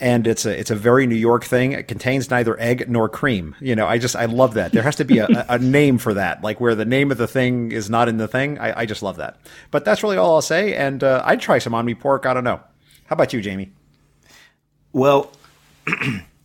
and 0.00 0.26
it's 0.26 0.46
a 0.46 0.58
it's 0.58 0.70
a 0.70 0.74
very 0.74 1.06
New 1.06 1.14
York 1.14 1.44
thing. 1.44 1.72
It 1.72 1.86
contains 1.86 2.30
neither 2.30 2.58
egg 2.58 2.88
nor 2.88 3.08
cream. 3.08 3.54
You 3.60 3.76
know, 3.76 3.86
I 3.86 3.98
just 3.98 4.16
I 4.16 4.24
love 4.24 4.54
that. 4.54 4.72
There 4.72 4.82
has 4.82 4.96
to 4.96 5.04
be 5.04 5.18
a, 5.18 5.28
a 5.48 5.58
name 5.58 5.98
for 5.98 6.14
that, 6.14 6.42
like 6.42 6.60
where 6.60 6.74
the 6.74 6.86
name 6.86 7.10
of 7.10 7.18
the 7.18 7.28
thing 7.28 7.70
is 7.70 7.90
not 7.90 8.08
in 8.08 8.16
the 8.16 8.26
thing. 8.26 8.58
I, 8.58 8.80
I 8.80 8.86
just 8.86 9.02
love 9.02 9.18
that. 9.18 9.38
But 9.70 9.84
that's 9.84 10.02
really 10.02 10.16
all 10.16 10.34
I'll 10.34 10.42
say. 10.42 10.74
And 10.74 11.04
uh, 11.04 11.22
I'd 11.24 11.40
try 11.40 11.58
some 11.58 11.74
Omni 11.74 11.94
pork. 11.94 12.24
I 12.24 12.32
don't 12.32 12.44
know. 12.44 12.60
How 13.06 13.14
about 13.14 13.32
you, 13.32 13.42
Jamie? 13.42 13.72
Well, 14.92 15.30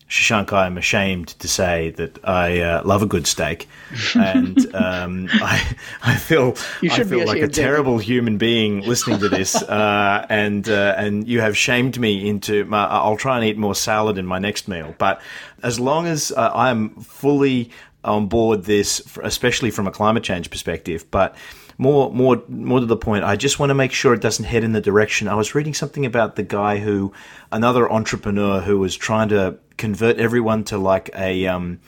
Shashank, 0.08 0.54
I'm 0.54 0.78
ashamed 0.78 1.30
to 1.40 1.48
say 1.48 1.90
that 1.92 2.24
I 2.24 2.60
uh, 2.60 2.84
love 2.86 3.02
a 3.02 3.08
good 3.08 3.26
steak, 3.26 3.68
and 4.14 4.76
um, 4.76 5.28
I 5.32 5.76
I 6.04 6.16
feel 6.16 6.56
I 6.84 7.04
feel 7.04 7.26
like 7.26 7.42
a 7.42 7.48
terrible 7.48 7.98
human 7.98 8.38
being 8.38 8.82
listening 8.82 9.20
to 9.20 9.30
this, 9.30 9.56
uh, 9.64 10.26
and 10.30 10.70
uh, 10.70 10.94
and 10.96 11.28
you 11.28 11.42
have 11.42 11.58
shamed 11.58 12.00
me 12.00 12.30
into. 12.30 12.66
My, 12.66 12.86
I'll 12.86 13.18
try 13.18 13.38
and 13.38 13.46
eat 13.46 13.58
more 13.58 13.74
salad 13.74 14.20
in 14.20 14.28
my 14.28 14.38
next 14.38 14.68
meal, 14.68 14.94
but 15.00 15.22
as 15.64 15.80
long 15.80 16.06
as 16.06 16.32
uh, 16.32 16.52
I 16.54 16.70
am 16.70 16.92
fully 17.02 17.72
on 18.04 18.28
board 18.28 18.66
this, 18.66 19.02
especially 19.24 19.72
from 19.72 19.88
a 19.88 19.92
climate 19.92 20.24
change 20.24 20.52
perspective, 20.52 21.10
but 21.10 21.36
more 21.80 22.12
more 22.14 22.44
more 22.48 22.80
to 22.80 22.86
the 22.86 22.96
point, 22.96 23.24
I 23.24 23.36
just 23.36 23.60
want 23.60 23.72
to 23.72 23.74
make 23.74 23.92
sure 23.92 24.14
it 24.14 24.22
doesn't 24.22 24.46
head 24.46 24.64
in 24.64 24.72
the 24.74 24.82
direction. 24.82 25.28
I 25.28 25.36
was 25.36 25.56
reading 25.56 25.74
something 25.74 26.06
about 26.06 26.36
the 26.36 26.44
guy 26.44 26.78
who, 26.78 27.12
another 27.52 27.92
entrepreneur 27.92 28.62
who 28.62 28.78
was 28.78 28.96
trying 28.96 29.30
to 29.30 29.58
convert 29.78 30.18
everyone 30.18 30.64
to 30.66 30.78
like 30.78 31.10
a 31.16 31.48
um, 31.48 31.80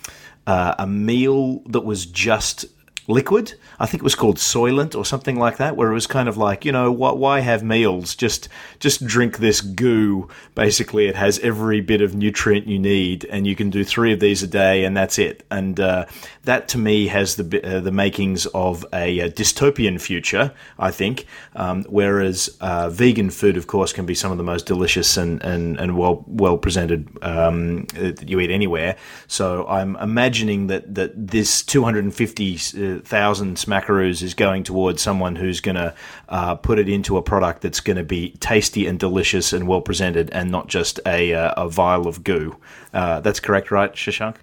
uh, 0.46 0.76
a 0.80 0.88
meal 0.88 1.60
that 1.68 1.82
was 1.82 2.06
just 2.06 2.66
liquid. 3.08 3.54
I 3.80 3.86
think 3.86 4.02
it 4.02 4.04
was 4.04 4.16
called 4.16 4.38
Soylent 4.38 4.96
or 4.96 5.06
something 5.06 5.38
like 5.40 5.58
that, 5.58 5.76
where 5.76 5.90
it 5.90 5.94
was 5.94 6.08
kind 6.08 6.28
of 6.28 6.38
like, 6.38 6.66
you 6.66 6.72
know, 6.72 6.92
why, 6.92 7.14
why 7.14 7.40
have 7.40 7.64
meals? 7.64 8.16
Just 8.16 8.50
just 8.80 9.06
drink 9.06 9.38
this 9.38 9.62
goo. 9.62 10.30
Basically, 10.56 11.08
it 11.08 11.16
has 11.16 11.40
every 11.40 11.82
bit 11.82 12.02
of 12.02 12.14
nutrient 12.14 12.68
you 12.68 12.80
need, 12.80 13.26
and 13.26 13.48
you 13.48 13.56
can 13.56 13.70
do 13.70 13.84
three 13.84 14.12
of 14.12 14.20
these 14.20 14.44
a 14.44 14.48
day, 14.48 14.84
and 14.84 14.96
that's 14.96 15.18
it. 15.18 15.44
And 15.50 15.80
uh, 15.80 16.06
that 16.44 16.68
to 16.70 16.78
me 16.78 17.08
has 17.08 17.36
the 17.36 17.64
uh, 17.64 17.80
the 17.80 17.92
makings 17.92 18.46
of 18.48 18.86
a, 18.94 19.20
a, 19.20 19.30
dystopian 19.30 20.00
future. 20.02 20.54
I 20.78 20.92
think, 20.92 21.26
um, 21.56 21.84
whereas 21.84 22.58
uh, 22.60 22.90
vegan 22.90 23.30
food, 23.30 23.58
of 23.58 23.68
course, 23.68 23.94
can 23.94 24.06
be 24.06 24.16
some 24.16 24.32
of 24.32 24.38
the 24.38 24.44
most 24.44 24.66
delicious 24.66 25.18
and 25.18 25.42
and, 25.44 25.80
and 25.80 25.98
well 25.98 26.26
well 26.28 26.58
presented 26.58 27.08
um, 27.22 27.86
that 27.94 28.28
you 28.28 28.40
eat 28.40 28.52
anywhere. 28.52 28.98
So 29.28 29.66
I'm 29.68 29.96
imagining 29.98 30.68
that 30.68 30.96
that 30.96 31.12
this 31.16 31.64
250 31.64 32.58
thousand 33.06 33.58
smackaroos 33.58 34.22
is 34.22 34.34
going 34.34 34.64
towards 34.64 35.02
someone 35.02 35.36
who's 35.36 35.60
going 35.60 35.76
to 35.76 35.94
uh, 36.30 36.56
put 36.56 36.80
it 36.80 36.88
into 36.88 37.18
a 37.18 37.22
product 37.22 37.62
that's 37.62 37.80
going 37.80 37.98
to 37.98 38.04
be 38.04 38.32
tasty 38.40 38.88
and 38.88 39.00
delicious 39.00 39.54
and 39.54 39.68
well 39.68 39.82
presented, 39.82 40.30
and 40.32 40.52
not 40.52 40.68
just 40.68 41.00
a 41.06 41.34
uh, 41.34 41.54
a 41.58 41.70
vial 41.70 42.08
of 42.08 42.24
goo. 42.24 42.56
Uh, 42.94 43.20
that's 43.20 43.40
correct, 43.40 43.72
right, 43.72 43.94
Shashank? 43.94 44.38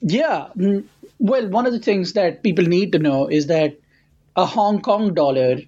Yeah. 0.00 0.48
Mm, 0.56 0.84
well, 1.18 1.48
one 1.48 1.66
of 1.66 1.72
the 1.72 1.78
things 1.78 2.14
that 2.14 2.42
people 2.42 2.64
need 2.64 2.92
to 2.92 2.98
know 2.98 3.28
is 3.28 3.46
that 3.46 3.78
a 4.36 4.46
Hong 4.46 4.80
Kong 4.80 5.14
dollar, 5.14 5.58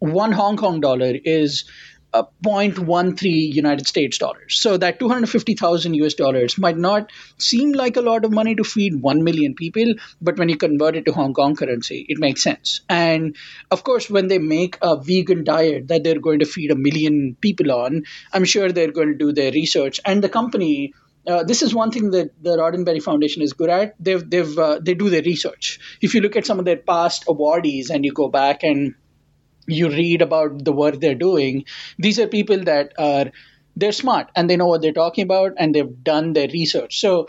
one 0.00 0.32
Hong 0.32 0.56
Kong 0.56 0.80
dollar 0.80 1.14
is 1.24 1.64
0.13 2.14 3.54
United 3.54 3.86
States 3.86 4.18
dollars. 4.18 4.60
So 4.60 4.76
that 4.76 4.98
250,000 4.98 5.94
US 5.94 6.14
dollars 6.14 6.58
might 6.58 6.76
not 6.76 7.10
seem 7.38 7.72
like 7.72 7.96
a 7.96 8.00
lot 8.00 8.24
of 8.24 8.32
money 8.32 8.54
to 8.54 8.64
feed 8.64 9.00
1 9.00 9.24
million 9.24 9.54
people, 9.54 9.94
but 10.20 10.38
when 10.38 10.48
you 10.48 10.56
convert 10.56 10.96
it 10.96 11.04
to 11.06 11.12
Hong 11.12 11.34
Kong 11.34 11.54
currency, 11.54 12.06
it 12.08 12.18
makes 12.18 12.42
sense. 12.42 12.80
And 12.88 13.36
of 13.70 13.84
course, 13.84 14.08
when 14.08 14.28
they 14.28 14.38
make 14.38 14.78
a 14.82 14.96
vegan 14.96 15.44
diet 15.44 15.88
that 15.88 16.04
they're 16.04 16.20
going 16.20 16.40
to 16.40 16.46
feed 16.46 16.70
a 16.70 16.76
million 16.76 17.36
people 17.40 17.72
on, 17.72 18.04
I'm 18.32 18.44
sure 18.44 18.70
they're 18.70 18.92
going 18.92 19.08
to 19.08 19.18
do 19.18 19.32
their 19.32 19.52
research. 19.52 20.00
And 20.04 20.22
the 20.22 20.28
company 20.28 20.94
uh, 21.26 21.44
this 21.44 21.60
is 21.60 21.74
one 21.74 21.90
thing 21.90 22.12
that 22.12 22.30
the 22.42 22.56
Roddenberry 22.56 23.02
Foundation 23.02 23.42
is 23.42 23.52
good 23.52 23.68
at. 23.68 23.94
They've, 24.00 24.28
they've, 24.30 24.58
uh, 24.58 24.80
they 24.80 24.94
do 24.94 25.10
their 25.10 25.20
research. 25.22 25.78
If 26.00 26.14
you 26.14 26.22
look 26.22 26.36
at 26.36 26.46
some 26.46 26.58
of 26.58 26.64
their 26.64 26.78
past 26.78 27.26
awardees 27.26 27.90
and 27.90 28.02
you 28.02 28.12
go 28.12 28.28
back 28.28 28.62
and 28.62 28.94
you 29.68 29.88
read 29.88 30.22
about 30.22 30.64
the 30.64 30.72
work 30.72 31.00
they're 31.00 31.14
doing, 31.14 31.64
these 31.98 32.18
are 32.18 32.26
people 32.26 32.64
that 32.64 32.92
are 32.98 33.30
they're 33.76 33.92
smart 33.92 34.28
and 34.34 34.50
they 34.50 34.56
know 34.56 34.66
what 34.66 34.82
they're 34.82 34.92
talking 34.92 35.22
about 35.22 35.52
and 35.56 35.74
they've 35.74 36.02
done 36.02 36.32
their 36.32 36.48
research. 36.48 37.00
So 37.00 37.28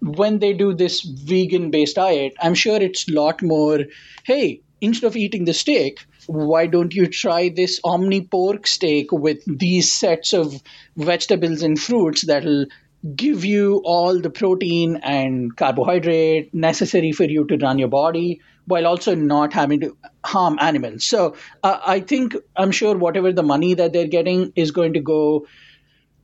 when 0.00 0.38
they 0.38 0.52
do 0.52 0.74
this 0.74 1.00
vegan 1.02 1.70
based 1.70 1.96
diet, 1.96 2.34
I'm 2.40 2.54
sure 2.54 2.80
it's 2.80 3.08
a 3.08 3.12
lot 3.12 3.42
more, 3.42 3.80
hey, 4.24 4.60
instead 4.80 5.06
of 5.06 5.16
eating 5.16 5.44
the 5.44 5.54
steak, 5.54 6.04
why 6.26 6.66
don't 6.66 6.94
you 6.94 7.06
try 7.06 7.48
this 7.48 7.80
omni 7.84 8.22
pork 8.22 8.66
steak 8.66 9.10
with 9.10 9.38
these 9.46 9.90
sets 9.90 10.34
of 10.34 10.62
vegetables 10.96 11.62
and 11.62 11.80
fruits 11.80 12.26
that'll 12.26 12.66
give 13.14 13.44
you 13.44 13.80
all 13.84 14.20
the 14.20 14.30
protein 14.30 14.96
and 15.02 15.56
carbohydrate 15.56 16.52
necessary 16.52 17.12
for 17.12 17.24
you 17.24 17.46
to 17.46 17.56
run 17.56 17.78
your 17.78 17.88
body 17.88 18.40
while 18.68 18.86
also 18.86 19.14
not 19.14 19.52
having 19.52 19.80
to 19.80 19.96
harm 20.24 20.58
animals. 20.60 21.04
So 21.04 21.36
uh, 21.62 21.78
I 21.84 22.00
think 22.00 22.36
I'm 22.54 22.70
sure 22.70 22.96
whatever 22.96 23.32
the 23.32 23.42
money 23.42 23.74
that 23.74 23.92
they're 23.92 24.06
getting 24.06 24.52
is 24.54 24.70
going 24.70 24.92
to 24.94 25.00
go 25.00 25.46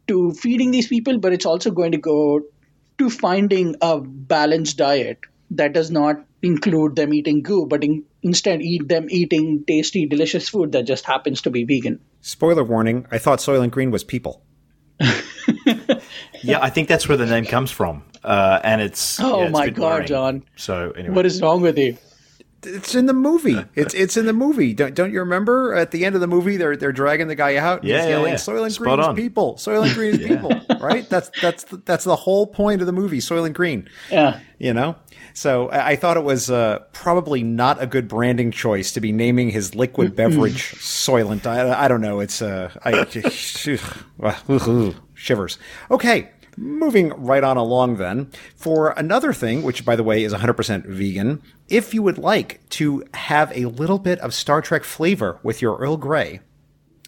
to 0.08 0.32
feeding 0.32 0.70
these 0.70 0.88
people, 0.88 1.18
but 1.18 1.32
it's 1.32 1.46
also 1.46 1.70
going 1.70 1.92
to 1.92 1.98
go 1.98 2.42
to 2.98 3.10
finding 3.10 3.76
a 3.80 4.00
balanced 4.00 4.76
diet 4.76 5.18
that 5.52 5.72
does 5.72 5.90
not 5.90 6.16
include 6.42 6.96
them 6.96 7.14
eating 7.14 7.42
goo, 7.42 7.66
but 7.66 7.82
in, 7.82 8.04
instead 8.22 8.60
eat 8.60 8.88
them 8.88 9.06
eating 9.08 9.64
tasty, 9.66 10.06
delicious 10.06 10.48
food 10.48 10.72
that 10.72 10.86
just 10.86 11.06
happens 11.06 11.42
to 11.42 11.50
be 11.50 11.64
vegan. 11.64 12.00
Spoiler 12.20 12.64
warning: 12.64 13.06
I 13.10 13.18
thought 13.18 13.38
Soylent 13.38 13.70
Green 13.70 13.90
was 13.90 14.04
people. 14.04 14.42
yeah, 16.42 16.58
I 16.60 16.70
think 16.70 16.88
that's 16.88 17.08
where 17.08 17.16
the 17.16 17.26
name 17.26 17.46
comes 17.46 17.70
from, 17.70 18.04
uh, 18.22 18.60
and 18.62 18.80
it's 18.80 19.18
oh 19.20 19.38
yeah, 19.38 19.44
it's 19.44 19.52
my 19.52 19.70
god, 19.70 20.06
John! 20.06 20.44
So 20.56 20.90
anyway, 20.90 21.14
what 21.14 21.26
is 21.26 21.40
wrong 21.40 21.62
with 21.62 21.78
you? 21.78 21.96
It's 22.66 22.94
in 22.94 23.06
the 23.06 23.12
movie. 23.12 23.64
It's 23.74 23.94
it's 23.94 24.16
in 24.16 24.26
the 24.26 24.32
movie. 24.32 24.72
Don't 24.72 24.94
don't 24.94 25.12
you 25.12 25.20
remember 25.20 25.74
at 25.74 25.90
the 25.90 26.04
end 26.04 26.14
of 26.14 26.20
the 26.20 26.26
movie 26.26 26.56
they're 26.56 26.76
they're 26.76 26.92
dragging 26.92 27.28
the 27.28 27.34
guy 27.34 27.56
out. 27.56 27.82
Yeah, 27.84 28.00
he's 28.00 28.08
yelling, 28.08 28.32
yeah. 28.32 28.38
Soylent 28.38 28.78
Green 28.78 29.00
is 29.00 29.14
people. 29.14 29.54
Soylent 29.54 29.94
Green 29.98 30.20
is 30.20 30.26
people. 30.26 30.52
right. 30.80 31.08
That's 31.08 31.30
that's 31.40 31.64
that's 31.84 32.04
the 32.04 32.16
whole 32.16 32.46
point 32.46 32.80
of 32.80 32.86
the 32.86 32.92
movie. 32.92 33.18
Soylent 33.18 33.54
Green. 33.54 33.88
Yeah. 34.10 34.40
You 34.58 34.72
know. 34.72 34.96
So 35.34 35.68
I 35.72 35.96
thought 35.96 36.16
it 36.16 36.22
was 36.22 36.48
uh, 36.48 36.78
probably 36.92 37.42
not 37.42 37.82
a 37.82 37.86
good 37.88 38.06
branding 38.06 38.52
choice 38.52 38.92
to 38.92 39.00
be 39.00 39.10
naming 39.10 39.50
his 39.50 39.74
liquid 39.74 40.14
beverage 40.16 40.72
Soylent. 40.74 41.44
I, 41.46 41.84
I 41.84 41.88
don't 41.88 42.00
know. 42.00 42.20
It's 42.20 42.40
uh, 42.40 42.70
I, 42.84 43.04
shivers. 45.14 45.58
Okay, 45.90 46.30
Moving 46.56 47.08
right 47.10 47.42
on 47.42 47.56
along 47.56 47.96
then, 47.96 48.30
for 48.54 48.90
another 48.90 49.32
thing, 49.32 49.62
which 49.62 49.84
by 49.84 49.96
the 49.96 50.04
way 50.04 50.22
is 50.22 50.32
100% 50.32 50.86
vegan, 50.86 51.42
if 51.68 51.92
you 51.92 52.02
would 52.02 52.18
like 52.18 52.60
to 52.70 53.04
have 53.14 53.50
a 53.56 53.66
little 53.66 53.98
bit 53.98 54.18
of 54.20 54.34
Star 54.34 54.60
Trek 54.62 54.84
flavor 54.84 55.40
with 55.42 55.60
your 55.60 55.76
Earl 55.76 55.96
Grey, 55.96 56.40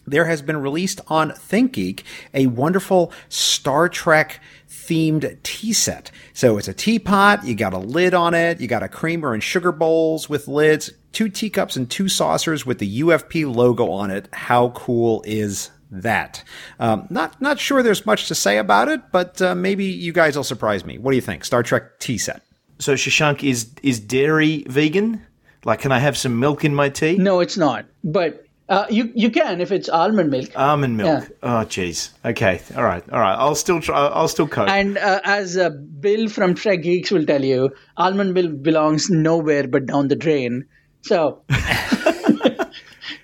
there 0.06 0.26
has 0.26 0.40
been 0.40 0.56
released 0.56 1.00
on 1.08 1.30
ThinkGeek 1.30 2.02
a 2.32 2.46
wonderful 2.46 3.12
Star 3.28 3.88
Trek 3.88 4.40
themed 4.68 5.42
tea 5.42 5.72
set. 5.72 6.10
So 6.32 6.58
it's 6.58 6.68
a 6.68 6.74
teapot, 6.74 7.44
you 7.44 7.54
got 7.54 7.74
a 7.74 7.78
lid 7.78 8.14
on 8.14 8.34
it, 8.34 8.60
you 8.60 8.68
got 8.68 8.82
a 8.84 8.88
creamer 8.88 9.34
and 9.34 9.42
sugar 9.42 9.72
bowls 9.72 10.28
with 10.28 10.48
lids, 10.48 10.92
two 11.12 11.28
teacups 11.28 11.76
and 11.76 11.90
two 11.90 12.08
saucers 12.08 12.64
with 12.64 12.78
the 12.78 13.00
UFP 13.00 13.52
logo 13.52 13.90
on 13.90 14.10
it. 14.10 14.28
How 14.32 14.70
cool 14.70 15.22
is 15.26 15.70
that. 15.90 16.42
Um, 16.78 17.06
not 17.10 17.40
not 17.40 17.58
sure 17.58 17.82
there's 17.82 18.04
much 18.06 18.28
to 18.28 18.34
say 18.34 18.58
about 18.58 18.88
it, 18.88 19.00
but 19.12 19.40
uh, 19.42 19.54
maybe 19.54 19.84
you 19.84 20.12
guys 20.12 20.36
will 20.36 20.44
surprise 20.44 20.84
me. 20.84 20.98
What 20.98 21.10
do 21.12 21.16
you 21.16 21.22
think? 21.22 21.44
Star 21.44 21.62
Trek 21.62 21.98
tea 21.98 22.18
set. 22.18 22.42
So 22.78 22.94
Shashank 22.94 23.42
is 23.42 23.70
is 23.82 24.00
dairy 24.00 24.64
vegan? 24.68 25.24
Like, 25.64 25.80
can 25.80 25.92
I 25.92 25.98
have 25.98 26.16
some 26.16 26.38
milk 26.38 26.64
in 26.64 26.74
my 26.74 26.88
tea? 26.90 27.16
No, 27.16 27.40
it's 27.40 27.56
not. 27.56 27.86
But 28.04 28.44
uh, 28.68 28.86
you 28.90 29.10
you 29.14 29.30
can 29.30 29.60
if 29.60 29.72
it's 29.72 29.88
almond 29.88 30.30
milk. 30.30 30.50
Almond 30.56 30.96
milk. 30.96 31.24
Yeah. 31.28 31.34
Oh, 31.42 31.64
jeez. 31.66 32.10
Okay. 32.24 32.60
All 32.76 32.84
right. 32.84 33.02
All 33.12 33.20
right. 33.20 33.34
I'll 33.34 33.54
still 33.54 33.80
try. 33.80 33.96
I'll 34.06 34.28
still 34.28 34.46
cope. 34.48 34.68
And 34.68 34.98
uh, 34.98 35.20
as 35.24 35.56
uh, 35.56 35.70
Bill 36.00 36.28
from 36.28 36.54
Trek 36.54 36.82
Geeks 36.82 37.10
will 37.10 37.24
tell 37.24 37.44
you, 37.44 37.70
almond 37.96 38.34
milk 38.34 38.62
belongs 38.62 39.08
nowhere 39.10 39.66
but 39.68 39.86
down 39.86 40.08
the 40.08 40.16
drain. 40.16 40.64
So 41.02 41.44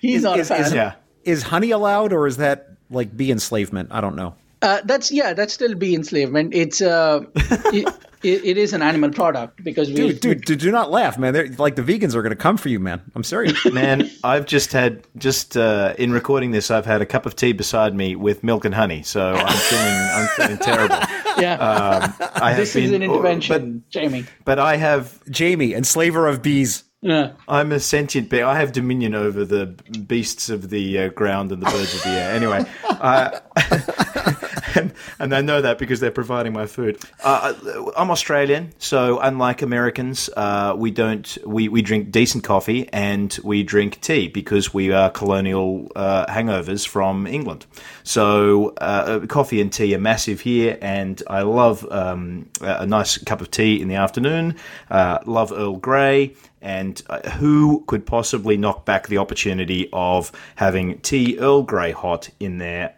He's 0.01 0.17
Is- 0.17 0.23
not 0.23 0.39
is- 0.39 0.49
a 0.51 0.55
fan. 0.55 0.65
is- 0.65 0.73
Yeah. 0.73 0.93
Is 1.23 1.43
honey 1.43 1.71
allowed, 1.71 2.13
or 2.13 2.27
is 2.27 2.37
that 2.37 2.69
like 2.89 3.15
bee 3.15 3.31
enslavement? 3.31 3.89
I 3.91 4.01
don't 4.01 4.15
know. 4.15 4.35
Uh, 4.61 4.79
that's 4.85 5.11
yeah, 5.11 5.33
that's 5.33 5.53
still 5.53 5.75
bee 5.75 5.93
enslavement. 5.95 6.53
It's 6.53 6.81
uh, 6.81 7.21
it, 7.35 7.87
it, 8.23 8.45
it 8.45 8.57
is 8.57 8.71
an 8.71 8.81
animal 8.81 9.09
product 9.11 9.61
because 9.63 9.89
we, 9.89 9.95
Dude, 9.95 10.19
dude, 10.21 10.41
dude, 10.45 10.59
do 10.59 10.71
not 10.71 10.89
laugh, 10.89 11.17
man. 11.17 11.33
They're, 11.33 11.47
like 11.57 11.75
the 11.75 11.81
vegans 11.81 12.15
are 12.15 12.21
going 12.21 12.29
to 12.31 12.37
come 12.37 12.55
for 12.55 12.69
you, 12.69 12.79
man. 12.79 13.01
I'm 13.15 13.25
serious. 13.25 13.65
Man, 13.73 14.09
I've 14.23 14.45
just 14.45 14.71
had 14.71 15.05
just 15.17 15.57
uh, 15.57 15.93
in 15.97 16.13
recording 16.13 16.51
this, 16.51 16.71
I've 16.71 16.85
had 16.85 17.01
a 17.01 17.05
cup 17.05 17.25
of 17.25 17.35
tea 17.35 17.51
beside 17.51 17.93
me 17.93 18.15
with 18.15 18.41
milk 18.43 18.63
and 18.63 18.73
honey, 18.73 19.03
so 19.03 19.33
I'm 19.33 19.57
feeling 19.57 19.85
I'm 20.13 20.27
feeling 20.37 20.57
terrible. 20.59 20.95
yeah, 21.37 21.55
Um, 21.55 22.13
I 22.41 22.49
have 22.51 22.57
this 22.57 22.75
is 22.77 22.91
been- 22.91 23.01
an 23.01 23.09
intervention, 23.11 23.83
Jamie. 23.89 24.21
but, 24.21 24.45
but 24.45 24.59
I 24.59 24.77
have 24.77 25.21
Jamie, 25.29 25.73
enslaver 25.73 26.27
of 26.27 26.41
bees. 26.41 26.83
Yeah. 27.03 27.33
I'm 27.49 27.73
a 27.73 27.81
sentient 27.81 28.29
being. 28.29 28.45
I 28.45 28.57
have 28.57 28.71
dominion 28.71 29.13
over 29.13 29.43
the 29.43 29.65
beasts 30.07 30.49
of 30.49 30.69
the 30.69 30.99
uh, 30.99 31.09
ground 31.09 31.51
and 31.51 31.61
the 31.61 31.65
birds 31.65 31.93
of 31.93 32.01
the 32.03 32.09
air. 32.09 32.33
Anyway, 32.33 32.65
uh, 32.89 33.39
and, 34.75 34.93
and 35.19 35.45
know 35.45 35.61
that 35.61 35.77
because 35.77 35.99
they're 35.99 36.11
providing 36.11 36.53
my 36.53 36.65
food. 36.65 36.97
Uh, 37.21 37.53
I'm 37.97 38.09
Australian, 38.09 38.73
so 38.77 39.19
unlike 39.19 39.61
Americans, 39.61 40.29
uh, 40.37 40.75
we 40.77 40.91
don't 40.91 41.37
we, 41.45 41.67
we 41.67 41.81
drink 41.81 42.09
decent 42.09 42.45
coffee 42.45 42.87
and 42.93 43.37
we 43.43 43.63
drink 43.63 43.99
tea 43.99 44.29
because 44.29 44.73
we 44.73 44.93
are 44.93 45.09
colonial 45.09 45.91
uh, 45.97 46.25
hangovers 46.27 46.87
from 46.87 47.27
England. 47.27 47.65
So 48.03 48.69
uh, 48.77 49.25
coffee 49.27 49.59
and 49.59 49.73
tea 49.73 49.93
are 49.93 49.99
massive 49.99 50.39
here, 50.39 50.77
and 50.81 51.21
I 51.27 51.41
love 51.41 51.85
um, 51.91 52.49
a 52.61 52.85
nice 52.85 53.17
cup 53.17 53.41
of 53.41 53.51
tea 53.51 53.81
in 53.81 53.89
the 53.89 53.95
afternoon. 53.95 54.55
Uh, 54.89 55.19
love 55.25 55.51
Earl 55.51 55.75
Grey. 55.75 56.35
And 56.63 57.01
uh, 57.09 57.29
who 57.31 57.83
could 57.87 58.05
possibly 58.05 58.55
knock 58.57 58.85
back 58.85 59.07
the 59.07 59.17
opportunity 59.17 59.89
of 59.91 60.31
having 60.55 60.97
tea 60.99 61.37
Earl 61.37 61.63
Grey 61.63 61.91
hot 61.91 62.29
in 62.39 62.57
their 62.57 62.95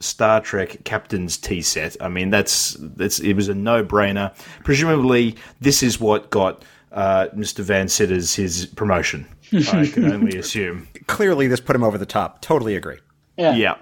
Star 0.00 0.40
Trek 0.40 0.82
Captain's 0.84 1.38
tea 1.38 1.62
set? 1.62 1.96
I 2.00 2.08
mean, 2.08 2.30
that's 2.30 2.76
that's 2.80 3.20
it 3.20 3.34
was 3.34 3.48
a 3.48 3.54
no 3.54 3.84
brainer. 3.84 4.34
Presumably, 4.64 5.36
this 5.60 5.82
is 5.82 6.00
what 6.00 6.28
got 6.30 6.64
uh, 6.90 7.28
Mr. 7.36 7.60
Van 7.60 7.88
Citters 7.88 8.34
his 8.34 8.66
promotion. 8.66 9.26
I 9.52 9.86
can 9.92 10.12
only 10.12 10.36
assume. 10.36 10.88
Clearly, 11.06 11.46
this 11.46 11.60
put 11.60 11.76
him 11.76 11.84
over 11.84 11.96
the 11.96 12.06
top. 12.06 12.42
Totally 12.42 12.74
agree. 12.74 12.98
Yeah. 13.38 13.54
Yeah. 13.54 13.76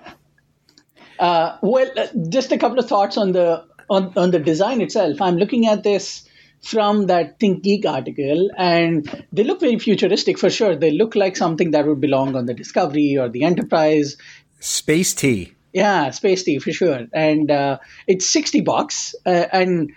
Well, 1.62 1.90
uh, 1.96 2.06
just 2.28 2.52
a 2.52 2.58
couple 2.58 2.78
of 2.78 2.86
thoughts 2.86 3.16
on 3.16 3.32
the 3.32 3.64
on, 3.88 4.12
on 4.16 4.30
the 4.30 4.38
design 4.38 4.80
itself. 4.80 5.20
I'm 5.20 5.36
looking 5.36 5.66
at 5.66 5.82
this 5.82 6.28
from 6.62 7.06
that 7.06 7.40
ThinkGeek 7.40 7.84
article, 7.84 8.50
and 8.56 9.26
they 9.32 9.44
look 9.44 9.60
very 9.60 9.78
futuristic 9.78 10.38
for 10.38 10.48
sure. 10.48 10.76
They 10.76 10.92
look 10.92 11.16
like 11.16 11.36
something 11.36 11.72
that 11.72 11.86
would 11.86 12.00
belong 12.00 12.36
on 12.36 12.46
the 12.46 12.54
Discovery 12.54 13.16
or 13.18 13.28
the 13.28 13.44
Enterprise. 13.44 14.16
Space 14.60 15.12
tea. 15.12 15.54
Yeah, 15.72 16.10
Space 16.10 16.44
Tea 16.44 16.58
for 16.58 16.70
sure. 16.70 17.06
And 17.12 17.50
uh, 17.50 17.78
it's 18.06 18.26
60 18.26 18.60
bucks. 18.60 19.14
Uh, 19.24 19.46
and 19.52 19.92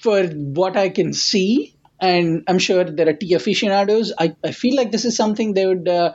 for 0.00 0.24
what 0.26 0.76
I 0.76 0.88
can 0.88 1.12
see, 1.12 1.74
and 2.00 2.42
I'm 2.48 2.58
sure 2.58 2.84
there 2.84 3.08
are 3.08 3.12
tea 3.12 3.34
aficionados, 3.34 4.12
I, 4.18 4.34
I 4.42 4.50
feel 4.50 4.76
like 4.76 4.90
this 4.90 5.04
is 5.04 5.16
something 5.16 5.54
they 5.54 5.66
would. 5.66 5.88
Uh, 5.88 6.14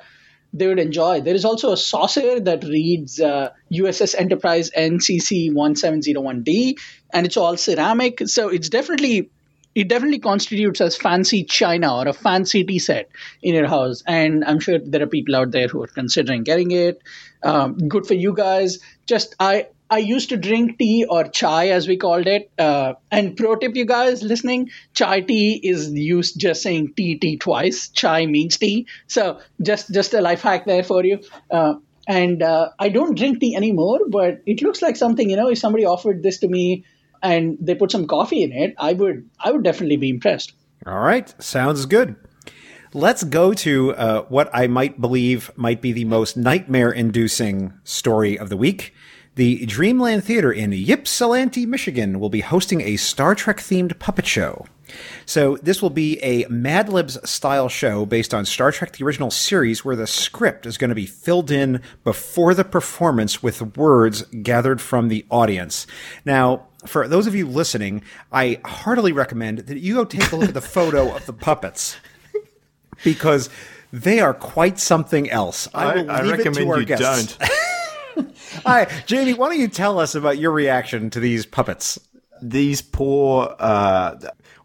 they 0.51 0.65
would 0.65 0.79
enjoy. 0.79 1.21
There 1.21 1.35
is 1.35 1.45
also 1.45 1.71
a 1.71 1.77
saucer 1.77 2.39
that 2.39 2.63
reads 2.63 3.19
uh, 3.19 3.49
USS 3.71 4.15
Enterprise 4.17 4.71
NCC 4.75 5.51
1701D, 5.51 6.73
and 7.13 7.27
it's 7.27 7.37
all 7.37 7.55
ceramic. 7.55 8.27
So 8.27 8.49
it's 8.49 8.67
definitely 8.67 9.29
it 9.75 9.87
definitely 9.87 10.19
constitutes 10.19 10.81
as 10.81 10.97
fancy 10.97 11.43
china 11.43 11.95
or 11.95 12.07
a 12.07 12.13
fancy 12.13 12.63
tea 12.63 12.79
set 12.79 13.09
in 13.41 13.53
your 13.53 13.67
house. 13.67 14.03
And 14.05 14.43
I'm 14.43 14.59
sure 14.59 14.79
there 14.79 15.03
are 15.03 15.07
people 15.07 15.35
out 15.35 15.51
there 15.51 15.67
who 15.67 15.83
are 15.83 15.87
considering 15.87 16.43
getting 16.43 16.71
it. 16.71 17.01
Um, 17.43 17.77
good 17.87 18.07
for 18.07 18.15
you 18.15 18.33
guys. 18.33 18.79
Just 19.05 19.35
I 19.39 19.67
I 19.91 19.97
used 19.97 20.29
to 20.29 20.37
drink 20.37 20.77
tea 20.77 21.05
or 21.09 21.23
chai 21.23 21.69
as 21.69 21.87
we 21.87 21.97
called 21.97 22.27
it. 22.27 22.51
Uh, 22.59 22.93
and 23.09 23.35
pro 23.35 23.55
tip, 23.55 23.75
you 23.75 23.85
guys 23.85 24.21
listening, 24.21 24.69
chai 24.93 25.21
tea 25.21 25.59
is 25.63 25.91
used 25.91 26.39
just 26.39 26.61
saying 26.61 26.93
tea 26.95 27.17
tea 27.17 27.37
twice. 27.37 27.89
Chai 27.89 28.25
means 28.25 28.57
tea. 28.57 28.87
So 29.07 29.39
just 29.61 29.91
just 29.91 30.13
a 30.13 30.21
life 30.21 30.41
hack 30.41 30.65
there 30.65 30.83
for 30.83 31.03
you. 31.05 31.19
Uh, 31.49 31.75
and 32.07 32.41
uh, 32.41 32.69
I 32.79 32.89
don't 32.89 33.15
drink 33.15 33.39
tea 33.39 33.55
anymore, 33.55 33.99
but 34.09 34.41
it 34.47 34.63
looks 34.63 34.81
like 34.81 34.95
something 34.95 35.29
you 35.29 35.37
know. 35.37 35.49
If 35.49 35.59
somebody 35.59 35.85
offered 35.85 36.23
this 36.23 36.39
to 36.39 36.47
me 36.47 36.85
and 37.21 37.57
they 37.59 37.75
put 37.75 37.91
some 37.91 38.07
coffee 38.07 38.43
in 38.43 38.51
it, 38.51 38.75
I 38.77 38.93
would 38.93 39.29
I 39.39 39.51
would 39.51 39.63
definitely 39.63 39.97
be 39.97 40.09
impressed. 40.09 40.53
All 40.85 40.99
right. 40.99 41.33
Sounds 41.41 41.85
good. 41.85 42.15
Let's 42.93 43.23
go 43.23 43.53
to 43.53 43.93
uh, 43.93 44.21
what 44.23 44.49
I 44.51 44.65
might 44.65 44.99
believe 44.99 45.51
might 45.55 45.81
be 45.81 45.91
the 45.91 46.05
most 46.05 46.35
nightmare 46.35 46.91
inducing 46.91 47.73
story 47.83 48.39
of 48.39 48.49
the 48.49 48.57
week. 48.57 48.93
The 49.35 49.65
Dreamland 49.67 50.23
Theater 50.23 50.51
in 50.51 50.73
Ypsilanti, 50.73 51.65
Michigan 51.65 52.19
will 52.19 52.29
be 52.29 52.41
hosting 52.41 52.81
a 52.81 52.97
Star 52.97 53.35
Trek 53.35 53.57
themed 53.57 53.99
puppet 53.99 54.25
show. 54.25 54.65
So, 55.25 55.57
this 55.57 55.83
will 55.83 55.91
be 55.91 56.17
a 56.23 56.47
Mad 56.49 56.89
Libs 56.89 57.17
style 57.29 57.69
show 57.69 58.07
based 58.07 58.33
on 58.33 58.43
Star 58.43 58.71
Trek 58.71 58.93
the 58.93 59.05
original 59.05 59.29
series 59.29 59.85
where 59.85 59.95
the 59.95 60.07
script 60.07 60.65
is 60.65 60.79
going 60.79 60.89
to 60.89 60.95
be 60.95 61.05
filled 61.05 61.51
in 61.51 61.81
before 62.03 62.55
the 62.55 62.65
performance 62.65 63.43
with 63.43 63.77
words 63.77 64.23
gathered 64.23 64.81
from 64.81 65.09
the 65.09 65.25
audience. 65.29 65.85
Now, 66.25 66.68
for 66.85 67.07
those 67.07 67.27
of 67.27 67.35
you 67.35 67.47
listening, 67.47 68.03
I 68.31 68.59
heartily 68.65 69.11
recommend 69.11 69.59
that 69.59 69.79
you 69.79 69.95
go 69.95 70.05
take 70.05 70.31
a 70.31 70.35
look 70.35 70.49
at 70.49 70.53
the 70.53 70.61
photo 70.61 71.15
of 71.15 71.25
the 71.25 71.33
puppets 71.33 71.97
because 73.03 73.49
they 73.91 74.19
are 74.19 74.33
quite 74.33 74.79
something 74.79 75.29
else. 75.29 75.67
I, 75.73 75.95
will 75.95 76.11
I 76.11 76.21
leave 76.21 76.39
it 76.39 76.43
to 76.43 76.49
recommend 76.49 76.71
our 76.71 76.79
you 76.79 76.85
guests. 76.85 77.37
don't. 77.37 78.35
Hi, 78.65 78.87
Jamie. 79.05 79.33
Why 79.33 79.49
don't 79.49 79.59
you 79.59 79.67
tell 79.67 79.99
us 79.99 80.15
about 80.15 80.37
your 80.37 80.51
reaction 80.51 81.09
to 81.11 81.19
these 81.19 81.45
puppets? 81.45 81.99
these 82.41 82.81
poor 82.81 83.55
uh, 83.59 84.15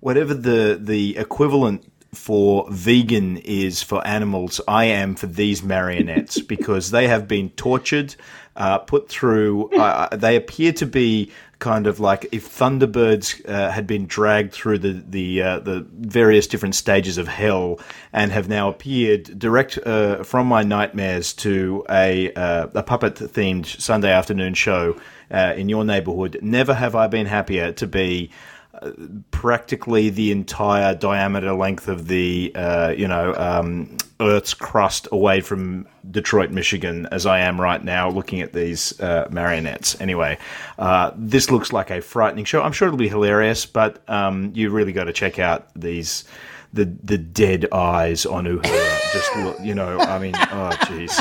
whatever 0.01 0.35
the 0.35 0.79
the 0.81 1.17
equivalent 1.17 1.91
for 2.13 2.67
vegan 2.71 3.39
is 3.39 3.83
for 3.83 4.07
animals 4.07 4.61
i 4.69 4.85
am 4.85 5.17
for 5.17 5.27
these 5.27 5.63
marionettes 5.63 6.41
because 6.49 6.91
they 6.91 7.09
have 7.09 7.27
been 7.27 7.51
tortured 7.51 8.15
uh, 8.57 8.79
put 8.79 9.09
through 9.09 9.69
uh, 9.71 10.15
they 10.15 10.37
appear 10.37 10.73
to 10.73 10.87
be 10.87 11.31
kind 11.59 11.87
of 11.87 12.01
like 12.01 12.27
if 12.33 12.49
thunderbirds 12.49 13.47
uh, 13.49 13.71
had 13.71 13.87
been 13.87 14.07
dragged 14.07 14.53
through 14.53 14.79
the 14.79 15.05
the 15.09 15.43
uh, 15.43 15.59
the 15.61 15.87
various 15.93 16.47
different 16.47 16.75
stages 16.75 17.19
of 17.19 17.29
hell 17.29 17.79
and 18.13 18.33
have 18.33 18.49
now 18.49 18.69
appeared 18.69 19.39
direct 19.39 19.79
uh, 19.79 20.23
from 20.23 20.47
my 20.47 20.63
nightmares 20.63 21.33
to 21.33 21.85
a 21.91 22.33
uh, 22.35 22.69
a 22.75 22.83
puppet 22.83 23.15
themed 23.15 23.67
Sunday 23.67 24.11
afternoon 24.11 24.55
show 24.55 24.97
uh, 25.31 25.55
in 25.57 25.69
your 25.69 25.85
neighborhood. 25.85 26.39
Never 26.43 26.75
have 26.75 26.95
I 26.95 27.07
been 27.07 27.27
happier 27.27 27.73
to 27.73 27.87
be 27.87 28.31
uh, 28.75 28.91
practically 29.31 30.11
the 30.11 30.33
entire 30.33 30.95
diameter 30.95 31.53
length 31.53 31.89
of 31.89 32.09
the 32.09 32.53
you 32.97 33.09
know 33.09 33.35
um, 33.37 33.97
Earth's 34.21 34.55
crust 34.55 35.09
away 35.11 35.41
from 35.41 35.87
Detroit, 36.09 36.51
Michigan, 36.51 37.07
as 37.11 37.27
I 37.27 37.41
am 37.41 37.61
right 37.61 37.83
now, 37.83 38.09
looking 38.09 38.41
at 38.41 38.53
these 38.53 38.99
uh, 39.01 39.29
marionettes. 39.31 40.01
Anyway, 40.01 40.39
uh, 40.79 41.11
this 41.17 41.51
looks 41.51 41.73
like 41.73 41.91
a 41.91 42.01
frightening 42.01 42.45
show. 42.45 42.63
I'm 42.63 42.73
sure 42.73 42.89
it'll 42.89 42.99
be 42.99 43.09
hilarious, 43.09 43.67
but 43.67 44.09
um, 44.09 44.53
you 44.55 44.71
really 44.71 44.93
got 44.93 45.05
to 45.05 45.13
check 45.13 45.39
out 45.39 45.69
these. 45.75 46.25
The, 46.73 46.87
the 47.05 47.19
dead 47.19 47.67
eyes 47.71 48.27
on 48.27 48.47
Uhura. 48.47 49.13
Just 49.13 49.37
look, 49.37 49.61
you 49.61 49.77
know, 49.77 49.97
I 50.01 50.19
mean, 50.19 50.35
oh 50.35 50.71
jeez, 50.81 51.15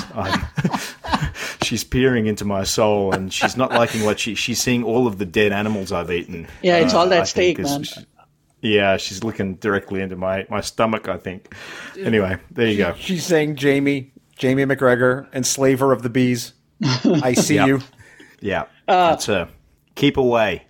she's 1.63 1.83
peering 1.83 2.25
into 2.25 2.43
my 2.43 2.63
soul, 2.63 3.13
and 3.13 3.31
she's 3.31 3.55
not 3.55 3.71
liking 3.71 4.03
what 4.03 4.19
she 4.19 4.33
she's 4.33 4.59
seeing 4.59 4.83
all 4.83 5.05
of 5.05 5.19
the 5.19 5.27
dead 5.27 5.51
animals 5.51 5.91
I've 5.91 6.09
eaten. 6.09 6.47
Yeah, 6.63 6.77
it's 6.77 6.95
all 6.95 7.07
that 7.07 7.21
I 7.21 7.23
steak, 7.25 7.59
man. 7.59 7.83
Yeah, 8.64 8.95
she's 8.97 9.24
looking 9.24 9.55
directly 9.55 10.01
into 10.01 10.16
my 10.16 10.47
my 10.49 10.61
stomach. 10.61 11.07
I 11.09 11.18
think. 11.18 11.53
Anyway, 11.99 12.38
there 12.49 12.68
you 12.68 12.78
go. 12.78 12.93
She's 12.97 13.26
saying, 13.26 13.57
Jamie, 13.57 14.14
Jamie 14.38 14.64
McGregor, 14.66 15.28
enslaver 15.34 15.91
of 15.91 16.01
the 16.01 16.09
bees. 16.09 16.53
I 16.82 17.34
see 17.34 17.55
Yep. 17.55 17.68
you. 17.68 17.82
Yeah, 18.39 18.64
that's 18.88 19.26
her. 19.28 19.49
Keep 19.95 20.16
away. 20.18 20.66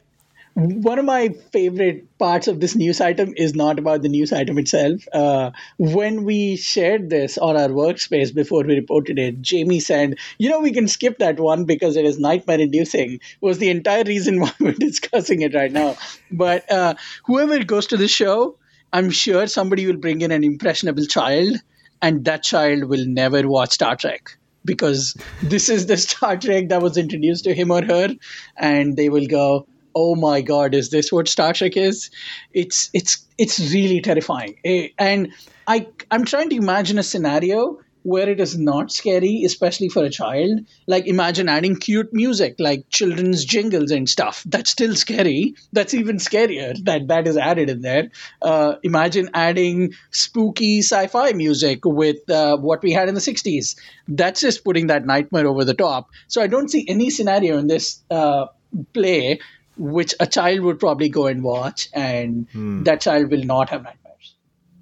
One 0.56 0.99
of 0.99 1.06
my 1.06 1.30
favorite 1.51 2.18
parts 2.20 2.47
of 2.47 2.60
this 2.60 2.76
news 2.76 3.01
item 3.01 3.34
is 3.36 3.56
not 3.56 3.80
about 3.80 4.04
the 4.04 4.10
news 4.10 4.32
item 4.32 4.60
itself. 4.60 5.01
Uh, 5.12 5.49
when 5.80 6.26
we 6.26 6.58
shared 6.58 7.10
this 7.10 7.39
on 7.39 7.58
our 7.58 7.70
workspace 7.70 8.34
before 8.34 8.64
we 8.64 8.76
reported 8.76 9.18
it, 9.18 9.41
Jamie 9.41 9.80
said, 9.80 10.18
You 10.38 10.49
know, 10.49 10.60
we 10.60 10.72
can 10.72 10.88
skip 10.88 11.18
that 11.18 11.39
one 11.39 11.66
because 11.66 11.97
it 11.97 12.06
is 12.06 12.20
nightmare 12.20 12.60
inducing, 12.60 13.20
was 13.41 13.58
the 13.58 13.72
entire 13.72 14.04
reason 14.04 14.39
why 14.41 14.51
we're 14.60 14.74
discussing 14.74 15.41
it 15.41 15.56
right 15.56 15.72
now. 15.72 15.97
But 16.32 16.72
uh, 16.72 16.95
whoever 17.26 17.64
goes 17.64 17.88
to 17.88 17.97
the 17.97 18.08
show, 18.08 18.58
I'm 18.91 19.10
sure 19.10 19.47
somebody 19.47 19.88
will 19.88 19.97
bring 19.97 20.22
in 20.22 20.32
an 20.32 20.43
impressionable 20.43 21.06
child, 21.06 21.58
and 21.99 22.26
that 22.26 22.43
child 22.43 22.84
will 22.84 23.06
never 23.08 23.47
watch 23.47 23.72
Star 23.72 23.95
Trek 23.95 24.38
because 24.66 25.18
this 25.41 25.68
is 25.70 25.88
the 25.88 25.97
Star 25.97 26.38
Trek 26.38 26.70
that 26.70 26.82
was 26.82 26.95
introduced 26.95 27.45
to 27.45 27.56
him 27.56 27.72
or 27.72 27.84
her, 27.84 28.10
and 28.56 28.95
they 28.95 29.10
will 29.10 29.26
go, 29.26 29.68
"Oh 29.96 30.16
my 30.16 30.41
God, 30.41 30.74
is 30.76 30.89
this 30.89 31.12
what 31.12 31.28
Star 31.28 31.54
Trek 31.54 31.78
is?" 31.78 32.10
It's 32.54 32.89
it's 32.94 33.26
it's 33.38 33.60
really 33.74 34.02
terrifying, 34.02 34.56
Eh, 34.64 34.89
and 34.98 35.34
I 35.68 35.88
I'm 36.12 36.26
trying 36.26 36.50
to 36.50 36.56
imagine 36.56 36.98
a 37.00 37.04
scenario 37.04 37.80
where 38.04 38.30
it 38.30 38.39
is 38.39 38.58
not 38.58 38.91
scary, 38.91 39.44
especially 39.46 39.89
for 39.89 40.04
a 40.04 40.10
child. 40.10 40.60
Like 40.88 41.08
imagine 41.08 41.50
adding 41.50 41.78
cute 41.78 42.14
music 42.14 42.56
like 42.60 42.89
children's 42.89 43.44
jingles 43.46 43.91
and 43.91 44.08
stuff. 44.08 44.44
That's 44.46 44.70
still 44.70 44.96
scary. 44.96 45.56
That's 45.72 45.94
even 45.94 46.18
scarier 46.18 46.76
that 46.84 47.08
that 47.08 47.28
is 47.28 47.38
added 47.38 47.70
in 47.70 47.82
there. 47.82 48.12
Uh, 48.41 48.76
imagine 48.84 49.30
adding 49.34 49.94
spooky 50.12 50.80
sci-fi 50.80 51.32
music 51.32 51.86
with 51.86 52.30
uh, 52.30 52.58
what 52.58 52.84
we 52.84 52.91
had 52.91 53.08
in 53.08 53.16
the 53.16 53.22
60s. 53.22 53.76
That's 54.08 54.41
just 54.41 54.64
putting 54.64 54.88
that 54.88 55.06
nightmare 55.06 55.48
over 55.48 55.64
the 55.66 55.74
top. 55.74 56.10
So 56.28 56.41
I 56.41 56.48
don't 56.48 56.70
see 56.70 56.86
any 56.88 57.10
scenario 57.10 57.58
in 57.58 57.68
this 57.68 58.02
uh, 58.12 58.48
play 58.94 59.39
which 59.78 60.13
a 60.19 60.28
child 60.28 60.61
would 60.61 60.80
probably 60.80 61.09
go 61.09 61.28
and 61.28 61.43
watch 61.43 61.89
and 61.93 62.47
hmm. 62.51 62.84
that 62.84 63.01
child 63.01 63.32
will 63.32 63.43
not 63.43 63.69
have 63.69 63.84
nightmares. 63.84 64.36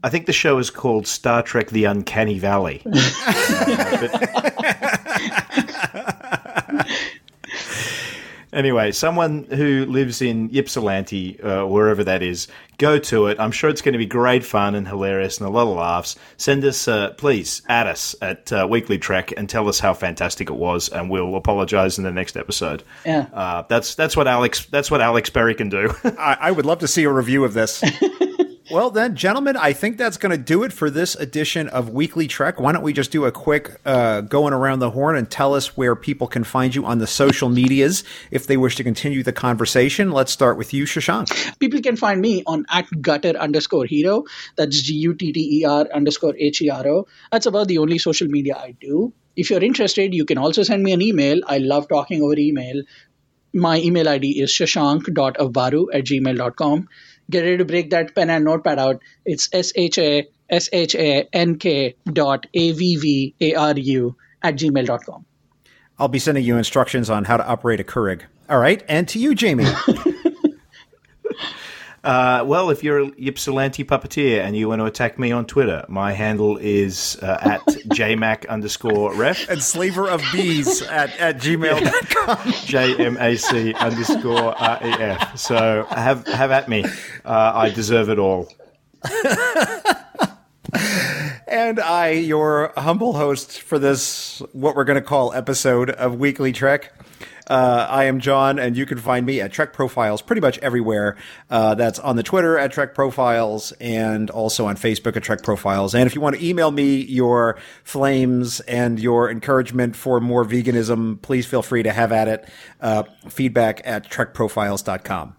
I 0.03 0.09
think 0.09 0.25
the 0.25 0.33
show 0.33 0.57
is 0.57 0.69
called 0.69 1.07
Star 1.07 1.43
Trek: 1.43 1.69
The 1.69 1.85
Uncanny 1.85 2.39
Valley. 2.39 2.81
anyway, 8.53 8.91
someone 8.91 9.43
who 9.43 9.85
lives 9.85 10.21
in 10.21 10.49
Ypsilanti, 10.55 11.41
uh, 11.41 11.65
wherever 11.65 12.03
that 12.03 12.21
is, 12.21 12.47
go 12.77 12.97
to 12.99 13.27
it. 13.27 13.39
I'm 13.39 13.51
sure 13.51 13.69
it's 13.69 13.81
going 13.81 13.93
to 13.93 13.99
be 13.99 14.05
great 14.05 14.43
fun 14.43 14.75
and 14.75 14.87
hilarious 14.87 15.37
and 15.37 15.47
a 15.47 15.51
lot 15.51 15.67
of 15.67 15.77
laughs. 15.77 16.15
Send 16.37 16.63
us, 16.65 16.87
uh, 16.87 17.11
please, 17.11 17.61
at 17.69 17.87
us 17.87 18.15
at 18.21 18.51
uh, 18.51 18.67
Weekly 18.69 18.97
Trek 18.97 19.33
and 19.37 19.49
tell 19.49 19.69
us 19.69 19.79
how 19.79 19.93
fantastic 19.93 20.49
it 20.49 20.55
was, 20.55 20.89
and 20.89 21.09
we'll 21.09 21.35
apologize 21.35 21.97
in 21.97 22.03
the 22.03 22.11
next 22.11 22.35
episode. 22.35 22.83
Yeah, 23.05 23.27
uh, 23.33 23.63
that's 23.67 23.95
that's 23.95 24.17
what 24.17 24.27
Alex 24.27 24.65
that's 24.65 24.89
what 24.89 25.01
Alex 25.01 25.29
Berry 25.29 25.55
can 25.55 25.69
do. 25.69 25.93
I, 26.03 26.37
I 26.41 26.51
would 26.51 26.65
love 26.65 26.79
to 26.79 26.87
see 26.87 27.03
a 27.03 27.11
review 27.11 27.43
of 27.43 27.53
this. 27.53 27.83
Well, 28.71 28.89
then, 28.89 29.17
gentlemen, 29.17 29.57
I 29.57 29.73
think 29.73 29.97
that's 29.97 30.15
going 30.15 30.31
to 30.31 30.37
do 30.37 30.63
it 30.63 30.71
for 30.71 30.89
this 30.89 31.15
edition 31.15 31.67
of 31.67 31.89
Weekly 31.89 32.25
Trek. 32.27 32.57
Why 32.57 32.71
don't 32.71 32.83
we 32.83 32.93
just 32.93 33.11
do 33.11 33.25
a 33.25 33.31
quick 33.31 33.69
uh, 33.85 34.21
going 34.21 34.53
around 34.53 34.79
the 34.79 34.91
horn 34.91 35.17
and 35.17 35.29
tell 35.29 35.53
us 35.55 35.75
where 35.75 35.93
people 35.93 36.25
can 36.25 36.45
find 36.45 36.73
you 36.73 36.85
on 36.85 36.99
the 36.99 37.07
social 37.07 37.49
medias 37.49 38.05
if 38.31 38.47
they 38.47 38.55
wish 38.55 38.77
to 38.77 38.83
continue 38.85 39.23
the 39.23 39.33
conversation? 39.33 40.11
Let's 40.11 40.31
start 40.31 40.57
with 40.57 40.73
you, 40.73 40.85
Shashank. 40.85 41.59
People 41.59 41.81
can 41.81 41.97
find 41.97 42.21
me 42.21 42.43
on 42.47 42.65
at 42.69 42.87
gutter 43.01 43.37
underscore 43.37 43.85
hero. 43.85 44.23
That's 44.55 44.81
G 44.81 44.93
U 44.93 45.15
T 45.15 45.33
T 45.33 45.59
E 45.59 45.65
R 45.65 45.87
underscore 45.93 46.35
H 46.37 46.61
E 46.61 46.69
R 46.69 46.87
O. 46.87 47.07
That's 47.29 47.47
about 47.47 47.67
the 47.67 47.79
only 47.79 47.97
social 47.97 48.29
media 48.29 48.55
I 48.55 48.75
do. 48.79 49.11
If 49.35 49.49
you're 49.49 49.63
interested, 49.63 50.13
you 50.13 50.23
can 50.23 50.37
also 50.37 50.63
send 50.63 50.81
me 50.81 50.93
an 50.93 51.01
email. 51.01 51.41
I 51.45 51.57
love 51.57 51.89
talking 51.89 52.21
over 52.21 52.37
email. 52.37 52.83
My 53.53 53.79
email 53.79 54.07
ID 54.07 54.39
is 54.41 54.49
shashank.avvaru 54.49 55.87
at 55.93 56.05
gmail.com 56.05 56.87
get 57.31 57.41
ready 57.41 57.57
to 57.57 57.65
break 57.65 57.89
that 57.89 58.13
pen 58.13 58.29
and 58.29 58.45
notepad 58.45 58.77
out. 58.77 59.01
It's 59.25 59.49
S 59.53 59.71
H 59.75 59.97
A 59.97 60.27
S 60.49 60.69
H 60.71 60.95
A 60.95 61.27
N 61.33 61.57
K 61.57 61.95
dot 62.05 62.45
A 62.53 62.71
V 62.73 62.95
V 62.97 63.35
A 63.41 63.55
R 63.55 63.77
U 63.77 64.15
at 64.43 64.55
gmail.com. 64.55 65.25
I'll 65.97 66.07
be 66.07 66.19
sending 66.19 66.43
you 66.43 66.57
instructions 66.57 67.09
on 67.09 67.25
how 67.25 67.37
to 67.37 67.47
operate 67.47 67.79
a 67.79 67.83
Keurig. 67.83 68.23
All 68.49 68.59
right. 68.59 68.83
And 68.87 69.07
to 69.09 69.19
you, 69.19 69.33
Jamie. 69.33 69.65
Uh, 72.03 72.43
well, 72.47 72.71
if 72.71 72.83
you're 72.83 72.99
a 72.99 73.11
Ypsilanti 73.17 73.83
puppeteer 73.83 74.41
and 74.41 74.55
you 74.55 74.67
want 74.67 74.79
to 74.79 74.85
attack 74.85 75.19
me 75.19 75.31
on 75.31 75.45
Twitter, 75.45 75.85
my 75.87 76.13
handle 76.13 76.57
is 76.57 77.15
uh, 77.21 77.37
at 77.41 77.61
jmac 77.89 78.47
underscore 78.47 79.13
ref. 79.13 79.47
And 79.49 79.61
slaver 79.61 80.09
of 80.09 80.23
bees 80.33 80.81
at, 80.81 81.15
at 81.19 81.37
gmail.com. 81.37 82.53
J-M-A-C 82.65 83.73
underscore 83.75 84.59
R-E-F. 84.59 85.37
So 85.37 85.85
have, 85.89 86.25
have 86.27 86.49
at 86.49 86.67
me. 86.67 86.85
Uh, 87.23 87.51
I 87.53 87.69
deserve 87.69 88.09
it 88.09 88.17
all. 88.17 88.51
and 91.47 91.79
I, 91.79 92.11
your 92.11 92.73
humble 92.77 93.13
host 93.13 93.61
for 93.61 93.77
this, 93.77 94.41
what 94.53 94.75
we're 94.75 94.85
going 94.85 94.99
to 94.99 95.05
call 95.07 95.33
episode 95.33 95.91
of 95.91 96.15
Weekly 96.15 96.51
Trek, 96.51 96.93
uh, 97.51 97.85
I 97.89 98.05
am 98.05 98.21
John, 98.21 98.59
and 98.59 98.77
you 98.77 98.85
can 98.85 98.97
find 98.97 99.25
me 99.25 99.41
at 99.41 99.51
Trek 99.51 99.73
Profiles 99.73 100.21
pretty 100.21 100.39
much 100.39 100.57
everywhere. 100.59 101.17
Uh, 101.49 101.75
that's 101.75 101.99
on 101.99 102.15
the 102.15 102.23
Twitter 102.23 102.57
at 102.57 102.71
Trek 102.71 102.95
Profiles 102.95 103.73
and 103.73 104.29
also 104.29 104.67
on 104.67 104.77
Facebook 104.77 105.17
at 105.17 105.23
Trek 105.23 105.43
Profiles. 105.43 105.93
And 105.93 106.07
if 106.07 106.15
you 106.15 106.21
want 106.21 106.37
to 106.37 106.47
email 106.47 106.71
me 106.71 107.01
your 107.01 107.57
flames 107.83 108.61
and 108.61 109.01
your 109.01 109.29
encouragement 109.29 109.97
for 109.97 110.21
more 110.21 110.45
veganism, 110.45 111.21
please 111.21 111.45
feel 111.45 111.61
free 111.61 111.83
to 111.83 111.91
have 111.91 112.13
at 112.13 112.29
it. 112.29 112.49
Uh, 112.79 113.03
feedback 113.27 113.81
at 113.83 114.09
trekprofiles.com. 114.09 115.35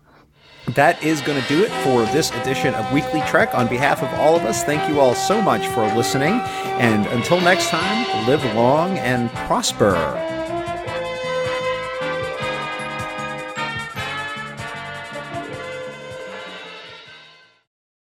That 0.74 1.02
is 1.02 1.22
going 1.22 1.40
to 1.40 1.48
do 1.48 1.64
it 1.64 1.70
for 1.82 2.04
this 2.12 2.30
edition 2.42 2.74
of 2.74 2.92
Weekly 2.92 3.22
Trek. 3.22 3.54
On 3.54 3.66
behalf 3.68 4.02
of 4.02 4.12
all 4.20 4.36
of 4.36 4.42
us, 4.42 4.62
thank 4.64 4.86
you 4.86 5.00
all 5.00 5.14
so 5.14 5.40
much 5.40 5.66
for 5.68 5.86
listening. 5.94 6.34
And 6.78 7.06
until 7.06 7.40
next 7.40 7.70
time, 7.70 8.28
live 8.28 8.44
long 8.54 8.98
and 8.98 9.30
prosper. 9.30 10.41